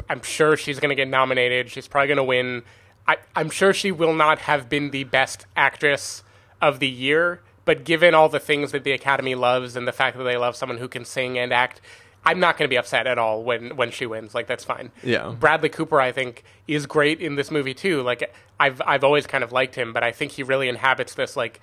I'm 0.08 0.22
sure 0.22 0.56
she's 0.56 0.80
going 0.80 0.90
to 0.90 0.94
get 0.94 1.08
nominated. 1.08 1.70
She's 1.70 1.88
probably 1.88 2.08
going 2.08 2.16
to 2.16 2.24
win. 2.24 2.62
I, 3.06 3.16
I'm 3.36 3.50
sure 3.50 3.72
she 3.72 3.92
will 3.92 4.14
not 4.14 4.40
have 4.40 4.68
been 4.68 4.90
the 4.90 5.04
best 5.04 5.46
actress 5.56 6.22
of 6.60 6.78
the 6.78 6.88
year, 6.88 7.40
but 7.64 7.84
given 7.84 8.14
all 8.14 8.28
the 8.28 8.40
things 8.40 8.72
that 8.72 8.84
the 8.84 8.92
Academy 8.92 9.34
loves 9.34 9.76
and 9.76 9.86
the 9.86 9.92
fact 9.92 10.16
that 10.16 10.24
they 10.24 10.36
love 10.36 10.56
someone 10.56 10.78
who 10.78 10.88
can 10.88 11.04
sing 11.04 11.38
and 11.38 11.52
act, 11.52 11.80
I'm 12.24 12.40
not 12.40 12.58
going 12.58 12.68
to 12.68 12.72
be 12.72 12.76
upset 12.76 13.06
at 13.06 13.16
all 13.18 13.42
when, 13.42 13.76
when 13.76 13.90
she 13.90 14.04
wins. 14.04 14.34
Like, 14.34 14.46
that's 14.46 14.64
fine. 14.64 14.90
Yeah. 15.02 15.34
Bradley 15.38 15.68
Cooper, 15.68 16.00
I 16.00 16.12
think, 16.12 16.44
is 16.66 16.86
great 16.86 17.20
in 17.20 17.36
this 17.36 17.50
movie 17.50 17.74
too. 17.74 18.02
Like 18.02 18.34
I've 18.60 18.82
I've 18.84 19.02
always 19.02 19.26
kind 19.26 19.42
of 19.42 19.52
liked 19.52 19.74
him, 19.74 19.92
but 19.92 20.04
I 20.04 20.12
think 20.12 20.32
he 20.32 20.42
really 20.42 20.68
inhabits 20.68 21.14
this 21.14 21.36
like 21.36 21.60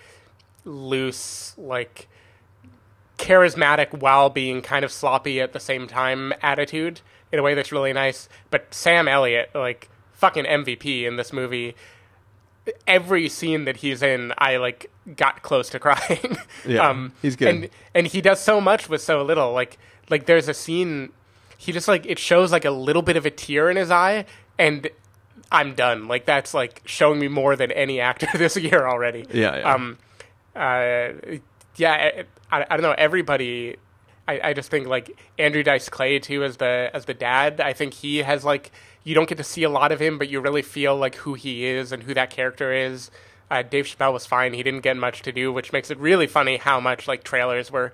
loose, 0.66 1.54
like 1.58 2.08
charismatic 3.18 3.94
while 4.00 4.30
being 4.30 4.62
kind 4.62 4.84
of 4.84 4.92
sloppy 4.92 5.40
at 5.42 5.54
the 5.54 5.60
same 5.60 5.88
time 5.88 6.34
attitude 6.42 7.02
in 7.32 7.40
a 7.40 7.44
way 7.44 7.54
that's 7.54 7.72
really 7.72 7.94
nice. 7.94 8.30
But 8.50 8.74
Sam 8.74 9.08
Elliott, 9.08 9.52
like 9.54 9.90
fucking 10.14 10.46
MVP 10.46 11.04
in 11.04 11.18
this 11.18 11.32
movie. 11.32 11.76
Every 12.88 13.30
scene 13.30 13.66
that 13.66 13.78
he's 13.78 14.02
in, 14.02 14.34
I 14.40 14.58
like 14.58 14.90
got 15.16 15.44
close 15.44 15.70
to 15.70 15.80
crying. 15.86 16.38
Yeah, 16.66 17.10
he's 17.22 17.36
good. 17.36 17.48
And 17.48 17.70
and 17.94 18.08
he 18.08 18.22
does 18.22 18.40
so 18.42 18.60
much 18.60 18.90
with 18.90 19.02
so 19.02 19.22
little. 19.24 19.54
Like 19.54 19.78
like 20.10 20.26
there's 20.26 20.48
a 20.48 20.54
scene 20.54 21.12
he 21.58 21.72
just 21.72 21.88
like 21.88 22.06
it 22.06 22.20
shows 22.20 22.52
like 22.52 22.66
a 22.66 22.72
little 22.72 23.02
bit 23.02 23.18
of 23.18 23.26
a 23.26 23.32
tear 23.32 23.70
in 23.70 23.78
his 23.78 23.92
eye 23.92 24.26
and 24.58 24.88
I'm 25.52 25.76
done. 25.76 26.08
Like 26.08 26.26
that's 26.26 26.54
like 26.54 26.82
showing 26.86 27.20
me 27.20 27.28
more 27.28 27.56
than 27.56 27.72
any 27.72 28.00
actor 28.00 28.28
this 28.38 28.58
year 28.58 28.88
already. 28.88 29.26
Yeah, 29.32 29.58
yeah. 29.58 29.74
Um 29.74 29.98
uh 30.56 31.38
yeah, 31.78 32.24
I, 32.52 32.66
I 32.70 32.78
don't 32.78 32.82
know 32.84 32.96
everybody 32.98 33.78
I, 34.28 34.40
I 34.50 34.54
just 34.54 34.72
think 34.72 34.88
like 34.88 35.18
Andrew 35.38 35.64
Dice 35.64 35.90
Clay 35.90 36.20
too 36.20 36.44
as 36.44 36.58
the 36.58 36.90
as 36.94 37.06
the 37.06 37.14
dad. 37.14 37.62
I 37.62 37.74
think 37.74 37.94
he 37.94 38.20
has 38.20 38.44
like 38.44 38.72
you 39.04 39.14
don't 39.14 39.30
get 39.30 39.38
to 39.38 39.44
see 39.44 39.64
a 39.64 39.70
lot 39.70 39.92
of 39.92 40.00
him, 40.02 40.18
but 40.18 40.30
you 40.30 40.40
really 40.42 40.64
feel 40.64 40.96
like 40.96 41.16
who 41.16 41.36
he 41.36 41.66
is 41.66 41.92
and 41.92 42.04
who 42.04 42.14
that 42.16 42.30
character 42.32 42.74
is. 42.74 43.12
Uh, 43.52 43.62
Dave 43.62 43.86
Chappelle 43.86 44.14
was 44.14 44.26
fine; 44.26 44.54
he 44.54 44.64
didn't 44.64 44.82
get 44.82 44.98
much 44.98 45.22
to 45.24 45.32
do, 45.32 45.54
which 45.54 45.72
makes 45.72 45.92
it 45.92 46.00
really 46.00 46.26
funny 46.26 46.58
how 46.58 46.80
much 46.80 47.08
like 47.08 47.24
trailers 47.24 47.72
were 47.72 47.94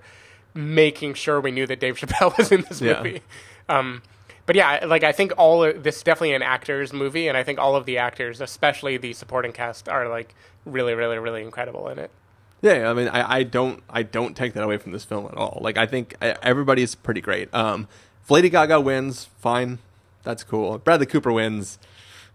making 0.54 1.14
sure 1.14 1.40
we 1.40 1.50
knew 1.50 1.66
that 1.66 1.80
Dave 1.80 1.96
Chappelle 1.98 2.36
was 2.38 2.50
in 2.50 2.62
this 2.62 2.80
Yeah. 2.80 3.02
movie. 3.02 3.22
Um, 3.68 4.02
but 4.46 4.56
yeah, 4.56 4.84
like 4.86 5.04
I 5.04 5.12
think 5.12 5.32
all 5.36 5.62
of, 5.64 5.82
this 5.82 5.96
is 5.98 6.02
definitely 6.02 6.34
an 6.34 6.42
actors 6.42 6.92
movie, 6.94 7.28
and 7.28 7.36
I 7.36 7.42
think 7.42 7.58
all 7.58 7.76
of 7.76 7.84
the 7.84 7.98
actors, 7.98 8.40
especially 8.40 8.96
the 8.96 9.12
supporting 9.12 9.52
cast, 9.52 9.88
are 9.88 10.08
like 10.08 10.34
really, 10.64 10.94
really, 10.94 11.18
really 11.18 11.42
incredible 11.42 11.88
in 11.88 11.98
it. 11.98 12.10
Yeah, 12.62 12.88
I 12.88 12.94
mean, 12.94 13.08
I, 13.08 13.38
I 13.38 13.42
don't, 13.42 13.82
I 13.90 14.04
don't 14.04 14.36
take 14.36 14.52
that 14.54 14.62
away 14.62 14.76
from 14.76 14.92
this 14.92 15.04
film 15.04 15.26
at 15.26 15.34
all. 15.34 15.58
Like, 15.60 15.76
I 15.76 15.84
think 15.84 16.14
uh, 16.22 16.34
everybody's 16.42 16.94
pretty 16.94 17.20
great. 17.20 17.52
Um, 17.52 17.88
if 18.22 18.30
Lady 18.30 18.48
Gaga 18.48 18.80
wins, 18.80 19.28
fine, 19.40 19.80
that's 20.22 20.44
cool. 20.44 20.78
Bradley 20.78 21.06
Cooper 21.06 21.32
wins, 21.32 21.80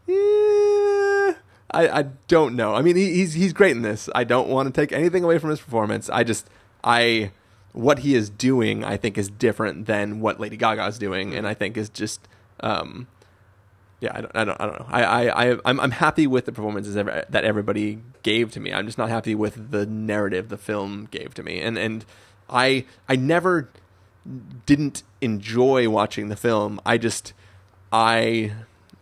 yeah, 0.06 1.36
I, 1.72 1.90
I 1.90 2.06
don't 2.28 2.58
know. 2.58 2.76
I 2.76 2.82
mean, 2.82 2.98
he, 2.98 3.14
he's 3.14 3.34
he's 3.34 3.54
great 3.54 3.72
in 3.72 3.84
this. 3.84 4.10
I 4.14 4.26
don't 4.26 4.50
want 4.50 4.68
to 4.68 4.82
take 4.82 4.92
anything 4.92 5.24
away 5.24 5.38
from 5.38 5.50
his 5.50 5.62
performance. 5.62 6.10
I 6.10 6.26
just, 6.26 6.50
I, 6.84 7.32
what 7.72 8.00
he 8.00 8.14
is 8.14 8.30
doing, 8.30 8.84
I 8.84 8.98
think, 8.98 9.18
is 9.18 9.30
different 9.30 9.86
than 9.86 10.20
what 10.20 10.42
Lady 10.42 10.58
Gaga 10.58 10.88
is 10.88 11.00
doing, 11.00 11.36
and 11.36 11.48
I 11.48 11.54
think 11.54 11.78
is 11.78 11.88
just, 11.88 12.28
um, 12.60 13.08
yeah, 14.00 14.12
I 14.14 14.22
don't, 14.22 14.36
I 14.36 14.44
don't, 14.46 14.62
I 14.62 14.66
don't 14.66 14.80
know. 14.80 14.86
I, 14.90 15.04
I, 15.04 15.52
I 15.52 15.58
I'm, 15.66 15.80
I'm 15.80 15.92
happy 15.92 16.28
with 16.28 16.46
the 16.46 16.52
performances 16.52 16.96
ever, 16.96 17.26
that 17.30 17.44
everybody 17.44 18.00
gave 18.24 18.52
to 18.52 18.60
me. 18.60 18.72
I'm 18.72 18.86
just 18.86 18.98
not 18.98 19.10
happy 19.10 19.34
with 19.34 19.72
the 19.72 19.86
narrative 19.86 20.50
the 20.50 20.58
film 20.58 21.08
gave 21.10 21.34
to 21.36 21.44
me, 21.44 21.60
and 21.62 21.78
and 21.78 22.06
I, 22.50 22.86
I 23.10 23.16
never 23.16 23.70
didn't 24.66 25.04
enjoy 25.22 25.90
watching 25.90 26.30
the 26.30 26.36
film. 26.36 26.80
I 26.86 26.98
just, 26.98 27.34
I, 27.92 28.54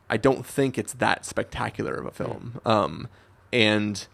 I 0.09 0.17
don't 0.17 0.45
think 0.45 0.77
it's 0.77 0.93
that 0.93 1.25
spectacular 1.25 1.93
of 1.95 2.05
a 2.05 2.11
film. 2.11 2.61
Um, 2.65 3.07
and 3.51 4.07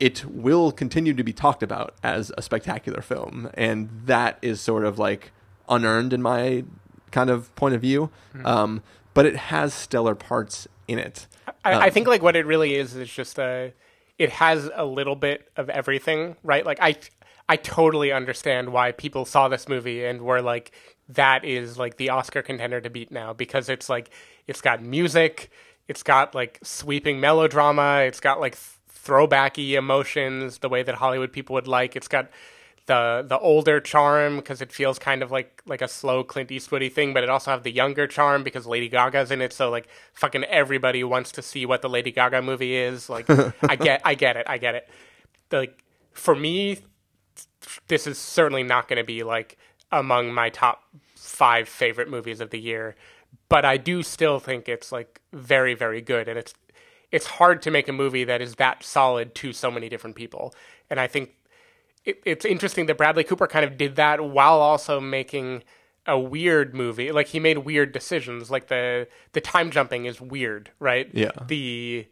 it 0.00 0.24
will 0.24 0.72
continue 0.72 1.14
to 1.14 1.24
be 1.24 1.32
talked 1.32 1.62
about 1.62 1.94
as 2.02 2.32
a 2.38 2.42
spectacular 2.42 3.02
film, 3.02 3.50
and 3.54 3.88
that 4.06 4.38
is 4.42 4.60
sort 4.60 4.84
of 4.84 4.98
like 4.98 5.32
unearned 5.68 6.12
in 6.12 6.22
my 6.22 6.64
kind 7.10 7.30
of 7.30 7.54
point 7.56 7.74
of 7.74 7.80
view. 7.80 8.10
Um, 8.44 8.82
but 9.18 9.26
it 9.26 9.34
has 9.34 9.74
stellar 9.74 10.14
parts 10.14 10.68
in 10.86 11.00
it. 11.00 11.26
I, 11.64 11.72
Um, 11.72 11.82
I 11.82 11.90
think 11.90 12.06
like 12.06 12.22
what 12.22 12.36
it 12.36 12.46
really 12.46 12.76
is 12.76 12.94
is 12.94 13.10
just 13.10 13.36
a, 13.40 13.72
it 14.16 14.30
has 14.30 14.70
a 14.72 14.84
little 14.84 15.16
bit 15.16 15.50
of 15.56 15.68
everything, 15.68 16.36
right? 16.44 16.64
Like 16.64 16.78
I, 16.80 16.94
I 17.48 17.56
totally 17.56 18.12
understand 18.12 18.72
why 18.72 18.92
people 18.92 19.24
saw 19.24 19.48
this 19.48 19.68
movie 19.68 20.04
and 20.04 20.22
were 20.22 20.40
like, 20.40 20.70
that 21.08 21.44
is 21.44 21.76
like 21.76 21.96
the 21.96 22.10
Oscar 22.10 22.42
contender 22.42 22.80
to 22.80 22.90
beat 22.90 23.10
now 23.10 23.32
because 23.32 23.68
it's 23.68 23.88
like 23.88 24.10
it's 24.46 24.60
got 24.60 24.84
music, 24.84 25.50
it's 25.88 26.04
got 26.04 26.32
like 26.32 26.60
sweeping 26.62 27.18
melodrama, 27.18 28.02
it's 28.06 28.20
got 28.20 28.38
like 28.38 28.52
th- 28.52 28.76
throwbacky 29.04 29.72
emotions 29.72 30.58
the 30.58 30.68
way 30.68 30.84
that 30.84 30.94
Hollywood 30.94 31.32
people 31.32 31.54
would 31.54 31.66
like. 31.66 31.96
It's 31.96 32.06
got 32.06 32.30
the 32.88 33.22
the 33.26 33.38
older 33.38 33.80
charm 33.80 34.36
because 34.36 34.62
it 34.62 34.72
feels 34.72 34.98
kind 34.98 35.22
of 35.22 35.30
like 35.30 35.62
like 35.66 35.82
a 35.82 35.88
slow 35.88 36.24
Clint 36.24 36.50
Eastwoody 36.50 36.90
thing, 36.90 37.12
but 37.12 37.22
it 37.22 37.28
also 37.28 37.50
have 37.50 37.62
the 37.62 37.70
younger 37.70 38.06
charm 38.06 38.42
because 38.42 38.66
Lady 38.66 38.88
Gaga's 38.88 39.30
in 39.30 39.42
it. 39.42 39.52
So 39.52 39.70
like 39.70 39.88
fucking 40.14 40.44
everybody 40.44 41.04
wants 41.04 41.30
to 41.32 41.42
see 41.42 41.66
what 41.66 41.82
the 41.82 41.88
Lady 41.88 42.10
Gaga 42.10 42.40
movie 42.40 42.74
is. 42.74 43.10
Like 43.10 43.28
I 43.62 43.76
get 43.80 44.00
I 44.04 44.14
get 44.14 44.36
it 44.36 44.46
I 44.48 44.56
get 44.56 44.74
it. 44.74 44.88
Like 45.52 45.84
for 46.12 46.34
me, 46.34 46.78
this 47.88 48.06
is 48.06 48.18
certainly 48.18 48.62
not 48.62 48.88
going 48.88 48.96
to 48.96 49.04
be 49.04 49.22
like 49.22 49.58
among 49.92 50.32
my 50.32 50.48
top 50.48 50.82
five 51.14 51.68
favorite 51.68 52.08
movies 52.08 52.40
of 52.40 52.48
the 52.48 52.58
year, 52.58 52.96
but 53.50 53.66
I 53.66 53.76
do 53.76 54.02
still 54.02 54.40
think 54.40 54.66
it's 54.66 54.90
like 54.90 55.20
very 55.34 55.74
very 55.74 56.00
good, 56.00 56.26
and 56.26 56.38
it's 56.38 56.54
it's 57.12 57.26
hard 57.26 57.60
to 57.62 57.70
make 57.70 57.86
a 57.86 57.92
movie 57.92 58.24
that 58.24 58.40
is 58.40 58.54
that 58.54 58.82
solid 58.82 59.34
to 59.34 59.52
so 59.52 59.70
many 59.70 59.90
different 59.90 60.16
people, 60.16 60.54
and 60.88 60.98
I 60.98 61.06
think 61.06 61.34
it, 62.08 62.22
it's 62.24 62.44
interesting 62.44 62.86
that 62.86 62.96
Bradley 62.96 63.24
Cooper 63.24 63.46
kind 63.46 63.64
of 63.64 63.76
did 63.76 63.96
that 63.96 64.24
while 64.24 64.60
also 64.60 65.00
making 65.00 65.62
a 66.06 66.18
weird 66.18 66.74
movie. 66.74 67.12
Like 67.12 67.28
he 67.28 67.38
made 67.38 67.58
weird 67.58 67.92
decisions. 67.92 68.50
Like 68.50 68.68
the 68.68 69.06
the 69.32 69.40
time 69.40 69.70
jumping 69.70 70.06
is 70.06 70.20
weird, 70.20 70.70
right? 70.80 71.08
Yeah. 71.12 71.32
The 71.46 72.06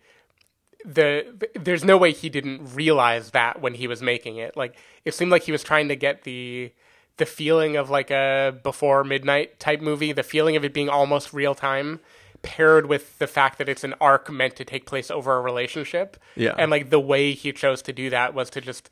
the 0.85 1.51
there's 1.55 1.83
no 1.83 1.97
way 1.97 2.13
he 2.13 2.29
didn't 2.29 2.75
realize 2.75 3.31
that 3.31 3.61
when 3.61 3.75
he 3.75 3.87
was 3.87 4.03
making 4.03 4.37
it. 4.37 4.57
Like 4.57 4.77
it 5.05 5.15
seemed 5.15 5.31
like 5.31 5.45
he 5.45 5.53
was 5.53 5.65
trying 5.65 5.89
to 5.89 5.97
get 5.97 6.23
the 6.25 6.73
the 7.17 7.27
feeling 7.27 7.77
of 7.77 7.89
like 7.89 8.11
a 8.11 8.59
before 8.63 9.03
midnight 9.03 9.59
type 9.59 9.81
movie, 9.81 10.13
the 10.13 10.23
feeling 10.23 10.57
of 10.57 10.65
it 10.65 10.75
being 10.75 10.91
almost 10.91 11.33
real 11.33 11.55
time 11.55 12.01
paired 12.43 12.87
with 12.87 13.19
the 13.19 13.27
fact 13.27 13.57
that 13.57 13.69
it's 13.69 13.83
an 13.83 13.95
arc 13.99 14.31
meant 14.31 14.55
to 14.57 14.65
take 14.65 14.85
place 14.85 15.11
over 15.11 15.37
a 15.37 15.41
relationship. 15.41 16.19
Yeah. 16.35 16.55
And 16.59 16.71
like 16.71 16.91
the 16.91 17.01
way 17.01 17.33
he 17.33 17.51
chose 17.53 17.81
to 17.83 17.95
do 17.95 18.11
that 18.11 18.35
was 18.35 18.51
to 18.51 18.61
just 18.61 18.91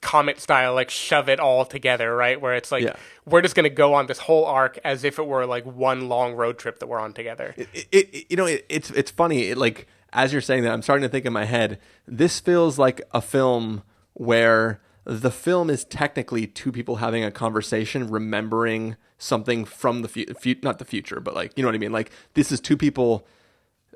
comic 0.00 0.38
style 0.38 0.74
like 0.74 0.90
shove 0.90 1.28
it 1.28 1.40
all 1.40 1.64
together, 1.64 2.14
right? 2.14 2.40
Where 2.40 2.54
it's 2.54 2.70
like 2.70 2.84
Yeah. 2.84 2.96
we're 3.24 3.42
just 3.42 3.54
going 3.54 3.64
to 3.64 3.70
go 3.70 3.94
on 3.94 4.06
this 4.06 4.18
whole 4.18 4.44
arc 4.44 4.78
as 4.84 5.04
if 5.04 5.18
it 5.18 5.26
were 5.26 5.46
like 5.46 5.64
one 5.64 6.08
long 6.08 6.34
road 6.34 6.58
trip 6.58 6.78
that 6.80 6.86
we're 6.86 7.00
on 7.00 7.12
together. 7.12 7.54
it, 7.56 7.78
it, 7.92 8.26
you 8.30 8.36
know, 8.36 8.46
it, 8.46 8.64
it's 8.68 8.90
it's 8.90 9.10
funny. 9.10 9.48
It, 9.48 9.58
like 9.58 9.86
as 10.12 10.32
you're 10.32 10.42
saying 10.42 10.62
that, 10.64 10.72
I'm 10.72 10.82
starting 10.82 11.02
to 11.02 11.08
think 11.08 11.24
in 11.26 11.32
my 11.32 11.44
head. 11.44 11.78
This 12.06 12.40
feels 12.40 12.78
like 12.78 13.00
a 13.12 13.20
film 13.20 13.82
where 14.14 14.80
the 15.04 15.30
film 15.30 15.70
is 15.70 15.84
technically 15.84 16.46
two 16.46 16.72
people 16.72 16.96
having 16.96 17.22
a 17.24 17.30
conversation, 17.30 18.08
remembering 18.08 18.96
something 19.18 19.64
from 19.64 20.02
the 20.02 20.08
future, 20.08 20.34
fu- 20.34 20.54
not 20.62 20.78
the 20.78 20.84
future, 20.84 21.20
but 21.20 21.34
like 21.34 21.52
you 21.56 21.62
know 21.62 21.68
what 21.68 21.74
I 21.74 21.78
mean. 21.78 21.92
Like 21.92 22.10
this 22.34 22.52
is 22.52 22.60
two 22.60 22.76
people 22.76 23.26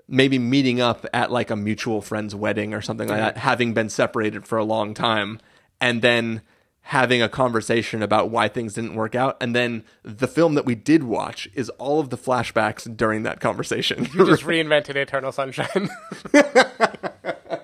maybe 0.09 0.39
meeting 0.39 0.81
up 0.81 1.07
at 1.15 1.31
like 1.31 1.51
a 1.51 1.57
mutual 1.57 2.01
friend's 2.03 2.35
wedding 2.35 2.75
or 2.75 2.81
something 2.81 3.09
like 3.09 3.19
that, 3.19 3.37
having 3.37 3.73
been 3.75 3.89
separated 3.89 4.45
for 4.47 4.59
a 4.59 4.65
long 4.65 4.93
time, 4.93 5.39
and 5.81 6.03
then 6.03 6.43
having 6.83 7.23
a 7.23 7.29
conversation 7.29 8.03
about 8.03 8.31
why 8.31 8.49
things 8.49 8.75
didn't 8.75 8.95
work 8.95 9.15
out. 9.15 9.37
And 9.41 9.55
then 9.55 9.85
the 10.03 10.27
film 10.27 10.55
that 10.55 10.65
we 10.65 10.75
did 10.75 11.05
watch 11.05 11.49
is 11.55 11.69
all 11.71 12.01
of 12.01 12.11
the 12.11 12.19
flashbacks 12.19 12.97
during 12.97 13.23
that 13.23 13.41
conversation. 13.41 14.09
You 14.13 14.27
just 14.27 14.43
reinvented 14.43 14.97
Eternal 14.97 15.31
Sunshine. 15.31 15.89
but 16.33 17.63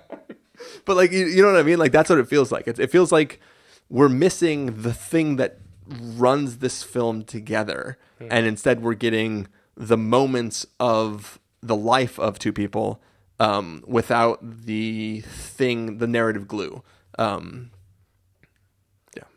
like 0.86 1.10
you, 1.10 1.26
you 1.26 1.42
know 1.42 1.50
what 1.50 1.58
I 1.58 1.64
mean? 1.64 1.78
Like 1.78 1.92
that's 1.92 2.08
what 2.08 2.18
it 2.18 2.28
feels 2.28 2.52
like. 2.52 2.68
It, 2.68 2.78
it 2.78 2.90
feels 2.90 3.10
like 3.10 3.40
we're 3.88 4.08
missing 4.08 4.82
the 4.82 4.92
thing 4.92 5.36
that 5.36 5.58
runs 5.86 6.58
this 6.58 6.82
film 6.82 7.24
together, 7.24 7.98
and 8.20 8.46
instead 8.46 8.82
we're 8.82 8.94
getting 8.94 9.48
the 9.76 9.96
moments 9.96 10.66
of 10.80 11.38
the 11.62 11.76
life 11.76 12.18
of 12.18 12.38
two 12.38 12.52
people 12.52 13.02
um, 13.38 13.84
without 13.86 14.38
the 14.42 15.20
thing, 15.20 15.98
the 15.98 16.06
narrative 16.06 16.48
glue. 16.48 16.82
Um, 17.18 17.70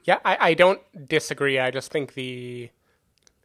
yeah, 0.06 0.20
I, 0.26 0.38
I 0.40 0.54
don't 0.54 0.82
disagree. 1.08 1.60
I 1.60 1.72
just 1.72 1.92
think 1.92 2.14
the 2.14 2.70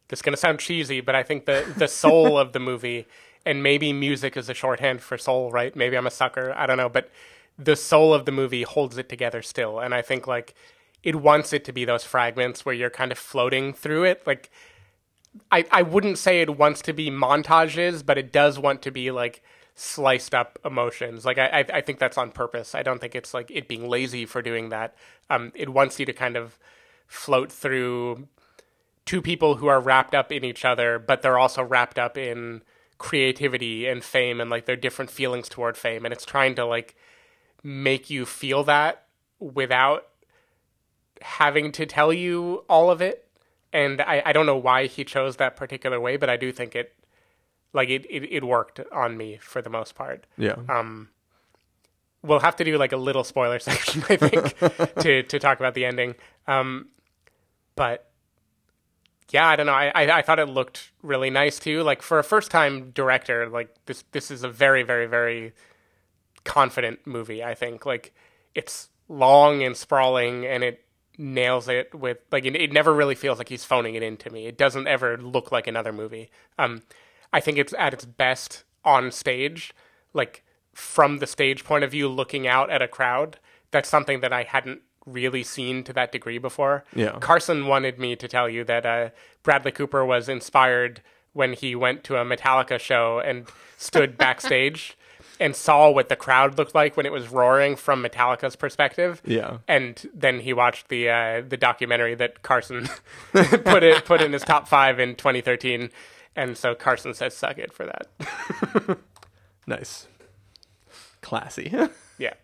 this 0.08 0.18
is 0.18 0.22
going 0.22 0.34
to 0.34 0.40
sound 0.40 0.58
cheesy, 0.58 1.00
but 1.00 1.14
I 1.14 1.22
think 1.22 1.46
the 1.46 1.64
the 1.76 1.88
soul 1.88 2.38
of 2.38 2.52
the 2.52 2.60
movie 2.60 3.06
and 3.46 3.62
maybe 3.62 3.92
music 3.92 4.36
is 4.36 4.48
a 4.48 4.54
shorthand 4.54 5.02
for 5.02 5.18
soul, 5.18 5.50
right? 5.50 5.74
Maybe 5.76 5.96
I'm 5.96 6.06
a 6.06 6.10
sucker. 6.10 6.52
I 6.56 6.66
don't 6.66 6.76
know, 6.76 6.88
but 6.88 7.10
the 7.58 7.76
soul 7.76 8.14
of 8.14 8.24
the 8.24 8.32
movie 8.32 8.62
holds 8.62 8.98
it 8.98 9.08
together 9.08 9.42
still, 9.42 9.80
and 9.80 9.94
I 9.94 10.02
think 10.02 10.26
like 10.26 10.54
it 11.02 11.16
wants 11.16 11.52
it 11.52 11.64
to 11.66 11.72
be 11.72 11.84
those 11.84 12.04
fragments 12.04 12.64
where 12.64 12.74
you're 12.74 12.90
kind 12.90 13.12
of 13.12 13.18
floating 13.18 13.72
through 13.72 14.04
it. 14.04 14.26
Like 14.26 14.50
I 15.50 15.64
I 15.70 15.82
wouldn't 15.82 16.18
say 16.18 16.40
it 16.40 16.56
wants 16.58 16.82
to 16.82 16.92
be 16.92 17.10
montages, 17.10 18.04
but 18.04 18.18
it 18.18 18.32
does 18.32 18.58
want 18.58 18.82
to 18.82 18.90
be 18.90 19.10
like 19.10 19.42
sliced 19.74 20.34
up 20.34 20.58
emotions. 20.64 21.24
Like 21.24 21.38
I 21.38 21.64
I, 21.72 21.80
think 21.80 21.98
that's 21.98 22.16
on 22.16 22.30
purpose. 22.30 22.74
I 22.74 22.82
don't 22.82 23.00
think 23.00 23.14
it's 23.14 23.34
like 23.34 23.50
it 23.50 23.68
being 23.68 23.88
lazy 23.88 24.24
for 24.24 24.40
doing 24.40 24.68
that. 24.68 24.94
Um, 25.28 25.52
it 25.54 25.68
wants 25.68 25.98
you 25.98 26.06
to 26.06 26.12
kind 26.12 26.36
of 26.36 26.58
float 27.06 27.50
through 27.50 28.28
two 29.04 29.20
people 29.20 29.56
who 29.56 29.66
are 29.66 29.80
wrapped 29.80 30.14
up 30.14 30.32
in 30.32 30.44
each 30.44 30.64
other, 30.64 30.98
but 30.98 31.22
they're 31.22 31.38
also 31.38 31.62
wrapped 31.62 31.98
up 31.98 32.16
in 32.16 32.62
creativity 32.98 33.86
and 33.86 34.02
fame 34.02 34.40
and 34.40 34.48
like 34.48 34.64
their 34.66 34.76
different 34.76 35.10
feelings 35.10 35.48
toward 35.48 35.76
fame. 35.76 36.04
And 36.04 36.14
it's 36.14 36.24
trying 36.24 36.54
to 36.54 36.64
like 36.64 36.96
make 37.62 38.08
you 38.10 38.24
feel 38.24 38.62
that 38.64 39.06
without 39.40 40.06
having 41.20 41.72
to 41.72 41.86
tell 41.86 42.12
you 42.12 42.64
all 42.68 42.90
of 42.90 43.02
it. 43.02 43.26
And 43.72 44.00
I, 44.00 44.22
I 44.24 44.32
don't 44.32 44.46
know 44.46 44.56
why 44.56 44.86
he 44.86 45.04
chose 45.04 45.36
that 45.36 45.56
particular 45.56 46.00
way, 46.00 46.16
but 46.16 46.30
I 46.30 46.36
do 46.36 46.52
think 46.52 46.76
it 46.76 46.94
like 47.74 47.90
it, 47.90 48.06
it, 48.08 48.22
it 48.32 48.44
worked 48.44 48.80
on 48.90 49.16
me 49.18 49.38
for 49.42 49.60
the 49.60 49.68
most 49.68 49.94
part. 49.94 50.26
yeah, 50.38 50.56
Um, 50.70 51.10
we'll 52.22 52.40
have 52.40 52.56
to 52.56 52.64
do 52.64 52.78
like 52.78 52.92
a 52.92 52.96
little 52.96 53.24
spoiler 53.24 53.58
section, 53.68 54.02
I 54.08 54.16
think, 54.16 54.58
to 55.00 55.22
to 55.24 55.38
talk 55.38 55.58
about 55.60 55.74
the 55.74 55.84
ending. 55.84 56.14
Um, 56.46 56.88
but 57.76 58.10
yeah, 59.30 59.46
I 59.46 59.56
don't 59.56 59.66
know. 59.66 59.72
I, 59.72 59.90
I 59.94 60.18
I 60.18 60.22
thought 60.22 60.38
it 60.38 60.48
looked 60.48 60.92
really 61.02 61.28
nice 61.30 61.58
too. 61.58 61.82
Like 61.82 62.00
for 62.00 62.18
a 62.18 62.24
first 62.24 62.50
time 62.50 62.92
director, 62.92 63.48
like 63.48 63.74
this 63.86 64.04
this 64.12 64.30
is 64.30 64.42
a 64.44 64.48
very 64.48 64.82
very 64.82 65.06
very 65.06 65.52
confident 66.44 67.06
movie. 67.06 67.42
I 67.42 67.54
think 67.54 67.84
like 67.86 68.14
it's 68.54 68.88
long 69.08 69.62
and 69.62 69.76
sprawling 69.76 70.46
and 70.46 70.62
it 70.64 70.84
nails 71.16 71.68
it 71.68 71.94
with 71.94 72.18
like 72.32 72.44
it, 72.44 72.54
it 72.56 72.72
never 72.72 72.92
really 72.92 73.14
feels 73.14 73.38
like 73.38 73.48
he's 73.48 73.64
phoning 73.64 73.94
it 73.94 74.02
in 74.02 74.16
to 74.18 74.30
me. 74.30 74.46
It 74.46 74.56
doesn't 74.58 74.86
ever 74.86 75.16
look 75.16 75.50
like 75.52 75.66
another 75.66 75.92
movie. 75.92 76.30
Um, 76.58 76.82
I 77.34 77.40
think 77.40 77.58
it's 77.58 77.74
at 77.76 77.92
its 77.92 78.04
best 78.04 78.62
on 78.84 79.10
stage, 79.10 79.74
like 80.12 80.44
from 80.72 81.18
the 81.18 81.26
stage 81.26 81.64
point 81.64 81.82
of 81.82 81.90
view, 81.90 82.08
looking 82.08 82.46
out 82.46 82.70
at 82.70 82.80
a 82.80 82.86
crowd. 82.86 83.40
That's 83.72 83.88
something 83.88 84.20
that 84.20 84.32
I 84.32 84.44
hadn't 84.44 84.82
really 85.04 85.42
seen 85.42 85.82
to 85.82 85.92
that 85.94 86.12
degree 86.12 86.38
before. 86.38 86.84
Yeah. 86.94 87.18
Carson 87.18 87.66
wanted 87.66 87.98
me 87.98 88.14
to 88.14 88.28
tell 88.28 88.48
you 88.48 88.62
that 88.64 88.86
uh, 88.86 89.10
Bradley 89.42 89.72
Cooper 89.72 90.04
was 90.04 90.28
inspired 90.28 91.02
when 91.32 91.54
he 91.54 91.74
went 91.74 92.04
to 92.04 92.16
a 92.16 92.24
Metallica 92.24 92.78
show 92.78 93.18
and 93.18 93.48
stood 93.76 94.16
backstage 94.24 94.96
and 95.40 95.56
saw 95.56 95.90
what 95.90 96.08
the 96.08 96.14
crowd 96.14 96.56
looked 96.56 96.76
like 96.76 96.96
when 96.96 97.04
it 97.04 97.10
was 97.10 97.32
roaring 97.32 97.74
from 97.74 98.00
Metallica's 98.00 98.54
perspective. 98.54 99.20
Yeah. 99.24 99.58
And 99.66 100.08
then 100.14 100.38
he 100.38 100.52
watched 100.52 100.86
the 100.86 101.10
uh, 101.10 101.42
the 101.46 101.56
documentary 101.56 102.14
that 102.14 102.42
Carson 102.42 102.88
put 103.32 103.82
it 103.82 104.04
put 104.04 104.20
in 104.20 104.32
his 104.32 104.42
top 104.42 104.68
five 104.68 105.00
in 105.00 105.16
2013, 105.16 105.90
and 106.36 106.56
so 106.56 106.74
Carson 106.74 107.14
says 107.14 107.36
"suck 107.36 107.58
it" 107.58 107.72
for 107.72 107.86
that. 107.86 108.98
Nice. 109.66 110.06
Classy. 111.22 111.72
yeah. 112.18 112.34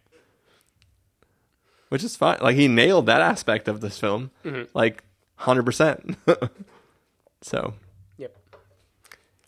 Which 1.88 2.04
is 2.04 2.16
fine. 2.16 2.38
Like 2.40 2.56
he 2.56 2.68
nailed 2.68 3.06
that 3.06 3.20
aspect 3.20 3.68
of 3.68 3.80
this 3.80 3.98
film. 3.98 4.30
Mm-hmm. 4.44 4.64
Like 4.74 5.04
100%. 5.40 6.16
so. 7.42 7.74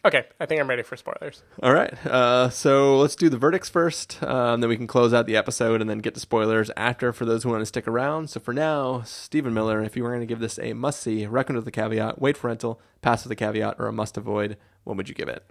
Okay, 0.04 0.24
I 0.40 0.46
think 0.46 0.60
I'm 0.60 0.68
ready 0.68 0.82
for 0.82 0.96
spoilers. 0.96 1.42
all 1.62 1.72
right. 1.72 1.94
Uh, 2.06 2.50
so 2.50 2.98
let's 2.98 3.14
do 3.14 3.28
the 3.28 3.38
verdicts 3.38 3.68
first. 3.68 4.20
Um, 4.22 4.60
then 4.60 4.68
we 4.68 4.76
can 4.76 4.88
close 4.88 5.14
out 5.14 5.26
the 5.26 5.36
episode 5.36 5.80
and 5.80 5.88
then 5.88 5.98
get 5.98 6.14
to 6.14 6.20
spoilers 6.20 6.70
after 6.76 7.12
for 7.12 7.24
those 7.24 7.44
who 7.44 7.50
want 7.50 7.62
to 7.62 7.66
stick 7.66 7.86
around. 7.86 8.28
So 8.28 8.40
for 8.40 8.52
now, 8.52 9.02
Stephen 9.02 9.54
Miller, 9.54 9.80
if 9.82 9.96
you 9.96 10.02
were 10.02 10.10
going 10.10 10.20
to 10.20 10.26
give 10.26 10.40
this 10.40 10.58
a 10.58 10.72
must 10.72 11.00
see, 11.02 11.24
recommend 11.26 11.58
with 11.58 11.66
the 11.66 11.70
caveat, 11.80 12.20
wait 12.20 12.36
for 12.36 12.48
rental, 12.48 12.80
pass 13.00 13.22
with 13.22 13.28
the 13.28 13.36
caveat, 13.36 13.76
or 13.78 13.86
a 13.86 13.92
must 13.92 14.16
avoid, 14.16 14.56
what 14.82 14.96
would 14.96 15.08
you 15.08 15.14
give 15.14 15.28
it? 15.28 15.44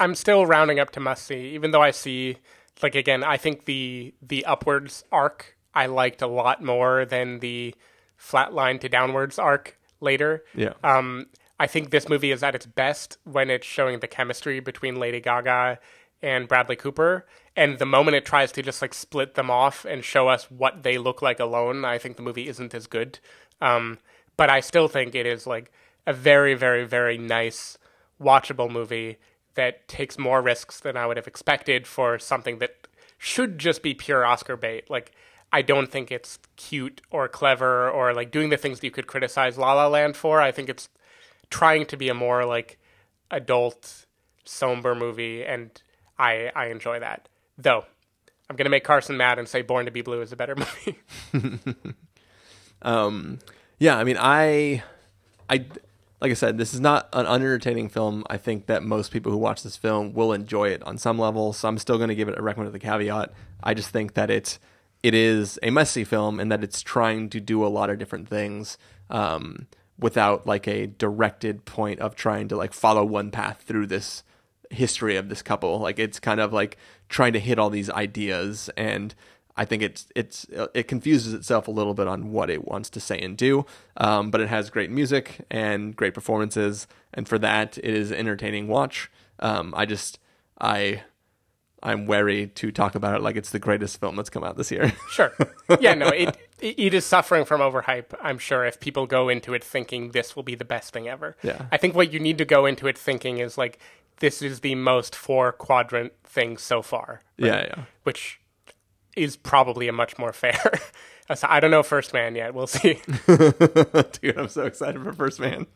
I'm 0.00 0.14
still 0.14 0.46
rounding 0.46 0.80
up 0.80 0.90
to 0.92 1.00
must 1.00 1.26
see, 1.26 1.50
even 1.50 1.72
though 1.72 1.82
I 1.82 1.90
see 1.90 2.38
like 2.82 2.94
again, 2.94 3.24
I 3.24 3.36
think 3.36 3.64
the 3.64 4.14
the 4.22 4.44
upwards 4.44 5.04
arc 5.12 5.56
I 5.74 5.86
liked 5.86 6.22
a 6.22 6.26
lot 6.26 6.62
more 6.62 7.04
than 7.04 7.40
the 7.40 7.74
flat 8.16 8.52
line 8.52 8.78
to 8.80 8.88
downwards 8.88 9.38
arc 9.38 9.78
later. 10.00 10.44
Yeah. 10.54 10.74
Um, 10.82 11.26
I 11.58 11.66
think 11.66 11.90
this 11.90 12.08
movie 12.08 12.30
is 12.30 12.42
at 12.42 12.54
its 12.54 12.66
best 12.66 13.18
when 13.24 13.50
it's 13.50 13.66
showing 13.66 13.98
the 14.00 14.06
chemistry 14.06 14.60
between 14.60 14.96
Lady 14.96 15.20
Gaga 15.20 15.78
and 16.22 16.48
Bradley 16.48 16.76
Cooper. 16.76 17.26
And 17.56 17.78
the 17.78 17.86
moment 17.86 18.16
it 18.16 18.24
tries 18.24 18.52
to 18.52 18.62
just 18.62 18.80
like 18.80 18.94
split 18.94 19.34
them 19.34 19.50
off 19.50 19.84
and 19.84 20.04
show 20.04 20.28
us 20.28 20.50
what 20.50 20.82
they 20.82 20.98
look 20.98 21.22
like 21.22 21.40
alone, 21.40 21.84
I 21.84 21.98
think 21.98 22.16
the 22.16 22.22
movie 22.22 22.48
isn't 22.48 22.74
as 22.74 22.86
good. 22.86 23.18
Um, 23.60 23.98
but 24.36 24.50
I 24.50 24.60
still 24.60 24.88
think 24.88 25.14
it 25.14 25.26
is 25.26 25.46
like 25.46 25.72
a 26.06 26.12
very, 26.12 26.54
very, 26.54 26.84
very 26.84 27.18
nice, 27.18 27.76
watchable 28.20 28.70
movie 28.70 29.18
that 29.54 29.88
takes 29.88 30.18
more 30.18 30.40
risks 30.40 30.78
than 30.78 30.96
I 30.96 31.06
would 31.06 31.16
have 31.16 31.26
expected 31.26 31.86
for 31.86 32.18
something 32.18 32.58
that 32.58 32.86
should 33.18 33.58
just 33.58 33.82
be 33.82 33.94
pure 33.94 34.24
Oscar 34.24 34.56
bait. 34.56 34.88
Like, 34.88 35.12
I 35.52 35.62
don't 35.62 35.90
think 35.90 36.12
it's 36.12 36.38
cute 36.56 37.00
or 37.10 37.26
clever 37.26 37.90
or 37.90 38.14
like 38.14 38.30
doing 38.30 38.50
the 38.50 38.56
things 38.56 38.78
that 38.78 38.86
you 38.86 38.92
could 38.92 39.08
criticize 39.08 39.58
La 39.58 39.72
La 39.72 39.88
Land 39.88 40.16
for. 40.16 40.40
I 40.40 40.52
think 40.52 40.68
it's 40.68 40.88
trying 41.50 41.86
to 41.86 41.96
be 41.96 42.08
a 42.08 42.14
more 42.14 42.44
like 42.44 42.78
adult, 43.30 44.06
somber 44.44 44.94
movie, 44.94 45.44
and 45.44 45.70
I 46.18 46.50
I 46.54 46.66
enjoy 46.66 47.00
that. 47.00 47.28
Though 47.56 47.84
I'm 48.48 48.56
gonna 48.56 48.70
make 48.70 48.84
Carson 48.84 49.16
mad 49.16 49.38
and 49.38 49.48
say 49.48 49.62
Born 49.62 49.86
to 49.86 49.90
Be 49.90 50.02
Blue 50.02 50.20
is 50.22 50.32
a 50.32 50.36
better 50.36 50.56
movie. 51.32 51.84
Um, 52.82 53.38
yeah, 53.78 53.98
I 53.98 54.04
mean, 54.04 54.16
I, 54.18 54.82
I, 55.48 55.66
like 56.20 56.30
I 56.30 56.34
said, 56.34 56.58
this 56.58 56.74
is 56.74 56.80
not 56.80 57.08
an 57.12 57.26
unentertaining 57.26 57.88
film. 57.88 58.24
I 58.28 58.36
think 58.36 58.66
that 58.66 58.82
most 58.82 59.12
people 59.12 59.32
who 59.32 59.38
watch 59.38 59.62
this 59.62 59.76
film 59.76 60.12
will 60.12 60.32
enjoy 60.32 60.68
it 60.68 60.82
on 60.82 60.98
some 60.98 61.18
level. 61.18 61.52
So 61.52 61.68
I'm 61.68 61.78
still 61.78 61.96
going 61.96 62.08
to 62.08 62.14
give 62.14 62.28
it 62.28 62.38
a 62.38 62.42
recommend 62.42 62.72
with 62.72 62.82
a 62.82 62.84
caveat. 62.84 63.32
I 63.62 63.74
just 63.74 63.90
think 63.90 64.14
that 64.14 64.30
it's, 64.30 64.58
it 65.02 65.14
is 65.14 65.58
a 65.62 65.70
messy 65.70 66.04
film 66.04 66.40
and 66.40 66.50
that 66.50 66.64
it's 66.64 66.82
trying 66.82 67.30
to 67.30 67.40
do 67.40 67.64
a 67.64 67.68
lot 67.68 67.90
of 67.90 67.98
different 67.98 68.28
things. 68.28 68.78
Um, 69.10 69.66
without 69.98 70.46
like 70.46 70.68
a 70.68 70.86
directed 70.86 71.64
point 71.64 72.00
of 72.00 72.14
trying 72.14 72.48
to 72.48 72.56
like 72.56 72.72
follow 72.72 73.04
one 73.04 73.30
path 73.30 73.62
through 73.66 73.86
this 73.86 74.22
history 74.70 75.16
of 75.16 75.28
this 75.28 75.42
couple. 75.42 75.78
Like 75.78 75.98
it's 75.98 76.20
kind 76.20 76.40
of 76.40 76.52
like 76.52 76.76
trying 77.08 77.32
to 77.32 77.40
hit 77.40 77.58
all 77.58 77.70
these 77.70 77.90
ideas 77.90 78.70
and 78.76 79.14
I 79.58 79.64
think 79.64 79.82
it's 79.82 80.06
it's 80.14 80.46
it 80.72 80.86
confuses 80.86 81.34
itself 81.34 81.66
a 81.66 81.72
little 81.72 81.92
bit 81.92 82.06
on 82.06 82.30
what 82.30 82.48
it 82.48 82.64
wants 82.66 82.88
to 82.90 83.00
say 83.00 83.18
and 83.18 83.36
do, 83.36 83.66
um, 83.96 84.30
but 84.30 84.40
it 84.40 84.48
has 84.48 84.70
great 84.70 84.88
music 84.88 85.44
and 85.50 85.96
great 85.96 86.14
performances, 86.14 86.86
and 87.12 87.28
for 87.28 87.40
that, 87.40 87.76
it 87.78 87.92
is 87.92 88.12
entertaining 88.12 88.68
watch. 88.68 89.10
Um, 89.40 89.74
I 89.76 89.84
just 89.84 90.20
I 90.60 91.02
I'm 91.82 92.06
wary 92.06 92.48
to 92.48 92.72
talk 92.72 92.94
about 92.94 93.14
it 93.16 93.22
like 93.22 93.36
it's 93.36 93.50
the 93.50 93.58
greatest 93.58 94.00
film 94.00 94.16
that's 94.16 94.30
come 94.30 94.42
out 94.44 94.56
this 94.56 94.70
year. 94.70 94.92
Sure. 95.10 95.32
Yeah, 95.80 95.94
no, 95.94 96.08
it 96.08 96.36
it 96.60 96.92
is 96.94 97.04
suffering 97.04 97.44
from 97.44 97.60
overhype. 97.60 98.14
I'm 98.22 98.38
sure 98.38 98.64
if 98.64 98.80
people 98.80 99.06
go 99.06 99.28
into 99.28 99.54
it 99.54 99.62
thinking 99.62 100.10
this 100.10 100.34
will 100.34 100.42
be 100.42 100.54
the 100.54 100.64
best 100.64 100.92
thing 100.92 101.08
ever. 101.08 101.36
Yeah. 101.42 101.66
I 101.70 101.76
think 101.76 101.94
what 101.94 102.12
you 102.12 102.18
need 102.20 102.38
to 102.38 102.44
go 102.44 102.66
into 102.66 102.86
it 102.88 102.98
thinking 102.98 103.38
is 103.38 103.56
like 103.56 103.78
this 104.20 104.42
is 104.42 104.60
the 104.60 104.74
most 104.74 105.14
four 105.14 105.52
quadrant 105.52 106.12
thing 106.24 106.56
so 106.58 106.82
far. 106.82 107.20
yeah, 107.36 107.62
yeah. 107.62 107.84
Which 108.02 108.40
is 109.16 109.36
probably 109.36 109.88
a 109.88 109.92
much 109.92 110.18
more 110.18 110.32
fair. 110.32 110.72
I 111.42 111.60
don't 111.60 111.70
know 111.70 111.82
First 111.82 112.12
Man 112.12 112.34
yet. 112.34 112.54
We'll 112.54 112.66
see. 112.66 113.00
Dude, 113.26 114.38
I'm 114.38 114.48
so 114.48 114.64
excited 114.64 115.02
for 115.02 115.12
First 115.12 115.40
Man. 115.40 115.66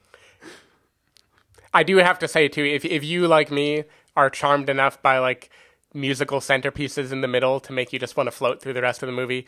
I 1.75 1.83
do 1.83 1.97
have 1.99 2.19
to 2.21 2.29
say 2.29 2.49
too, 2.49 2.65
if 2.65 2.85
if 2.85 3.05
you 3.05 3.29
like 3.29 3.51
me 3.51 3.85
are 4.17 4.31
charmed 4.31 4.69
enough 4.69 5.01
by 5.03 5.19
like 5.19 5.51
musical 5.95 6.41
centerpieces 6.41 7.13
in 7.13 7.21
the 7.21 7.29
middle 7.29 7.61
to 7.61 7.73
make 7.73 7.93
you 7.93 7.99
just 7.99 8.17
want 8.17 8.27
to 8.27 8.31
float 8.31 8.61
through 8.61 8.73
the 8.73 8.83
rest 8.83 9.03
of 9.03 9.07
the 9.07 9.13
movie, 9.13 9.47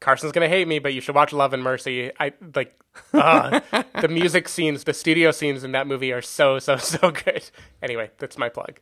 Carson's 0.00 0.32
gonna 0.32 0.48
hate 0.48 0.68
me, 0.68 0.78
but 0.78 0.94
you 0.94 1.00
should 1.00 1.14
watch 1.14 1.32
Love 1.32 1.52
and 1.52 1.62
Mercy. 1.62 2.12
I 2.20 2.32
like 2.54 2.78
uh, 3.12 3.60
the 4.00 4.08
music 4.08 4.48
scenes, 4.48 4.84
the 4.84 4.94
studio 4.94 5.32
scenes 5.32 5.64
in 5.64 5.72
that 5.72 5.86
movie 5.86 6.12
are 6.12 6.22
so 6.22 6.58
so 6.58 6.76
so 6.76 7.10
good. 7.24 7.50
Anyway, 7.82 8.10
that's 8.18 8.38
my 8.38 8.48
plug. 8.48 8.78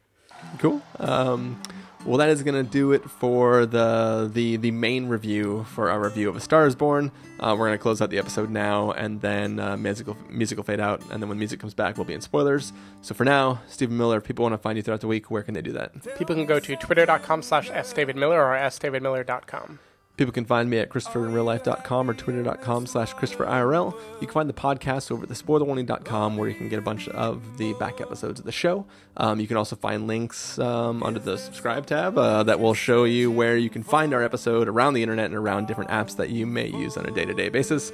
Cool. 0.59 0.83
Um, 0.99 1.63
well, 2.07 2.19
that 2.19 2.29
is 2.29 2.43
going 2.43 2.55
to 2.55 2.71
do 2.71 2.93
it 2.93 3.09
for 3.11 3.67
the 3.67 4.31
the 4.33 4.57
the 4.57 4.71
main 4.71 5.09
review 5.09 5.65
for 5.75 5.91
our 5.91 6.01
review 6.01 6.29
of 6.29 6.37
A 6.37 6.41
Star 6.41 6.67
Is 6.67 6.75
Born. 6.75 7.11
Uh, 7.41 7.55
we're 7.59 7.67
going 7.67 7.73
to 7.73 7.83
close 7.83 8.01
out 8.01 8.11
the 8.11 8.19
episode 8.19 8.49
now, 8.49 8.93
and 8.93 9.21
then 9.21 9.59
uh, 9.59 9.77
musical 9.77 10.17
musical 10.31 10.65
fade 10.65 10.81
out, 10.81 11.03
and 11.11 11.21
then 11.23 11.29
when 11.29 11.39
music 11.39 11.61
comes 11.61 11.75
back, 11.75 11.97
we'll 11.97 12.05
be 12.05 12.15
in 12.15 12.21
spoilers. 12.21 12.73
So 13.03 13.15
for 13.15 13.25
now, 13.25 13.61
Stephen 13.67 13.97
Miller. 13.97 14.19
If 14.19 14.25
people 14.25 14.45
want 14.45 14.55
to 14.55 14.59
find 14.59 14.77
you 14.77 14.83
throughout 14.83 15.01
the 15.01 15.09
week, 15.09 15.31
where 15.31 15.43
can 15.43 15.55
they 15.55 15.63
do 15.63 15.73
that? 15.73 15.93
People 16.17 16.37
can 16.37 16.47
go 16.47 16.61
to 16.61 16.77
twitter.com 16.77 17.43
slash 17.43 17.71
sdavidmiller 17.71 18.37
or 18.37 18.57
sdavidmiller.com. 18.57 19.79
People 20.17 20.33
can 20.33 20.47
find 20.47 20.71
me 20.71 20.79
at 20.79 20.89
ChristopherInRealLife.com 20.89 22.09
or 22.09 22.15
Twitter.com 22.15 22.87
slash 22.87 23.15
ChristopherIRL. 23.15 23.93
You 24.21 24.27
can 24.27 24.33
find 24.33 24.49
the 24.49 24.55
podcast 24.55 25.11
over 25.11 25.25
at 25.25 25.29
TheSpoilerWarning.com 25.29 26.37
where 26.39 26.49
you 26.49 26.55
can 26.55 26.71
get 26.71 26.79
a 26.79 26.83
bunch 26.83 27.09
of 27.09 27.59
the 27.59 27.75
back 27.75 28.01
episodes 28.01 28.41
of 28.41 28.47
the 28.47 28.53
show. 28.53 28.87
Um, 29.19 29.41
you 29.41 29.47
can 29.47 29.59
also 29.59 29.77
find 29.77 30.07
links 30.07 30.59
um, 30.59 31.03
under 31.03 31.21
the 31.21 31.37
subscribe 31.37 31.85
tab 31.87 32.17
uh, 32.17 32.43
that 32.45 32.61
will 32.61 32.73
show 32.73 33.05
you 33.05 33.31
where 33.31 33.59
you 33.59 33.69
can 33.69 33.83
find 33.83 34.15
our 34.15 34.23
episode 34.23 34.69
around 34.69 34.95
the 34.95 35.03
internet 35.03 35.27
and 35.27 35.35
around 35.35 35.67
different 35.67 35.91
apps 35.91 36.17
that 36.17 36.31
you 36.31 36.47
may 36.47 36.67
use 36.67 36.97
on 36.97 37.05
a 37.05 37.11
day-to-day 37.11 37.51
basis. 37.51 37.93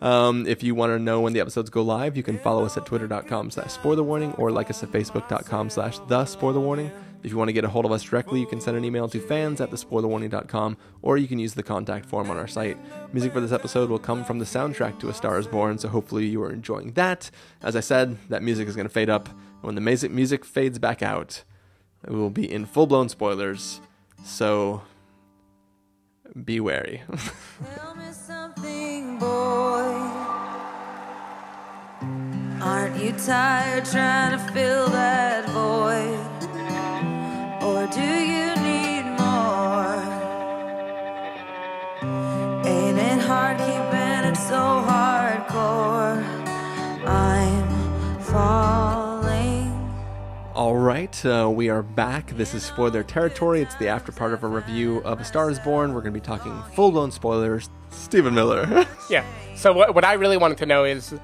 Um, 0.00 0.46
if 0.46 0.62
you 0.62 0.74
want 0.74 0.90
to 0.92 0.98
know 0.98 1.20
when 1.20 1.32
the 1.32 1.40
episodes 1.40 1.70
go 1.70 1.82
live, 1.82 2.16
you 2.16 2.22
can 2.22 2.38
follow 2.38 2.64
us 2.64 2.76
at 2.76 2.86
twitter.com 2.86 3.50
slash 3.50 3.76
spoilerwarning 3.76 4.38
or 4.38 4.50
like 4.50 4.70
us 4.70 4.82
at 4.82 4.92
facebook.com 4.92 5.70
slash 5.70 5.98
the 6.00 6.24
spoilerwarning. 6.24 6.92
If 7.24 7.30
you 7.30 7.38
want 7.38 7.48
to 7.48 7.54
get 7.54 7.64
a 7.64 7.68
hold 7.68 7.86
of 7.86 7.92
us 7.92 8.02
directly, 8.02 8.38
you 8.38 8.46
can 8.46 8.60
send 8.60 8.76
an 8.76 8.84
email 8.84 9.08
to 9.08 9.18
fans 9.18 9.58
at 9.62 9.70
thespoilerwarning.com 9.70 10.76
or 11.00 11.16
you 11.16 11.26
can 11.26 11.38
use 11.38 11.54
the 11.54 11.62
contact 11.62 12.04
form 12.04 12.30
on 12.30 12.36
our 12.36 12.46
site. 12.46 12.76
Music 13.14 13.32
for 13.32 13.40
this 13.40 13.50
episode 13.50 13.88
will 13.88 13.98
come 13.98 14.24
from 14.24 14.38
the 14.38 14.44
soundtrack 14.44 15.00
to 15.00 15.08
A 15.08 15.14
Star 15.14 15.38
is 15.38 15.46
Born, 15.46 15.78
so 15.78 15.88
hopefully 15.88 16.26
you 16.26 16.42
are 16.42 16.52
enjoying 16.52 16.92
that. 16.92 17.30
As 17.62 17.76
I 17.76 17.80
said, 17.80 18.18
that 18.28 18.42
music 18.42 18.68
is 18.68 18.76
going 18.76 18.86
to 18.86 18.92
fade 18.92 19.08
up. 19.08 19.28
and 19.28 19.36
When 19.62 19.74
the 19.74 20.08
music 20.10 20.44
fades 20.44 20.78
back 20.78 21.02
out, 21.02 21.44
we 22.06 22.14
will 22.14 22.28
be 22.28 22.50
in 22.50 22.66
full 22.66 22.86
blown 22.86 23.08
spoilers, 23.08 23.80
so 24.22 24.82
be 26.44 26.60
wary. 26.60 27.02
Aren't 32.60 33.02
you 33.02 33.12
tired 33.12 33.84
trying 33.84 34.32
to 34.32 34.52
fill 34.52 34.88
that 34.88 35.48
void? 35.50 36.23
Hard 43.26 43.58
keeping 43.58 44.30
it 44.30 44.36
so 44.36 44.54
hardcore? 44.86 46.22
I'm 47.06 48.20
falling. 48.20 49.70
All 50.54 50.76
right, 50.76 51.26
uh, 51.26 51.50
we 51.52 51.68
are 51.68 51.82
back. 51.82 52.30
This 52.36 52.54
is 52.54 52.62
spoiler 52.62 53.02
territory. 53.02 53.60
It's 53.62 53.74
the 53.76 53.88
after 53.88 54.12
part 54.12 54.32
of 54.32 54.44
a 54.44 54.48
review 54.48 54.98
of 54.98 55.20
A 55.20 55.24
Star 55.24 55.50
is 55.50 55.58
Born. 55.58 55.92
We're 55.94 56.00
going 56.00 56.14
to 56.14 56.20
be 56.20 56.24
talking 56.24 56.60
full 56.74 56.92
blown 56.92 57.10
spoilers. 57.10 57.68
Stephen 57.90 58.34
Miller. 58.34 58.86
Yeah. 59.10 59.24
So 59.54 59.72
what 59.72 59.94
what 59.94 60.04
I 60.04 60.14
really 60.14 60.36
wanted 60.38 60.58
to 60.58 60.66
know 60.66 60.84
is 60.84 61.14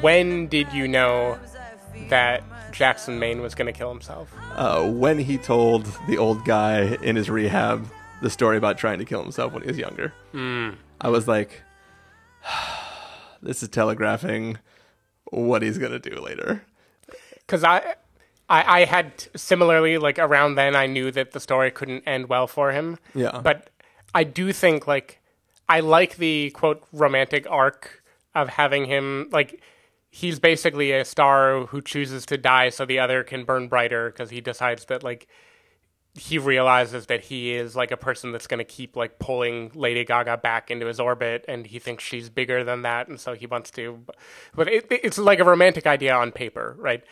when 0.00 0.46
did 0.46 0.72
you 0.72 0.86
know 0.86 1.38
that 2.08 2.42
Jackson 2.72 3.18
Maine 3.18 3.40
was 3.42 3.54
going 3.56 3.66
to 3.66 3.72
kill 3.72 3.90
himself? 3.90 4.32
uh, 4.54 4.88
when 4.88 5.18
he 5.18 5.36
told 5.38 5.86
the 6.08 6.16
old 6.18 6.44
guy 6.44 6.96
in 7.02 7.16
his 7.16 7.28
rehab 7.28 7.86
the 8.22 8.30
story 8.30 8.56
about 8.56 8.78
trying 8.78 8.98
to 8.98 9.04
kill 9.04 9.22
himself 9.22 9.52
when 9.52 9.62
he 9.62 9.68
was 9.68 9.78
younger, 9.78 10.12
hmm. 10.32 10.70
I 11.00 11.08
was 11.08 11.28
like, 11.28 11.62
this 13.42 13.62
is 13.62 13.68
telegraphing 13.68 14.58
what 15.30 15.62
he's 15.62 15.78
going 15.78 15.92
to 15.92 15.98
do 15.98 16.20
later. 16.20 16.62
because 17.38 17.64
I, 17.64 17.94
I 18.48 18.80
I 18.80 18.84
had 18.84 19.28
similarly 19.36 19.98
like 19.98 20.18
around 20.18 20.54
then 20.54 20.74
I 20.74 20.86
knew 20.86 21.10
that 21.10 21.32
the 21.32 21.40
story 21.40 21.70
couldn't 21.70 22.04
end 22.06 22.28
well 22.28 22.46
for 22.46 22.72
him. 22.72 22.98
Yeah. 23.14 23.40
But 23.42 23.70
I 24.14 24.24
do 24.24 24.52
think 24.52 24.86
like 24.86 25.20
I 25.68 25.80
like 25.80 26.16
the 26.16 26.50
quote 26.50 26.82
romantic 26.92 27.46
arc 27.50 28.02
of 28.34 28.48
having 28.48 28.86
him 28.86 29.28
like 29.30 29.60
he's 30.10 30.38
basically 30.38 30.92
a 30.92 31.04
star 31.04 31.66
who 31.66 31.82
chooses 31.82 32.24
to 32.26 32.38
die 32.38 32.70
so 32.70 32.86
the 32.86 32.98
other 32.98 33.22
can 33.22 33.44
burn 33.44 33.68
brighter 33.68 34.10
because 34.10 34.30
he 34.30 34.40
decides 34.40 34.86
that 34.86 35.02
like 35.02 35.28
he 36.18 36.36
realizes 36.38 37.06
that 37.06 37.22
he 37.24 37.54
is 37.54 37.76
like 37.76 37.90
a 37.90 37.96
person 37.96 38.32
that's 38.32 38.46
going 38.46 38.58
to 38.58 38.64
keep 38.64 38.96
like 38.96 39.18
pulling 39.18 39.70
Lady 39.74 40.04
Gaga 40.04 40.38
back 40.38 40.70
into 40.70 40.86
his 40.86 40.98
orbit, 41.00 41.44
and 41.48 41.66
he 41.66 41.78
thinks 41.78 42.04
she's 42.04 42.28
bigger 42.28 42.64
than 42.64 42.82
that, 42.82 43.08
and 43.08 43.18
so 43.20 43.34
he 43.34 43.46
wants 43.46 43.70
to. 43.72 44.00
But 44.54 44.68
it, 44.68 44.86
it's 44.90 45.18
like 45.18 45.38
a 45.38 45.44
romantic 45.44 45.86
idea 45.86 46.14
on 46.14 46.32
paper, 46.32 46.74
right? 46.78 47.02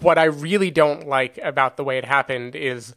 What 0.00 0.18
I 0.18 0.24
really 0.24 0.70
don't 0.70 1.08
like 1.08 1.38
about 1.42 1.76
the 1.76 1.84
way 1.84 1.98
it 1.98 2.04
happened 2.04 2.54
is 2.54 2.94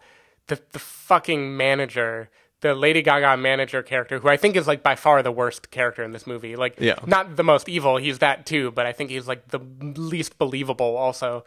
the 0.48 0.60
the 0.72 0.80
fucking 0.80 1.58
manager, 1.58 2.30
the 2.62 2.76
Lady 2.76 3.02
Gaga 3.02 3.36
manager 3.38 3.82
character, 3.82 4.20
who 4.20 4.28
I 4.30 4.38
think 4.38 4.56
is 4.56 4.68
like 4.68 4.84
by 4.84 4.96
far 4.96 5.24
the 5.24 5.32
worst 5.32 5.72
character 5.72 6.04
in 6.04 6.12
this 6.12 6.28
movie. 6.28 6.56
Like, 6.56 6.76
Yeah. 6.80 7.00
not 7.06 7.36
the 7.38 7.44
most 7.44 7.68
evil, 7.70 7.98
he's 7.98 8.20
that 8.20 8.46
too, 8.46 8.72
but 8.72 8.86
I 8.86 8.92
think 8.94 9.10
he's 9.10 9.28
like 9.28 9.48
the 9.48 9.60
least 9.60 10.38
believable. 10.38 10.96
Also, 10.98 11.44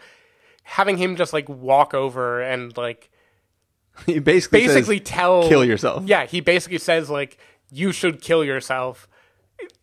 having 0.65 0.97
him 0.97 1.15
just 1.17 1.33
like 1.33 1.49
walk 1.49 1.95
over 1.95 2.41
and 2.43 2.77
like 2.77 3.11
He 4.07 4.19
basically 4.19 4.67
says, 4.67 4.75
basically 4.75 5.01
tell 5.01 5.49
kill 5.49 5.65
yourself. 5.65 6.05
Yeah, 6.07 6.27
he 6.27 6.41
basically 6.41 6.79
says 6.79 7.11
like 7.11 7.39
you 7.71 7.93
should 7.93 8.21
kill 8.21 8.45
yourself. 8.45 9.09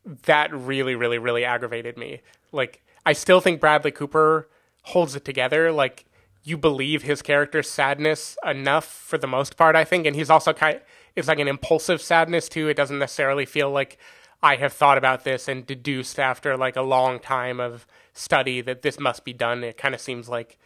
That 0.05 0.53
really, 0.53 0.95
really, 0.95 1.18
really 1.18 1.45
aggravated 1.45 1.97
me. 1.97 2.22
Like 2.51 2.84
I 3.05 3.14
still 3.14 3.41
think 3.41 3.59
Bradley 3.59 3.91
Cooper 3.91 4.49
holds 4.84 5.16
it 5.16 5.26
together. 5.26 5.72
Like 5.72 6.05
you 6.43 6.57
believe 6.57 7.03
his 7.03 7.22
character's 7.22 7.70
sadness 7.70 8.38
enough 8.45 8.86
for 8.86 9.18
the 9.18 9.28
most 9.28 9.57
part, 9.57 9.76
I 9.76 9.84
think, 9.84 10.05
and 10.05 10.16
he's 10.16 10.30
also 10.30 10.53
kind. 10.53 10.82
It's 11.16 11.28
like 11.28 11.39
an 11.39 11.47
impulsive 11.47 12.01
sadness 12.01 12.49
too. 12.49 12.68
It 12.68 12.76
doesn't 12.76 12.99
necessarily 12.99 13.45
feel 13.45 13.72
like 13.72 13.97
I 14.41 14.57
have 14.57 14.74
thought 14.74 14.97
about 14.97 15.24
this 15.24 15.47
and 15.47 15.66
deduced 15.66 16.20
after 16.20 16.57
like 16.57 16.76
a 16.76 16.82
long 16.82 17.20
time 17.20 17.59
of 17.59 17.88
study 18.14 18.61
that 18.61 18.82
this 18.82 18.99
must 18.99 19.24
be 19.24 19.34
done. 19.34 19.64
It 19.64 19.78
kind 19.78 19.95
of 19.95 20.01
seems 20.01 20.28
like 20.28 20.57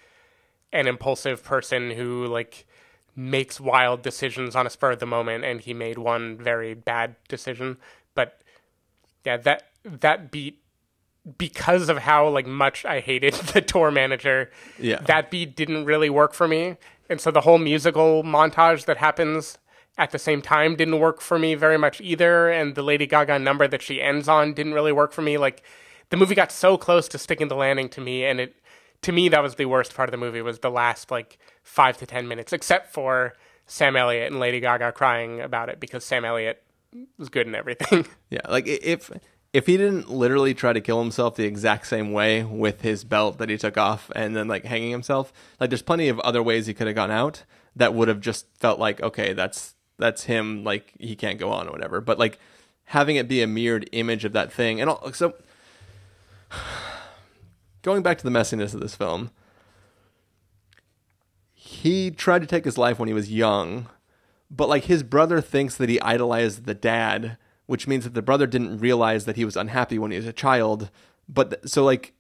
an 0.74 0.88
impulsive 0.88 1.44
person 1.44 1.92
who 1.92 2.26
like 2.26 2.66
makes 3.18 3.60
wild 3.60 4.02
decisions 4.04 4.56
on 4.56 4.66
a 4.68 4.70
spur 4.70 4.92
of 4.92 5.00
the 5.00 5.06
moment 5.06 5.44
and 5.44 5.60
he 5.62 5.74
made 5.74 5.98
one 5.98 6.38
very 6.38 6.74
bad 6.76 7.16
decision. 7.28 7.78
But 8.14 8.40
yeah 9.26 9.38
that 9.38 9.64
that 9.84 10.32
beat 10.32 10.62
because 11.38 11.90
of 11.90 11.98
how 11.98 12.30
like 12.30 12.46
much 12.48 12.86
i 12.86 13.00
hated 13.02 13.34
the 13.54 13.60
tour 13.62 13.92
manager 13.92 14.50
Yeah. 14.80 15.02
that 15.02 15.30
beat 15.30 15.56
didn't 15.56 15.86
really 15.86 16.10
work 16.10 16.34
for 16.34 16.48
me. 16.48 16.78
And 17.10 17.20
so 17.20 17.32
the 17.32 17.42
whole 17.42 17.58
musical 17.58 18.24
montage 18.24 18.86
that 18.86 18.98
happens 18.98 19.58
at 19.98 20.12
the 20.12 20.20
same 20.20 20.42
time 20.42 20.76
didn't 20.76 21.00
work 21.00 21.20
for 21.22 21.40
me 21.40 21.56
very 21.56 21.78
much 21.78 22.00
either 22.02 22.50
and 22.50 22.76
the 22.76 22.84
lady 22.84 23.08
gaga 23.08 23.40
number 23.40 23.68
that 23.68 23.82
she 23.82 24.02
ends 24.02 24.28
on 24.30 24.54
didn't 24.54 24.74
really 24.74 24.92
work 24.92 25.12
for 25.12 25.22
me. 25.24 25.38
Like 25.38 25.64
the 26.12 26.18
movie 26.18 26.36
got 26.36 26.52
so 26.52 26.78
close 26.78 27.08
to 27.10 27.18
sticking 27.18 27.48
the 27.48 27.56
landing 27.56 27.90
to 27.90 28.02
me 28.02 28.24
and 28.24 28.40
it 28.40 28.56
to 29.02 29.12
me 29.12 29.30
that 29.30 29.44
was 29.44 29.56
the 29.56 29.66
worst 29.66 29.96
part 29.96 30.10
of 30.10 30.12
the 30.12 30.18
movie 30.18 30.42
was 30.42 30.60
the 30.60 30.72
last 30.72 31.12
like 31.12 31.38
five 31.64 31.98
to 31.98 32.06
ten 32.06 32.28
minutes 32.28 32.54
except 32.54 32.94
for 32.94 33.34
sam 33.66 33.96
elliott 33.96 34.32
and 34.32 34.40
lady 34.40 34.60
gaga 34.60 34.92
crying 34.92 35.42
about 35.42 35.70
it 35.70 35.80
because 35.80 36.04
sam 36.04 36.26
elliott 36.26 36.64
was 37.18 37.30
good 37.30 37.46
and 37.48 37.56
everything 37.56 38.06
Yeah, 38.30 38.42
like 38.50 38.68
if 38.68 39.12
if 39.54 39.66
he 39.66 39.78
didn't 39.78 40.10
literally 40.10 40.54
try 40.54 40.74
to 40.74 40.82
kill 40.82 41.02
himself 41.02 41.36
the 41.36 41.46
exact 41.46 41.88
same 41.88 42.12
way 42.12 42.44
with 42.44 42.82
his 42.82 43.04
belt 43.04 43.38
that 43.40 43.50
he 43.50 43.58
took 43.58 43.78
off 43.78 44.12
and 44.16 44.36
then 44.36 44.48
like 44.48 44.66
hanging 44.66 44.92
himself, 44.92 45.32
like 45.60 45.70
there's 45.70 45.82
plenty 45.82 46.10
of 46.10 46.20
other 46.20 46.44
ways 46.44 46.68
he 46.68 46.74
could 46.74 46.88
have 46.88 46.96
gone 46.96 47.10
out 47.12 47.44
that 47.76 47.94
would 47.94 48.08
have 48.08 48.20
just 48.20 48.46
felt 48.60 48.80
like 48.80 49.02
okay, 49.02 49.34
that's 49.34 49.76
that's 49.98 50.26
him, 50.26 50.64
like 50.64 50.94
he 51.00 51.16
can't 51.16 51.40
go 51.40 51.50
on 51.50 51.68
or 51.68 51.72
whatever. 51.72 52.02
But 52.02 52.20
like 52.20 52.40
having 52.86 53.16
it 53.16 53.28
be 53.28 53.42
a 53.42 53.48
mirrored 53.48 53.90
image 53.94 54.26
of 54.26 54.34
that 54.34 54.52
thing, 54.52 54.82
and 54.82 54.90
all, 54.90 55.12
so 55.14 55.34
going 57.88 58.04
back 58.04 58.18
to 58.18 58.24
the 58.26 58.30
messiness 58.30 58.74
of 58.74 58.82
this 58.82 58.96
film, 58.96 59.32
he 61.54 62.12
tried 62.12 62.42
to 62.42 62.46
take 62.46 62.66
his 62.66 62.78
life 62.78 63.00
when 63.00 63.08
he 63.08 63.14
was 63.14 63.32
young, 63.32 63.88
but 64.52 64.68
like 64.68 64.84
his 64.84 65.04
brother 65.04 65.40
thinks 65.40 65.78
that 65.78 65.88
he 65.88 65.98
idolized 66.02 66.66
the 66.66 66.74
dad, 66.74 67.38
which 67.66 67.88
means 67.88 68.04
that 68.04 68.14
the 68.14 68.22
brother 68.22 68.46
didn't 68.46 68.80
realize 68.80 69.24
that 69.24 69.38
he 69.38 69.46
was 69.46 69.56
unhappy 69.56 69.98
when 69.98 70.12
he 70.12 70.18
was 70.18 70.28
a 70.28 70.34
child. 70.34 70.90
But 71.30 71.50
th- 71.50 71.62
so 71.72 71.86
like, 71.86 72.12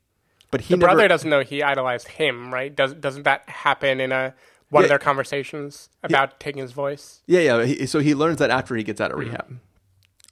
but 0.51 0.61
he 0.61 0.73
the 0.73 0.77
never, 0.77 0.93
brother 0.93 1.07
doesn't 1.09 1.29
know 1.29 1.41
he 1.41 1.61
idolized 1.61 2.07
him 2.07 2.53
right 2.53 2.73
Does, 2.73 2.93
doesn't 2.93 3.23
that 3.23 3.49
happen 3.49 3.99
in 3.99 4.13
a 4.13 4.33
one 4.69 4.83
Yeah. 4.83 4.85
of 4.85 4.89
their 4.89 4.99
conversations 4.99 5.89
about 6.01 6.39
taking 6.39 6.61
his 6.61 6.71
voice 6.71 7.21
Yeah, 7.27 7.41
yeah. 7.41 7.65
He, 7.65 7.85
so 7.87 7.99
he 7.99 8.15
learns 8.15 8.37
that 8.37 8.49
after 8.49 8.73
he 8.77 8.83
gets 8.83 9.01
out 9.01 9.11
of 9.11 9.17
mm-hmm. 9.17 9.31
rehab. 9.31 9.59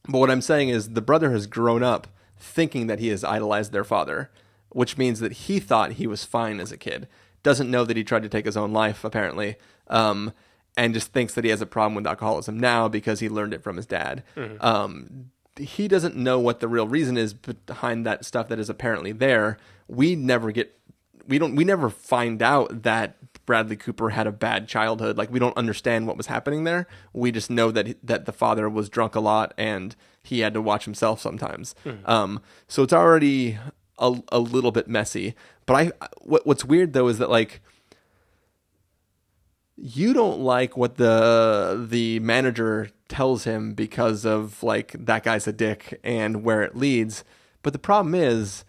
But 0.07 0.19
what 0.19 0.31
I'm 0.31 0.41
saying 0.41 0.69
is 0.69 0.89
the 0.89 1.01
brother 1.01 1.31
has 1.31 1.45
grown 1.45 1.83
up 1.83 2.07
thinking 2.39 2.87
that 2.87 2.99
he 2.99 3.09
has 3.09 3.25
idolized 3.25 3.73
their 3.73 3.83
father, 3.83 4.29
which 4.75 4.97
means 4.97 5.21
that 5.21 5.31
he 5.31 5.57
thought 5.57 5.93
he 5.93 6.05
was 6.05 6.25
fine 6.25 6.59
as 6.59 6.69
a 6.69 6.75
kid. 6.77 7.07
Doesn't 7.43 7.71
know 7.71 7.85
that 7.85 7.95
he 7.95 8.03
tried 8.03 8.23
to 8.23 8.29
take 8.29 8.45
his 8.45 8.57
own 8.57 8.73
life, 8.73 9.05
apparently, 9.05 9.55
um, 9.87 10.33
and 10.75 10.93
just 10.93 11.13
thinks 11.13 11.33
that 11.35 11.45
he 11.45 11.49
has 11.49 11.61
a 11.61 11.65
problem 11.65 11.95
with 11.95 12.05
alcoholism 12.05 12.59
now 12.59 12.89
because 12.89 13.21
he 13.21 13.29
learned 13.29 13.53
it 13.53 13.63
from 13.63 13.77
his 13.77 13.85
dad. 13.85 14.21
Um, 14.59 15.31
he 15.57 15.87
doesn't 15.87 16.17
know 16.17 16.39
what 16.39 16.59
the 16.59 16.67
real 16.67 16.89
reason 16.89 17.15
is 17.15 17.33
behind 17.33 18.05
that 18.05 18.25
stuff 18.25 18.49
that 18.49 18.59
is 18.59 18.69
apparently 18.69 19.13
there. 19.13 19.57
We 19.87 20.13
never 20.13 20.51
get 20.51 20.77
we 21.25 21.39
don't 21.39 21.55
we 21.55 21.63
never 21.63 21.89
find 21.89 22.41
out 22.41 22.83
that 22.83 23.15
Bradley 23.45 23.77
Cooper 23.77 24.09
had 24.09 24.27
a 24.27 24.31
bad 24.33 24.67
childhood. 24.67 25.17
Like 25.17 25.31
we 25.31 25.39
don't 25.39 25.55
understand 25.55 26.05
what 26.07 26.17
was 26.17 26.27
happening 26.27 26.65
there. 26.65 26.87
We 27.13 27.31
just 27.31 27.49
know 27.49 27.71
that 27.71 27.95
that 28.05 28.25
the 28.25 28.33
father 28.33 28.67
was 28.69 28.89
drunk 28.89 29.15
a 29.15 29.21
lot 29.21 29.53
and 29.57 29.95
he 30.21 30.39
had 30.39 30.53
to 30.55 30.61
watch 30.61 30.83
himself 30.85 31.21
sometimes. 31.21 31.75
Um, 32.05 32.41
so 32.67 32.83
it's 32.83 32.93
already 32.93 33.57
a, 33.97 34.19
a 34.31 34.39
little 34.39 34.71
bit 34.71 34.87
messy. 34.87 35.35
But 35.65 35.73
I 35.75 36.07
what, 36.21 36.45
what's 36.45 36.65
weird 36.65 36.93
though 36.93 37.07
is 37.07 37.17
that 37.19 37.29
like 37.29 37.61
you 39.77 40.13
don't 40.13 40.39
like 40.39 40.77
what 40.77 40.95
the 40.95 41.85
the 41.89 42.19
manager 42.19 42.89
tells 43.07 43.43
him 43.43 43.73
because 43.73 44.25
of 44.25 44.63
like 44.63 44.93
that 44.93 45.23
guy's 45.23 45.47
a 45.47 45.53
dick 45.53 45.99
and 46.03 46.43
where 46.43 46.61
it 46.61 46.75
leads. 46.75 47.23
But 47.61 47.73
the 47.73 47.79
problem 47.79 48.15
is 48.15 48.63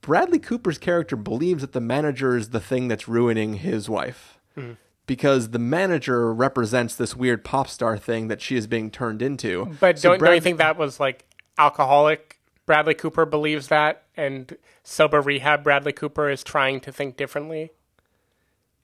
Bradley 0.00 0.38
Cooper's 0.38 0.78
character 0.78 1.16
believes 1.16 1.60
that 1.60 1.72
the 1.72 1.80
manager 1.80 2.36
is 2.36 2.50
the 2.50 2.60
thing 2.60 2.88
that's 2.88 3.06
ruining 3.06 3.54
his 3.54 3.88
wife. 3.88 4.38
Hmm. 4.54 4.72
Because 5.06 5.50
the 5.50 5.58
manager 5.58 6.32
represents 6.32 6.94
this 6.94 7.16
weird 7.16 7.44
pop 7.44 7.68
star 7.68 7.98
thing 7.98 8.28
that 8.28 8.40
she 8.40 8.56
is 8.56 8.68
being 8.68 8.90
turned 8.90 9.22
into. 9.22 9.76
but 9.80 9.98
So 9.98 10.10
don't, 10.10 10.20
don't 10.20 10.34
you 10.36 10.40
think 10.40 10.58
that 10.58 10.76
was 10.76 11.00
like 11.00 11.24
alcoholic 11.58 12.39
bradley 12.70 12.94
cooper 12.94 13.26
believes 13.26 13.68
that 13.68 14.04
and 14.16 14.56
sober 14.84 15.20
rehab 15.20 15.64
bradley 15.64 15.92
cooper 15.92 16.30
is 16.30 16.44
trying 16.44 16.80
to 16.80 16.92
think 16.92 17.16
differently 17.16 17.70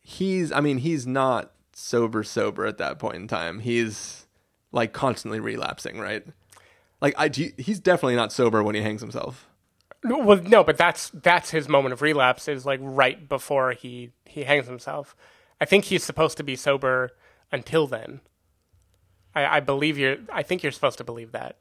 he's 0.07 0.53
I 0.53 0.61
mean, 0.61 0.79
he's 0.79 1.07
not 1.07 1.51
sober 1.73 2.23
sober 2.23 2.65
at 2.65 2.79
that 2.79 2.99
point 2.99 3.17
in 3.17 3.29
time. 3.29 3.59
He's 3.59 4.27
like 4.73 4.93
constantly 4.93 5.41
relapsing, 5.41 5.99
right? 5.99 6.25
Like 7.01 7.15
I 7.19 7.29
do 7.29 7.51
he's 7.59 7.81
definitely 7.81 8.17
not 8.17 8.33
sober 8.33 8.63
when 8.63 8.75
he 8.75 8.83
hangs 8.83 9.01
himself. 9.01 9.49
No, 10.05 10.19
Well, 10.19 10.41
no, 10.43 10.63
but 10.63 10.79
that's 10.79 11.11
that's 11.11 11.51
his 11.51 11.69
moment 11.69 11.93
of 11.93 12.03
relapse 12.03 12.47
is 12.47 12.65
like 12.65 12.81
right 12.83 13.29
before 13.29 13.73
he 13.73 14.13
he 14.25 14.45
hangs 14.45 14.67
himself. 14.67 15.17
I 15.61 15.65
think 15.65 15.87
he's 15.87 16.05
supposed 16.05 16.37
to 16.37 16.45
be 16.45 16.55
sober 16.55 17.11
until 17.51 17.87
then. 17.87 18.21
I, 19.35 19.57
I 19.57 19.61
believe 19.61 19.99
you're. 19.99 20.19
I 20.33 20.45
think 20.45 20.63
you're 20.63 20.73
supposed 20.73 20.99
to 20.99 21.05
believe 21.05 21.33
that. 21.33 21.57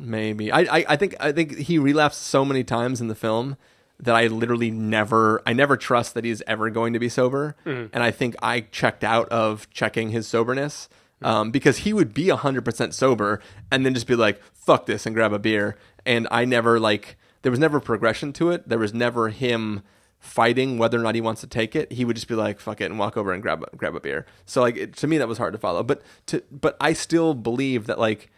Maybe. 0.00 0.50
I, 0.50 0.60
I 0.60 0.84
I 0.88 0.96
think 0.96 1.14
I 1.20 1.30
think 1.30 1.58
he 1.58 1.78
relapsed 1.78 2.22
so 2.22 2.44
many 2.44 2.64
times 2.64 3.00
in 3.02 3.08
the 3.08 3.14
film 3.14 3.56
that 3.98 4.14
I 4.14 4.28
literally 4.28 4.70
never 4.70 5.42
I 5.46 5.52
never 5.52 5.76
trust 5.76 6.14
that 6.14 6.24
he's 6.24 6.42
ever 6.46 6.70
going 6.70 6.94
to 6.94 6.98
be 6.98 7.10
sober. 7.10 7.54
And 7.92 8.02
I 8.02 8.10
think 8.10 8.34
I 8.42 8.60
checked 8.62 9.04
out 9.04 9.28
of 9.28 9.68
checking 9.70 10.10
his 10.10 10.26
soberness. 10.26 10.88
Um, 11.22 11.50
because 11.50 11.76
he 11.78 11.92
would 11.92 12.14
be 12.14 12.28
100% 12.28 12.94
sober 12.94 13.42
and 13.70 13.84
then 13.84 13.92
just 13.92 14.06
be 14.06 14.16
like, 14.16 14.40
fuck 14.54 14.86
this 14.86 15.04
and 15.04 15.14
grab 15.14 15.34
a 15.34 15.38
beer. 15.38 15.76
And 16.06 16.26
I 16.30 16.46
never, 16.46 16.80
like, 16.80 17.18
there 17.42 17.50
was 17.50 17.58
never 17.58 17.78
progression 17.78 18.32
to 18.32 18.50
it. 18.52 18.66
There 18.66 18.78
was 18.78 18.94
never 18.94 19.28
him 19.28 19.82
fighting 20.18 20.78
whether 20.78 20.98
or 20.98 21.02
not 21.02 21.14
he 21.14 21.20
wants 21.20 21.42
to 21.42 21.46
take 21.46 21.76
it. 21.76 21.92
He 21.92 22.06
would 22.06 22.16
just 22.16 22.26
be 22.26 22.34
like, 22.34 22.58
fuck 22.58 22.80
it 22.80 22.86
and 22.86 22.98
walk 22.98 23.18
over 23.18 23.34
and 23.34 23.42
grab 23.42 23.62
a, 23.70 23.76
grab 23.76 23.94
a 23.94 24.00
beer. 24.00 24.24
So, 24.46 24.62
like, 24.62 24.78
it, 24.78 24.96
to 24.96 25.06
me, 25.06 25.18
that 25.18 25.28
was 25.28 25.36
hard 25.36 25.52
to 25.52 25.58
follow. 25.58 25.82
But, 25.82 26.00
to, 26.28 26.42
but 26.50 26.74
I 26.80 26.94
still 26.94 27.34
believe 27.34 27.86
that, 27.86 27.98
like, 27.98 28.30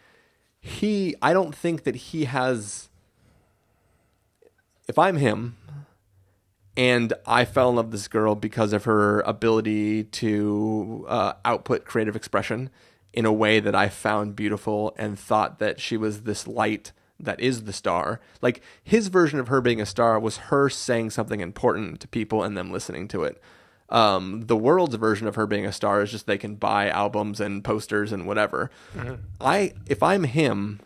he 0.65 1.13
I 1.21 1.33
don't 1.33 1.53
think 1.53 1.83
that 1.83 1.95
he 1.95 2.23
has 2.23 2.87
if 4.87 4.97
I'm 4.97 5.17
him 5.17 5.57
and 6.77 7.11
I 7.27 7.43
fell 7.43 7.69
in 7.69 7.75
love 7.75 7.87
with 7.87 7.91
this 7.91 8.07
girl 8.07 8.33
because 8.33 8.71
of 8.71 8.85
her 8.85 9.19
ability 9.21 10.05
to 10.05 11.05
uh, 11.09 11.33
output 11.43 11.83
creative 11.83 12.15
expression 12.15 12.69
in 13.11 13.25
a 13.25 13.33
way 13.33 13.59
that 13.59 13.75
I 13.75 13.89
found 13.89 14.37
beautiful 14.37 14.95
and 14.97 15.19
thought 15.19 15.59
that 15.59 15.81
she 15.81 15.97
was 15.97 16.21
this 16.21 16.47
light 16.47 16.93
that 17.19 17.41
is 17.41 17.65
the 17.65 17.73
star. 17.73 18.21
Like 18.41 18.61
his 18.81 19.09
version 19.09 19.39
of 19.39 19.49
her 19.49 19.59
being 19.59 19.81
a 19.81 19.85
star 19.85 20.17
was 20.17 20.37
her 20.37 20.69
saying 20.69 21.09
something 21.09 21.41
important 21.41 21.99
to 21.99 22.07
people 22.07 22.41
and 22.41 22.57
them 22.57 22.71
listening 22.71 23.09
to 23.09 23.23
it. 23.23 23.41
Um, 23.89 24.41
the 24.47 24.55
world's 24.55 24.95
version 24.95 25.27
of 25.27 25.35
her 25.35 25.45
being 25.45 25.65
a 25.65 25.71
star 25.71 26.01
is 26.01 26.11
just 26.11 26.25
they 26.25 26.37
can 26.37 26.55
buy 26.55 26.89
albums 26.89 27.39
and 27.39 27.63
posters 27.63 28.11
and 28.11 28.25
whatever. 28.25 28.71
I 29.39 29.73
if 29.87 30.01
I'm 30.01 30.23
him, 30.23 30.79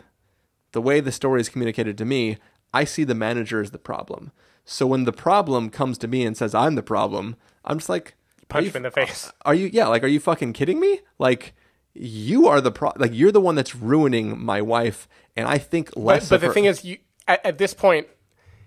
the 0.74 0.82
way 0.82 1.00
the 1.00 1.12
story 1.12 1.40
is 1.42 1.50
communicated 1.50 1.98
to 2.00 2.06
me, 2.06 2.38
I 2.74 2.84
see 2.84 3.04
the 3.04 3.16
manager 3.16 3.62
as 3.62 3.72
the 3.72 3.78
problem. 3.80 4.32
So 4.66 4.86
when 4.86 5.06
the 5.06 5.14
problem 5.14 5.70
comes 5.70 5.98
to 6.00 6.08
me 6.08 6.26
and 6.26 6.36
says 6.36 6.54
I'm 6.54 6.76
the 6.76 6.84
problem, 6.84 7.36
I'm 7.64 7.78
just 7.78 7.90
like 7.90 8.16
Punch 8.50 8.66
you 8.66 8.72
him 8.72 8.78
in 8.78 8.84
the 8.84 8.92
face. 8.92 9.32
are 9.46 9.54
you 9.54 9.70
yeah 9.72 9.88
like 9.88 10.04
are 10.04 10.08
you 10.08 10.20
fucking 10.20 10.54
kidding 10.54 10.80
me 10.80 11.02
like 11.20 11.54
you 11.94 12.48
are 12.48 12.62
the 12.62 12.72
pro 12.72 12.92
like 12.98 13.12
you're 13.14 13.32
the 13.32 13.42
one 13.42 13.56
that's 13.56 13.76
ruining 13.76 14.40
my 14.40 14.62
wife 14.62 15.08
and 15.36 15.48
i 15.48 15.58
think 15.58 15.90
less 15.98 16.30
But, 16.30 16.36
but 16.36 16.42
the 16.42 16.48
her- 16.48 16.54
thing 16.54 16.66
is, 16.66 16.86
you 16.86 16.98
at, 17.28 17.46
at 17.46 17.58
this 17.58 17.74
point, 17.74 18.08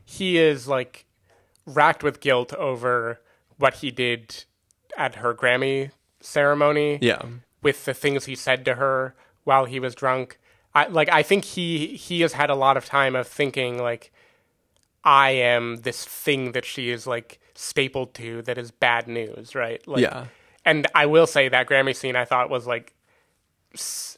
he 0.04 0.36
is 0.36 0.66
like 0.68 1.06
racked 1.66 2.02
with 2.02 2.20
guilt 2.20 2.52
over 2.54 3.20
what 3.60 3.74
he 3.74 3.90
did 3.92 4.44
at 4.96 5.16
her 5.16 5.32
Grammy 5.34 5.90
ceremony. 6.20 6.98
yeah 7.00 7.22
with 7.62 7.84
the 7.84 7.92
things 7.94 8.24
he 8.24 8.34
said 8.34 8.64
to 8.64 8.74
her 8.76 9.14
while 9.44 9.66
he 9.66 9.78
was 9.78 9.94
drunk. 9.94 10.38
I 10.74 10.86
like 10.86 11.08
I 11.10 11.22
think 11.22 11.44
he 11.44 11.88
he 11.88 12.22
has 12.22 12.32
had 12.32 12.48
a 12.50 12.54
lot 12.54 12.76
of 12.78 12.84
time 12.86 13.14
of 13.14 13.26
thinking 13.28 13.78
like 13.78 14.12
I 15.04 15.30
am 15.30 15.76
this 15.82 16.04
thing 16.04 16.52
that 16.52 16.64
she 16.64 16.90
is 16.90 17.06
like 17.06 17.38
stapled 17.54 18.14
to 18.14 18.42
that 18.42 18.56
is 18.58 18.70
bad 18.70 19.06
news, 19.08 19.54
right? 19.54 19.86
Like, 19.86 20.02
Yeah. 20.02 20.26
And 20.64 20.86
I 20.94 21.06
will 21.06 21.26
say 21.26 21.48
that 21.48 21.66
Grammy 21.68 21.94
scene 21.96 22.16
I 22.16 22.24
thought 22.24 22.48
was 22.50 22.66
like 22.66 22.94
s- 23.74 24.16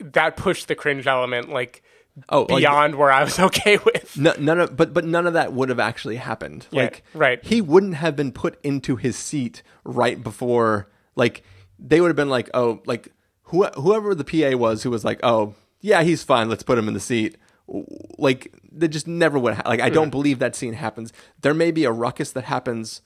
that 0.00 0.36
pushed 0.36 0.68
the 0.68 0.74
cringe 0.74 1.06
element 1.06 1.48
like 1.50 1.82
oh 2.28 2.42
like, 2.48 2.60
beyond 2.60 2.94
where 2.96 3.10
I 3.10 3.24
was 3.24 3.38
okay 3.48 3.78
with. 3.78 4.16
no, 4.16 4.34
none 4.38 4.58
of 4.60 4.76
but 4.76 4.92
but 4.94 5.04
none 5.04 5.26
of 5.26 5.32
that 5.34 5.52
would 5.52 5.68
have 5.68 5.80
actually 5.80 6.16
happened 6.16 6.66
Yeah, 6.70 6.82
like 6.84 7.04
right. 7.14 7.44
he 7.44 7.60
wouldn't 7.60 7.94
have 7.94 8.16
been 8.16 8.32
put 8.32 8.58
into 8.62 8.96
his 8.96 9.16
seat 9.16 9.62
right 9.84 10.22
before 10.22 10.88
like 11.16 11.42
they 11.78 12.00
would 12.00 12.08
have 12.08 12.16
been 12.16 12.30
like 12.30 12.48
oh 12.54 12.80
like 12.86 13.08
who, 13.44 13.64
whoever 13.66 14.14
the 14.14 14.24
pa 14.24 14.56
was 14.56 14.82
who 14.82 14.90
was 14.90 15.04
like 15.04 15.20
oh 15.22 15.54
yeah 15.80 16.02
he's 16.02 16.22
fine 16.22 16.48
let's 16.48 16.62
put 16.62 16.76
him 16.78 16.88
in 16.88 16.94
the 16.94 17.00
seat 17.00 17.36
like 18.18 18.52
they 18.72 18.88
just 18.88 19.06
never 19.06 19.38
would 19.38 19.54
ha- 19.54 19.62
like 19.66 19.80
i 19.80 19.88
Hmm. 19.88 19.94
don't 19.94 20.10
believe 20.10 20.38
that 20.38 20.56
scene 20.56 20.72
happens 20.72 21.12
there 21.42 21.54
may 21.54 21.70
be 21.70 21.84
a 21.84 21.92
ruckus 21.92 22.32
that 22.32 22.44
happens 22.44 23.02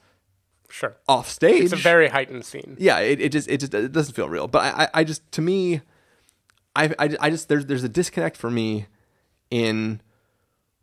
Sure. 0.70 0.96
off 1.06 1.28
stage 1.28 1.64
It's 1.64 1.72
a 1.74 1.76
very 1.76 2.08
heightened 2.08 2.46
scene. 2.46 2.76
yeah, 2.80 2.98
it, 3.00 3.20
it 3.20 3.28
just 3.30 3.46
it 3.50 3.58
just 3.60 3.74
it 3.74 3.92
doesn't 3.92 4.14
feel 4.14 4.26
real. 4.30 4.48
But 4.48 4.60
I, 4.74 4.84
I, 4.84 4.88
I 5.00 5.04
just 5.04 5.20
to 5.32 5.42
me, 5.42 5.82
I, 6.74 6.86
I, 6.98 7.16
I 7.20 7.28
just 7.28 7.50
there's 7.50 7.66
there's 7.66 7.84
a 7.84 7.90
disconnect 7.90 8.38
for 8.38 8.50
me 8.50 8.86
in 9.52 10.00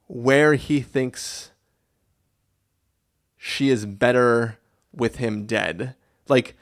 where 0.05 0.53
he 0.53 0.79
thinks 0.79 1.49
she 3.35 3.69
is 3.69 3.87
better 3.87 4.59
with 4.93 5.15
him 5.15 5.47
dead. 5.47 5.95
Like, 6.27 6.55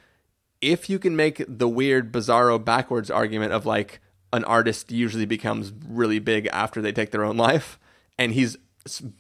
if 0.62 0.90
you 0.90 1.00
can 1.00 1.18
make 1.18 1.44
the 1.46 1.68
weird 1.68 2.14
bizarro 2.14 2.64
backwards 2.64 3.12
argument 3.12 3.52
of 3.52 3.66
like 3.66 4.00
an 4.32 4.46
artist 4.46 4.90
usually 4.90 5.26
becomes 5.26 5.74
really 5.86 6.20
big 6.20 6.48
after 6.54 6.82
they 6.82 6.94
take 6.94 7.12
their 7.12 7.26
own 7.26 7.36
life, 7.36 7.78
and 8.18 8.32
he's 8.32 8.56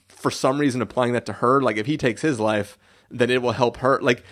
for 0.08 0.32
some 0.32 0.58
reason 0.58 0.82
applying 0.82 1.12
that 1.12 1.26
to 1.26 1.34
her, 1.34 1.62
like 1.62 1.76
if 1.76 1.88
he 1.88 1.98
takes 1.98 2.22
his 2.22 2.40
life, 2.40 2.78
then 3.12 3.30
it 3.30 3.42
will 3.42 3.52
help 3.52 3.78
her. 3.78 4.00
Like, 4.02 4.24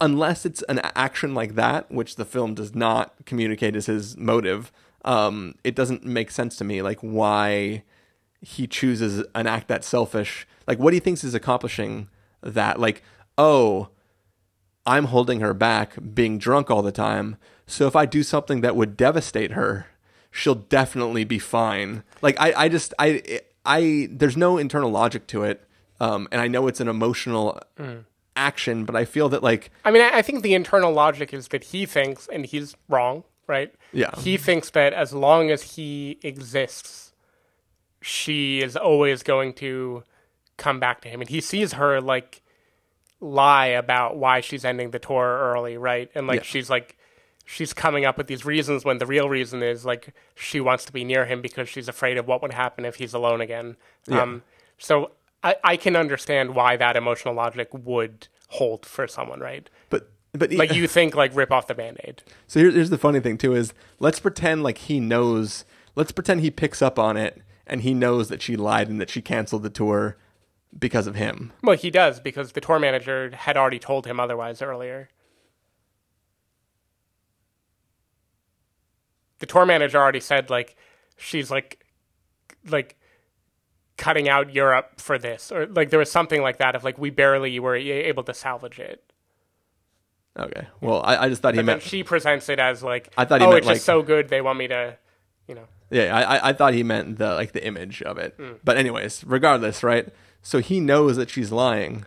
unless 0.00 0.44
it's 0.44 0.62
an 0.62 0.80
action 0.96 1.32
like 1.32 1.54
that, 1.54 1.92
which 1.92 2.16
the 2.16 2.24
film 2.24 2.54
does 2.54 2.74
not 2.74 3.14
communicate 3.24 3.76
as 3.76 3.86
his 3.86 4.16
motive, 4.16 4.72
um, 5.08 5.54
it 5.64 5.74
doesn't 5.74 6.04
make 6.04 6.30
sense 6.30 6.56
to 6.56 6.64
me. 6.64 6.82
Like 6.82 7.00
why 7.00 7.82
he 8.40 8.68
chooses 8.68 9.24
an 9.34 9.48
act 9.48 9.66
that's 9.66 9.88
selfish. 9.88 10.46
Like 10.68 10.78
what 10.78 10.92
he 10.92 11.00
thinks 11.00 11.24
is 11.24 11.34
accomplishing 11.34 12.08
that. 12.42 12.78
Like 12.78 13.02
oh, 13.36 13.88
I'm 14.84 15.06
holding 15.06 15.40
her 15.40 15.54
back, 15.54 15.96
being 16.14 16.38
drunk 16.38 16.70
all 16.70 16.82
the 16.82 16.92
time. 16.92 17.36
So 17.66 17.86
if 17.86 17.96
I 17.96 18.04
do 18.06 18.22
something 18.22 18.60
that 18.62 18.76
would 18.76 18.96
devastate 18.96 19.52
her, 19.52 19.86
she'll 20.30 20.54
definitely 20.54 21.24
be 21.24 21.38
fine. 21.38 22.02
Like 22.20 22.38
I, 22.38 22.52
I 22.64 22.68
just 22.68 22.92
I 22.98 23.40
I 23.64 24.08
there's 24.10 24.36
no 24.36 24.58
internal 24.58 24.90
logic 24.90 25.26
to 25.28 25.44
it. 25.44 25.64
Um, 26.00 26.28
and 26.30 26.40
I 26.40 26.48
know 26.48 26.68
it's 26.68 26.80
an 26.80 26.88
emotional 26.88 27.60
action, 28.36 28.84
but 28.84 28.94
I 28.94 29.04
feel 29.04 29.28
that 29.30 29.42
like 29.42 29.70
I 29.84 29.90
mean, 29.90 30.02
I 30.02 30.22
think 30.22 30.42
the 30.42 30.54
internal 30.54 30.92
logic 30.92 31.32
is 31.32 31.48
that 31.48 31.64
he 31.64 31.86
thinks, 31.86 32.28
and 32.28 32.46
he's 32.46 32.76
wrong, 32.88 33.24
right? 33.48 33.74
Yeah. 33.92 34.10
He 34.18 34.36
thinks 34.36 34.70
that 34.70 34.92
as 34.92 35.12
long 35.12 35.50
as 35.50 35.74
he 35.74 36.18
exists, 36.22 37.12
she 38.00 38.60
is 38.60 38.76
always 38.76 39.22
going 39.22 39.54
to 39.54 40.04
come 40.56 40.78
back 40.78 41.00
to 41.00 41.08
him. 41.08 41.20
And 41.20 41.28
he 41.28 41.40
sees 41.40 41.72
her, 41.72 42.00
like, 42.00 42.42
lie 43.20 43.66
about 43.66 44.16
why 44.16 44.40
she's 44.40 44.64
ending 44.64 44.90
the 44.90 44.98
tour 44.98 45.38
early, 45.52 45.76
right? 45.76 46.10
And, 46.14 46.26
like, 46.26 46.40
Yeah. 46.40 46.42
she's 46.44 46.70
like, 46.70 46.96
she's 47.44 47.72
coming 47.72 48.04
up 48.04 48.16
with 48.18 48.26
these 48.26 48.44
reasons 48.44 48.84
when 48.84 48.98
the 48.98 49.06
real 49.06 49.28
reason 49.28 49.62
is, 49.62 49.84
like, 49.84 50.14
she 50.36 50.60
wants 50.60 50.84
to 50.84 50.92
be 50.92 51.02
near 51.02 51.24
him 51.24 51.40
because 51.42 51.68
she's 51.68 51.88
afraid 51.88 52.18
of 52.18 52.28
what 52.28 52.42
would 52.42 52.52
happen 52.52 52.84
if 52.84 52.96
he's 52.96 53.14
alone 53.14 53.40
again. 53.40 53.76
Um, 54.10 54.42
so 54.76 55.12
I, 55.42 55.56
I 55.64 55.76
can 55.76 55.96
understand 55.96 56.54
why 56.54 56.76
that 56.76 56.96
emotional 56.96 57.34
logic 57.34 57.68
would 57.72 58.28
hold 58.48 58.86
for 58.86 59.08
someone, 59.08 59.40
right? 59.40 59.68
But 60.38 60.52
like 60.52 60.72
you 60.74 60.86
think 60.86 61.14
like 61.14 61.34
rip 61.34 61.50
off 61.52 61.66
the 61.66 61.74
band-aid 61.74 62.22
So 62.46 62.60
here's, 62.60 62.74
here's 62.74 62.90
the 62.90 62.98
funny 62.98 63.20
thing 63.20 63.38
too 63.38 63.54
is 63.54 63.72
let's 63.98 64.20
pretend 64.20 64.62
like 64.62 64.78
he 64.78 65.00
knows. 65.00 65.64
Let's 65.94 66.12
pretend 66.12 66.40
he 66.40 66.50
picks 66.50 66.80
up 66.80 66.98
on 66.98 67.16
it 67.16 67.42
and 67.66 67.82
he 67.82 67.92
knows 67.94 68.28
that 68.28 68.40
she 68.40 68.56
lied 68.56 68.88
and 68.88 69.00
that 69.00 69.10
she 69.10 69.20
canceled 69.20 69.62
the 69.62 69.70
tour 69.70 70.16
because 70.78 71.06
of 71.06 71.14
him. 71.16 71.52
well 71.62 71.76
he 71.76 71.90
does 71.90 72.20
because 72.20 72.52
the 72.52 72.60
tour 72.60 72.78
manager 72.78 73.30
had 73.34 73.56
already 73.56 73.78
told 73.78 74.06
him 74.06 74.20
otherwise 74.20 74.60
earlier 74.60 75.08
the 79.38 79.46
tour 79.46 79.64
manager 79.64 79.98
already 79.98 80.20
said 80.20 80.50
like 80.50 80.76
she's 81.16 81.50
like 81.50 81.84
like 82.68 82.96
cutting 83.96 84.28
out 84.28 84.52
europe 84.54 85.00
for 85.00 85.18
this 85.18 85.50
or 85.50 85.66
like 85.66 85.90
there 85.90 85.98
was 85.98 86.10
something 86.10 86.42
like 86.42 86.58
that 86.58 86.74
of 86.74 86.84
like 86.84 86.98
we 86.98 87.10
barely 87.10 87.58
were 87.58 87.74
able 87.74 88.22
to 88.22 88.34
salvage 88.34 88.78
it 88.78 89.07
Okay. 90.38 90.66
Well, 90.80 91.02
I, 91.02 91.24
I 91.24 91.28
just 91.28 91.42
thought 91.42 91.54
he 91.54 91.58
but 91.58 91.66
meant. 91.66 91.82
she 91.82 92.04
presents 92.04 92.48
it 92.48 92.58
as 92.58 92.82
like 92.82 93.12
I 93.16 93.24
thought 93.24 93.40
he 93.40 93.46
oh 93.46 93.50
meant, 93.50 93.58
it's 93.58 93.66
like- 93.66 93.76
just 93.76 93.86
so 93.86 94.02
good 94.02 94.28
they 94.28 94.40
want 94.40 94.58
me 94.58 94.68
to 94.68 94.96
you 95.46 95.54
know 95.54 95.64
Yeah, 95.90 96.16
I, 96.16 96.36
I- 96.36 96.48
I 96.50 96.52
thought 96.52 96.74
he 96.74 96.82
meant 96.82 97.18
the 97.18 97.34
like 97.34 97.52
the 97.52 97.64
image 97.66 98.02
of 98.02 98.18
it. 98.18 98.38
Mm. 98.38 98.58
But 98.62 98.76
anyways, 98.76 99.24
regardless, 99.24 99.82
right? 99.82 100.08
So 100.42 100.60
he 100.60 100.80
knows 100.80 101.16
that 101.16 101.30
she's 101.30 101.50
lying. 101.50 102.06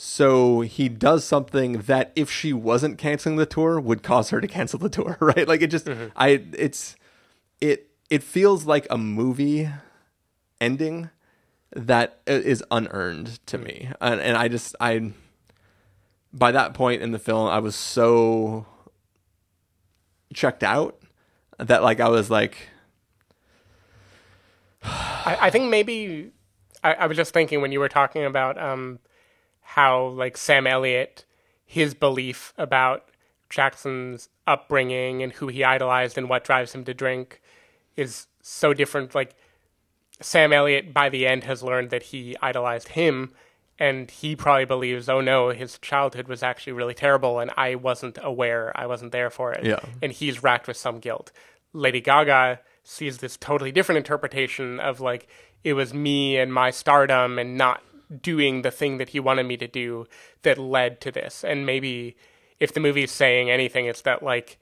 So 0.00 0.60
he 0.60 0.88
does 0.88 1.24
something 1.24 1.72
that 1.72 2.12
if 2.14 2.30
she 2.30 2.52
wasn't 2.52 2.98
canceling 2.98 3.34
the 3.34 3.46
tour 3.46 3.80
would 3.80 4.04
cause 4.04 4.30
her 4.30 4.40
to 4.40 4.46
cancel 4.46 4.78
the 4.78 4.88
tour, 4.88 5.16
right? 5.20 5.48
Like 5.48 5.60
it 5.60 5.68
just 5.68 5.86
mm-hmm. 5.86 6.06
I 6.14 6.44
it's 6.52 6.94
it 7.60 7.90
it 8.08 8.22
feels 8.22 8.64
like 8.64 8.86
a 8.90 8.96
movie 8.96 9.68
ending 10.60 11.10
that 11.74 12.20
is 12.26 12.62
unearned 12.70 13.44
to 13.46 13.58
mm. 13.58 13.64
me. 13.64 13.88
And, 14.00 14.20
and 14.20 14.36
I 14.36 14.46
just 14.46 14.76
I 14.80 15.12
by 16.38 16.52
that 16.52 16.74
point 16.74 17.02
in 17.02 17.10
the 17.12 17.18
film 17.18 17.48
I 17.48 17.58
was 17.58 17.74
so 17.74 18.66
checked 20.32 20.62
out 20.62 21.00
that 21.58 21.82
like 21.82 22.00
I 22.00 22.08
was 22.08 22.30
like 22.30 22.68
I, 24.82 25.38
I 25.42 25.50
think 25.50 25.70
maybe 25.70 26.30
I, 26.82 26.94
I 26.94 27.06
was 27.06 27.16
just 27.16 27.34
thinking 27.34 27.60
when 27.60 27.72
you 27.72 27.80
were 27.80 27.88
talking 27.88 28.24
about 28.24 28.60
um, 28.60 28.98
how 29.60 30.06
like 30.08 30.36
Sam 30.36 30.66
Elliott, 30.66 31.24
his 31.64 31.94
belief 31.94 32.52
about 32.56 33.10
Jackson's 33.50 34.28
upbringing 34.46 35.22
and 35.22 35.32
who 35.32 35.48
he 35.48 35.64
idolized 35.64 36.16
and 36.16 36.28
what 36.28 36.44
drives 36.44 36.74
him 36.74 36.84
to 36.84 36.94
drink 36.94 37.40
is 37.96 38.26
so 38.42 38.72
different. 38.72 39.14
Like 39.14 39.34
Sam 40.20 40.52
Elliott, 40.52 40.94
by 40.94 41.08
the 41.08 41.26
end, 41.26 41.44
has 41.44 41.62
learned 41.62 41.90
that 41.90 42.04
he 42.04 42.36
idolized 42.40 42.88
him, 42.88 43.32
and 43.78 44.10
he 44.10 44.34
probably 44.34 44.64
believes, 44.64 45.08
oh 45.08 45.20
no, 45.20 45.50
his 45.50 45.78
childhood 45.78 46.28
was 46.28 46.42
actually 46.42 46.72
really 46.72 46.94
terrible, 46.94 47.38
and 47.38 47.50
I 47.56 47.74
wasn't 47.74 48.18
aware, 48.22 48.72
I 48.74 48.86
wasn't 48.86 49.12
there 49.12 49.30
for 49.30 49.52
it. 49.52 49.64
Yeah. 49.64 49.80
And 50.02 50.12
he's 50.12 50.42
racked 50.42 50.66
with 50.66 50.76
some 50.76 50.98
guilt. 50.98 51.32
Lady 51.72 52.00
Gaga 52.00 52.60
sees 52.82 53.18
this 53.18 53.36
totally 53.36 53.70
different 53.70 53.98
interpretation 53.98 54.80
of 54.80 55.00
like, 55.00 55.28
it 55.64 55.74
was 55.74 55.92
me 55.92 56.36
and 56.36 56.52
my 56.52 56.70
stardom 56.70 57.38
and 57.38 57.56
not 57.56 57.82
doing 58.22 58.62
the 58.62 58.70
thing 58.70 58.98
that 58.98 59.10
he 59.10 59.20
wanted 59.20 59.44
me 59.44 59.56
to 59.58 59.68
do 59.68 60.06
that 60.42 60.58
led 60.58 61.00
to 61.02 61.10
this. 61.12 61.44
And 61.44 61.66
maybe 61.66 62.16
if 62.58 62.72
the 62.72 62.80
movie's 62.80 63.10
saying 63.10 63.50
anything, 63.50 63.86
it's 63.86 64.02
that 64.02 64.22
like, 64.22 64.58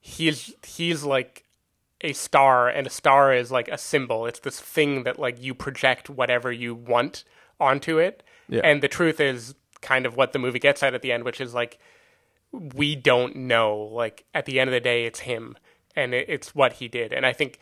he's 0.00 0.54
he's 0.64 1.04
like 1.04 1.44
a 2.00 2.12
star 2.12 2.68
and 2.68 2.86
a 2.86 2.90
star 2.90 3.34
is 3.34 3.50
like 3.50 3.68
a 3.68 3.76
symbol 3.76 4.26
it's 4.26 4.40
this 4.40 4.58
thing 4.58 5.02
that 5.02 5.18
like 5.18 5.40
you 5.40 5.54
project 5.54 6.08
whatever 6.08 6.50
you 6.50 6.74
want 6.74 7.24
onto 7.60 7.98
it 7.98 8.22
Yeah. 8.50 8.62
and 8.64 8.82
the 8.82 8.88
truth 8.88 9.20
is 9.20 9.54
kind 9.80 10.04
of 10.04 10.16
what 10.16 10.32
the 10.32 10.38
movie 10.38 10.58
gets 10.58 10.82
at 10.82 10.94
at 10.94 11.02
the 11.02 11.12
end 11.12 11.24
which 11.24 11.40
is 11.40 11.54
like 11.54 11.78
we 12.52 12.96
don't 12.96 13.36
know 13.36 13.76
like 13.78 14.24
at 14.34 14.44
the 14.44 14.60
end 14.60 14.68
of 14.68 14.72
the 14.72 14.80
day 14.80 15.06
it's 15.06 15.20
him 15.20 15.56
and 15.96 16.12
it, 16.12 16.26
it's 16.28 16.54
what 16.54 16.74
he 16.74 16.88
did 16.88 17.12
and 17.12 17.24
i 17.24 17.32
think 17.32 17.58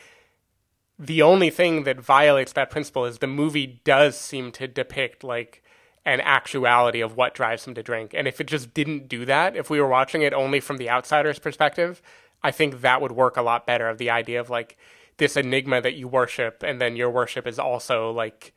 the 0.99 1.23
only 1.23 1.51
thing 1.51 1.85
that 1.85 2.01
violates 2.01 2.53
that 2.55 2.71
principle 2.71 3.05
is 3.05 3.19
the 3.19 3.27
movie 3.27 3.81
does 3.85 4.19
seem 4.19 4.51
to 4.53 4.67
depict 4.67 5.23
like 5.23 5.63
an 6.05 6.21
actuality 6.23 7.01
of 7.01 7.17
what 7.17 7.35
drives 7.35 7.67
him 7.67 7.75
to 7.75 7.83
drink. 7.83 8.15
And 8.15 8.27
if 8.27 8.41
it 8.41 8.47
just 8.47 8.75
didn't 8.75 9.09
do 9.09 9.25
that, 9.27 9.55
if 9.55 9.71
we 9.71 9.81
were 9.81 9.89
watching 9.89 10.23
it 10.23 10.33
only 10.33 10.59
from 10.59 10.79
the 10.79 10.91
outsider's 10.91 11.39
perspective, 11.39 12.03
I 12.43 12.51
think 12.51 12.81
that 12.81 13.01
would 13.01 13.13
work 13.13 13.37
a 13.37 13.43
lot 13.43 13.67
better 13.67 13.89
of 13.89 13.99
the 13.99 14.11
idea 14.11 14.41
of 14.41 14.51
like 14.51 14.77
this 15.19 15.37
enigma 15.37 15.81
that 15.83 15.95
you 15.95 16.09
worship 16.09 16.63
and 16.63 16.81
then 16.81 16.97
your 16.97 17.11
worship 17.11 17.47
is 17.47 17.59
also 17.59 18.11
like 18.11 18.55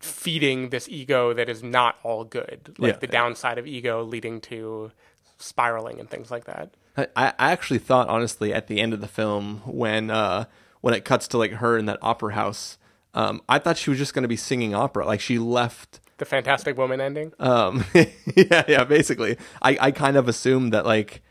feeding 0.00 0.70
this 0.70 0.88
ego 0.88 1.32
that 1.34 1.48
is 1.48 1.62
not 1.62 1.96
all 2.02 2.24
good. 2.24 2.74
Like 2.78 2.94
Yeah. 2.94 2.98
the 2.98 3.06
downside 3.06 3.58
of 3.58 3.66
ego 3.66 4.02
leading 4.02 4.40
to 4.42 4.90
spiraling 5.38 6.00
and 6.00 6.08
things 6.08 6.30
like 6.30 6.44
that. 6.44 6.70
I, 6.96 7.06
I 7.38 7.52
actually 7.52 7.78
thought 7.78 8.08
honestly 8.08 8.52
at 8.52 8.66
the 8.66 8.80
end 8.80 8.92
of 8.92 9.00
the 9.00 9.06
film 9.08 9.62
when 9.64 10.10
uh 10.10 10.44
when 10.80 10.94
it 10.94 11.04
cuts 11.04 11.28
to 11.28 11.38
like 11.38 11.52
her 11.52 11.76
in 11.76 11.84
that 11.86 11.98
opera 12.02 12.34
house, 12.34 12.78
um, 13.12 13.42
I 13.48 13.58
thought 13.58 13.76
she 13.76 13.90
was 13.90 13.98
just 13.98 14.14
gonna 14.14 14.28
be 14.28 14.36
singing 14.36 14.74
opera. 14.74 15.04
Like 15.06 15.20
she 15.20 15.38
left 15.38 16.00
The 16.18 16.24
Fantastic 16.24 16.76
Woman 16.78 17.00
ending. 17.00 17.32
um 17.38 17.84
yeah, 17.94 18.64
yeah, 18.66 18.84
basically. 18.84 19.36
I, 19.62 19.76
I 19.80 19.90
kind 19.90 20.16
of 20.16 20.28
assumed 20.28 20.72
that 20.72 20.86
like 20.86 21.22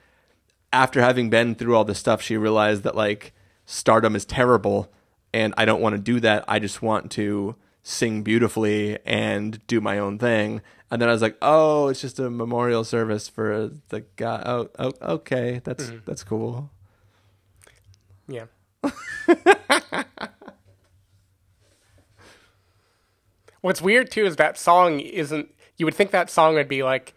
after 0.71 1.01
having 1.01 1.29
been 1.31 1.55
through 1.55 1.75
all 1.75 1.85
this 1.85 1.97
stuff, 1.99 2.21
she 2.21 2.37
realized 2.37 2.83
that 2.83 2.95
like 2.95 3.33
stardom 3.65 4.15
is 4.15 4.25
terrible 4.25 4.91
and 5.33 5.53
I 5.57 5.65
don't 5.65 5.81
want 5.81 5.93
to 5.95 5.99
do 6.01 6.19
that. 6.19 6.45
I 6.47 6.59
just 6.59 6.81
want 6.83 7.11
to 7.11 7.55
sing 7.89 8.21
beautifully 8.21 8.99
and 9.05 9.65
do 9.67 9.81
my 9.81 9.97
own 9.97 10.19
thing. 10.19 10.61
And 10.91 11.01
then 11.01 11.09
I 11.09 11.11
was 11.11 11.21
like, 11.21 11.37
"Oh, 11.41 11.87
it's 11.87 12.01
just 12.01 12.19
a 12.19 12.29
memorial 12.29 12.83
service 12.83 13.27
for 13.27 13.71
the 13.89 14.01
guy." 14.15 14.41
Oh, 14.45 14.69
oh 14.77 14.91
okay, 15.01 15.61
that's 15.63 15.85
mm-hmm. 15.85 15.97
that's 16.05 16.23
cool. 16.23 16.69
Yeah. 18.27 18.45
What's 23.61 23.81
weird 23.81 24.09
too 24.09 24.25
is 24.25 24.37
that 24.37 24.57
song 24.57 24.99
isn't. 24.99 25.53
You 25.77 25.85
would 25.85 25.95
think 25.95 26.11
that 26.11 26.29
song 26.29 26.55
would 26.55 26.67
be 26.67 26.83
like 26.83 27.13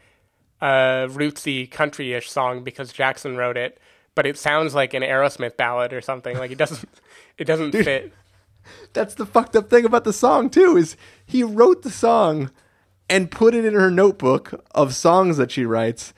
a 0.60 1.08
rootsy 1.10 1.70
country-ish 1.70 2.30
song 2.30 2.64
because 2.64 2.92
Jackson 2.92 3.36
wrote 3.36 3.56
it, 3.56 3.78
but 4.14 4.26
it 4.26 4.36
sounds 4.38 4.74
like 4.74 4.92
an 4.94 5.02
Aerosmith 5.02 5.56
ballad 5.56 5.92
or 5.92 6.00
something. 6.00 6.36
Like 6.36 6.50
it 6.50 6.58
doesn't. 6.58 6.88
It 7.38 7.44
doesn't 7.44 7.72
fit. 7.72 8.12
That's 8.92 9.14
the 9.14 9.26
fucked 9.26 9.56
up 9.56 9.70
thing 9.70 9.84
about 9.84 10.04
the 10.04 10.12
song 10.12 10.50
too 10.50 10.76
is 10.76 10.96
he 11.24 11.42
wrote 11.42 11.82
the 11.82 11.90
song 11.90 12.50
and 13.08 13.30
put 13.30 13.54
it 13.54 13.64
in 13.64 13.74
her 13.74 13.90
notebook 13.90 14.64
of 14.74 14.94
songs 14.94 15.36
that 15.36 15.50
she 15.50 15.64
writes 15.64 16.14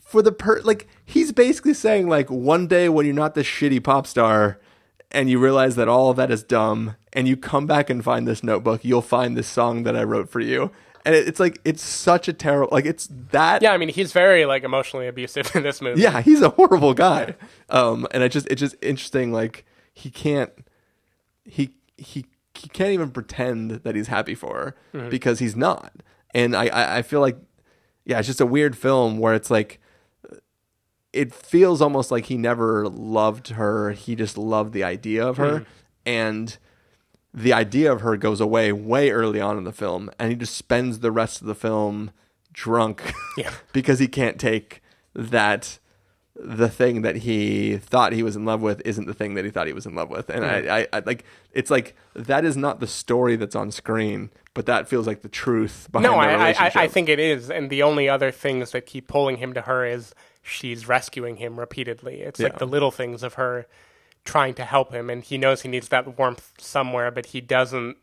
for 0.00 0.20
the 0.22 0.32
per 0.32 0.60
like 0.62 0.86
he's 1.04 1.32
basically 1.32 1.74
saying 1.74 2.08
like 2.08 2.30
one 2.30 2.66
day 2.66 2.88
when 2.88 3.06
you're 3.06 3.14
not 3.14 3.34
this 3.34 3.46
shitty 3.46 3.82
pop 3.82 4.06
star 4.06 4.58
and 5.10 5.30
you 5.30 5.38
realize 5.38 5.76
that 5.76 5.88
all 5.88 6.10
of 6.10 6.16
that 6.16 6.30
is 6.30 6.42
dumb 6.42 6.96
and 7.12 7.26
you 7.28 7.36
come 7.36 7.66
back 7.66 7.88
and 7.90 8.04
find 8.04 8.26
this 8.28 8.42
notebook 8.44 8.84
you'll 8.84 9.00
find 9.02 9.36
this 9.36 9.46
song 9.48 9.82
that 9.84 9.96
I 9.96 10.02
wrote 10.04 10.28
for 10.28 10.40
you 10.40 10.70
and 11.06 11.14
it, 11.14 11.26
it's 11.28 11.40
like 11.40 11.60
it's 11.64 11.82
such 11.82 12.28
a 12.28 12.32
terrible 12.32 12.68
like 12.72 12.84
it's 12.86 13.08
that 13.30 13.62
Yeah, 13.62 13.72
I 13.72 13.78
mean 13.78 13.88
he's 13.88 14.12
very 14.12 14.44
like 14.44 14.62
emotionally 14.64 15.06
abusive 15.06 15.50
in 15.54 15.62
this 15.62 15.80
movie. 15.80 16.00
yeah 16.02 16.20
he's 16.20 16.42
a 16.42 16.50
horrible 16.50 16.94
guy 16.94 17.34
um 17.70 18.06
and 18.10 18.22
it 18.22 18.30
just 18.30 18.46
it's 18.48 18.60
just 18.60 18.76
interesting 18.82 19.32
like 19.32 19.64
he 19.94 20.10
can't 20.10 20.50
he 21.44 21.70
he 21.96 22.26
he 22.54 22.68
can't 22.68 22.90
even 22.92 23.10
pretend 23.10 23.70
that 23.70 23.94
he's 23.96 24.06
happy 24.08 24.34
for 24.34 24.74
her 24.92 25.08
because 25.10 25.38
he's 25.40 25.56
not. 25.56 25.92
And 26.32 26.54
I, 26.56 26.66
I 26.66 26.96
i 26.98 27.02
feel 27.02 27.20
like 27.20 27.36
yeah 28.04 28.18
it's 28.18 28.28
just 28.28 28.40
a 28.40 28.46
weird 28.46 28.76
film 28.76 29.18
where 29.18 29.34
it's 29.34 29.50
like 29.50 29.80
it 31.12 31.32
feels 31.32 31.80
almost 31.80 32.10
like 32.10 32.26
he 32.26 32.36
never 32.36 32.88
loved 32.88 33.48
her. 33.50 33.92
He 33.92 34.16
just 34.16 34.36
loved 34.36 34.72
the 34.72 34.82
idea 34.82 35.24
of 35.24 35.36
her. 35.36 35.58
Hmm. 35.58 35.64
And 36.06 36.58
the 37.32 37.52
idea 37.52 37.92
of 37.92 38.00
her 38.00 38.16
goes 38.16 38.40
away 38.40 38.72
way 38.72 39.10
early 39.10 39.40
on 39.40 39.56
in 39.56 39.64
the 39.64 39.72
film 39.72 40.10
and 40.18 40.30
he 40.30 40.36
just 40.36 40.54
spends 40.56 41.00
the 41.00 41.10
rest 41.12 41.40
of 41.40 41.46
the 41.46 41.54
film 41.54 42.10
drunk 42.52 43.12
Yeah. 43.36 43.52
because 43.72 43.98
he 44.00 44.06
can't 44.08 44.38
take 44.38 44.82
that 45.14 45.78
the 46.36 46.68
thing 46.68 47.02
that 47.02 47.16
he 47.16 47.76
thought 47.78 48.12
he 48.12 48.22
was 48.22 48.34
in 48.34 48.44
love 48.44 48.60
with 48.60 48.82
isn't 48.84 49.06
the 49.06 49.14
thing 49.14 49.34
that 49.34 49.44
he 49.44 49.50
thought 49.52 49.66
he 49.68 49.72
was 49.72 49.86
in 49.86 49.94
love 49.94 50.10
with 50.10 50.28
and 50.28 50.44
I, 50.44 50.80
I, 50.80 50.86
I 50.92 50.98
like 51.06 51.24
it's 51.52 51.70
like 51.70 51.94
that 52.14 52.44
is 52.44 52.56
not 52.56 52.80
the 52.80 52.88
story 52.88 53.36
that's 53.36 53.54
on 53.54 53.70
screen 53.70 54.30
but 54.52 54.66
that 54.66 54.88
feels 54.88 55.06
like 55.06 55.22
the 55.22 55.28
truth 55.28 55.88
behind 55.92 56.10
No, 56.10 56.20
the 56.20 56.26
I, 56.26 56.50
I, 56.50 56.52
I, 56.66 56.72
I 56.84 56.88
think 56.88 57.08
it 57.08 57.18
is, 57.18 57.50
and 57.50 57.70
the 57.70 57.82
only 57.82 58.08
other 58.08 58.30
things 58.30 58.70
that 58.70 58.86
keep 58.86 59.08
pulling 59.08 59.36
him 59.38 59.52
to 59.54 59.62
her 59.62 59.84
is 59.84 60.14
she's 60.42 60.86
rescuing 60.86 61.36
him 61.36 61.58
repeatedly. 61.58 62.20
It's 62.20 62.38
Yeah. 62.38 62.48
like 62.50 62.58
the 62.58 62.66
little 62.66 62.92
things 62.92 63.24
of 63.24 63.34
her 63.34 63.66
trying 64.24 64.54
to 64.54 64.64
help 64.64 64.92
him, 64.92 65.10
and 65.10 65.24
he 65.24 65.38
knows 65.38 65.62
he 65.62 65.68
needs 65.68 65.88
that 65.88 66.16
warmth 66.16 66.52
somewhere, 66.58 67.10
but 67.10 67.26
he 67.26 67.40
doesn't. 67.40 67.96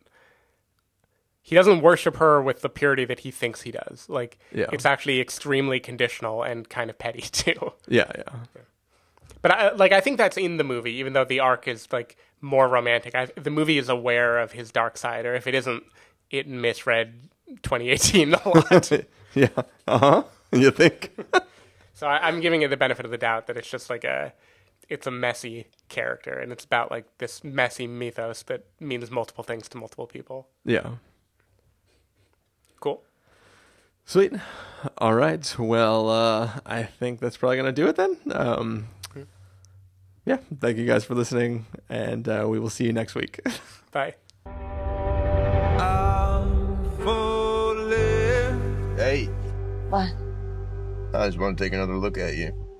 He 1.44 1.56
doesn't 1.56 1.80
worship 1.80 2.16
her 2.18 2.40
with 2.40 2.62
the 2.62 2.68
purity 2.68 3.04
that 3.06 3.20
he 3.20 3.30
thinks 3.32 3.62
he 3.62 3.72
does. 3.72 4.06
Like 4.08 4.38
Yeah. 4.52 4.66
it's 4.72 4.86
actually 4.86 5.20
extremely 5.20 5.80
conditional 5.80 6.42
and 6.42 6.68
kind 6.68 6.88
of 6.90 6.98
petty 6.98 7.20
too. 7.32 7.72
yeah 7.88 8.10
yeah 8.16 8.60
But 9.42 9.50
I, 9.50 9.72
like 9.72 9.92
I 9.92 10.00
think 10.00 10.18
that's 10.18 10.36
in 10.36 10.56
the 10.56 10.64
movie, 10.64 10.92
even 10.94 11.12
though 11.14 11.24
the 11.24 11.40
arc 11.40 11.66
is 11.66 11.88
like 11.92 12.16
more 12.40 12.68
romantic. 12.68 13.14
I, 13.14 13.26
the 13.26 13.50
movie 13.50 13.78
is 13.78 13.88
aware 13.88 14.38
of 14.38 14.52
his 14.52 14.70
dark 14.70 14.96
side, 14.96 15.26
or 15.26 15.34
if 15.34 15.46
it 15.46 15.54
isn't, 15.54 15.82
it 16.30 16.46
misread 16.48 17.14
2018 17.62 18.34
a 18.34 18.48
lot. 18.48 18.92
yeah 19.34 19.48
uh-huh 19.88 20.22
you 20.52 20.70
think 20.70 21.10
so 21.94 22.06
I, 22.06 22.28
I'm 22.28 22.40
giving 22.40 22.62
it 22.62 22.68
the 22.68 22.76
benefit 22.76 23.04
of 23.04 23.10
the 23.10 23.18
doubt 23.18 23.46
that 23.48 23.56
it's 23.56 23.68
just 23.70 23.88
like 23.90 24.04
a, 24.04 24.32
it's 24.88 25.06
a 25.06 25.10
messy 25.10 25.66
character, 25.88 26.32
and 26.38 26.52
it's 26.52 26.64
about 26.64 26.90
like 26.90 27.06
this 27.18 27.42
messy 27.42 27.86
mythos 27.86 28.42
that 28.44 28.64
means 28.80 29.10
multiple 29.10 29.42
things 29.44 29.68
to 29.70 29.78
multiple 29.78 30.06
people. 30.06 30.48
yeah 30.64 30.90
Cool. 32.82 33.00
Sweet. 34.04 34.32
All 34.98 35.14
right. 35.14 35.54
Well, 35.56 36.10
uh, 36.10 36.58
I 36.66 36.82
think 36.82 37.20
that's 37.20 37.36
probably 37.36 37.56
going 37.58 37.72
to 37.72 37.80
do 37.80 37.86
it 37.86 37.94
then. 37.94 38.16
Um, 38.32 38.88
yeah. 40.26 40.38
Thank 40.60 40.78
you 40.78 40.84
guys 40.84 41.04
for 41.04 41.14
listening, 41.14 41.66
and 41.88 42.28
uh, 42.28 42.44
we 42.48 42.58
will 42.58 42.70
see 42.70 42.84
you 42.84 42.92
next 42.92 43.14
week. 43.14 43.40
Bye. 43.92 44.16
I'm. 45.78 46.72
Hey, 48.96 49.26
What? 49.88 50.12
I 51.14 51.26
just 51.26 51.38
want 51.38 51.56
to 51.58 51.64
take 51.64 51.72
another 51.72 51.96
look 51.96 52.18
at 52.18 52.34
you. 52.36 52.62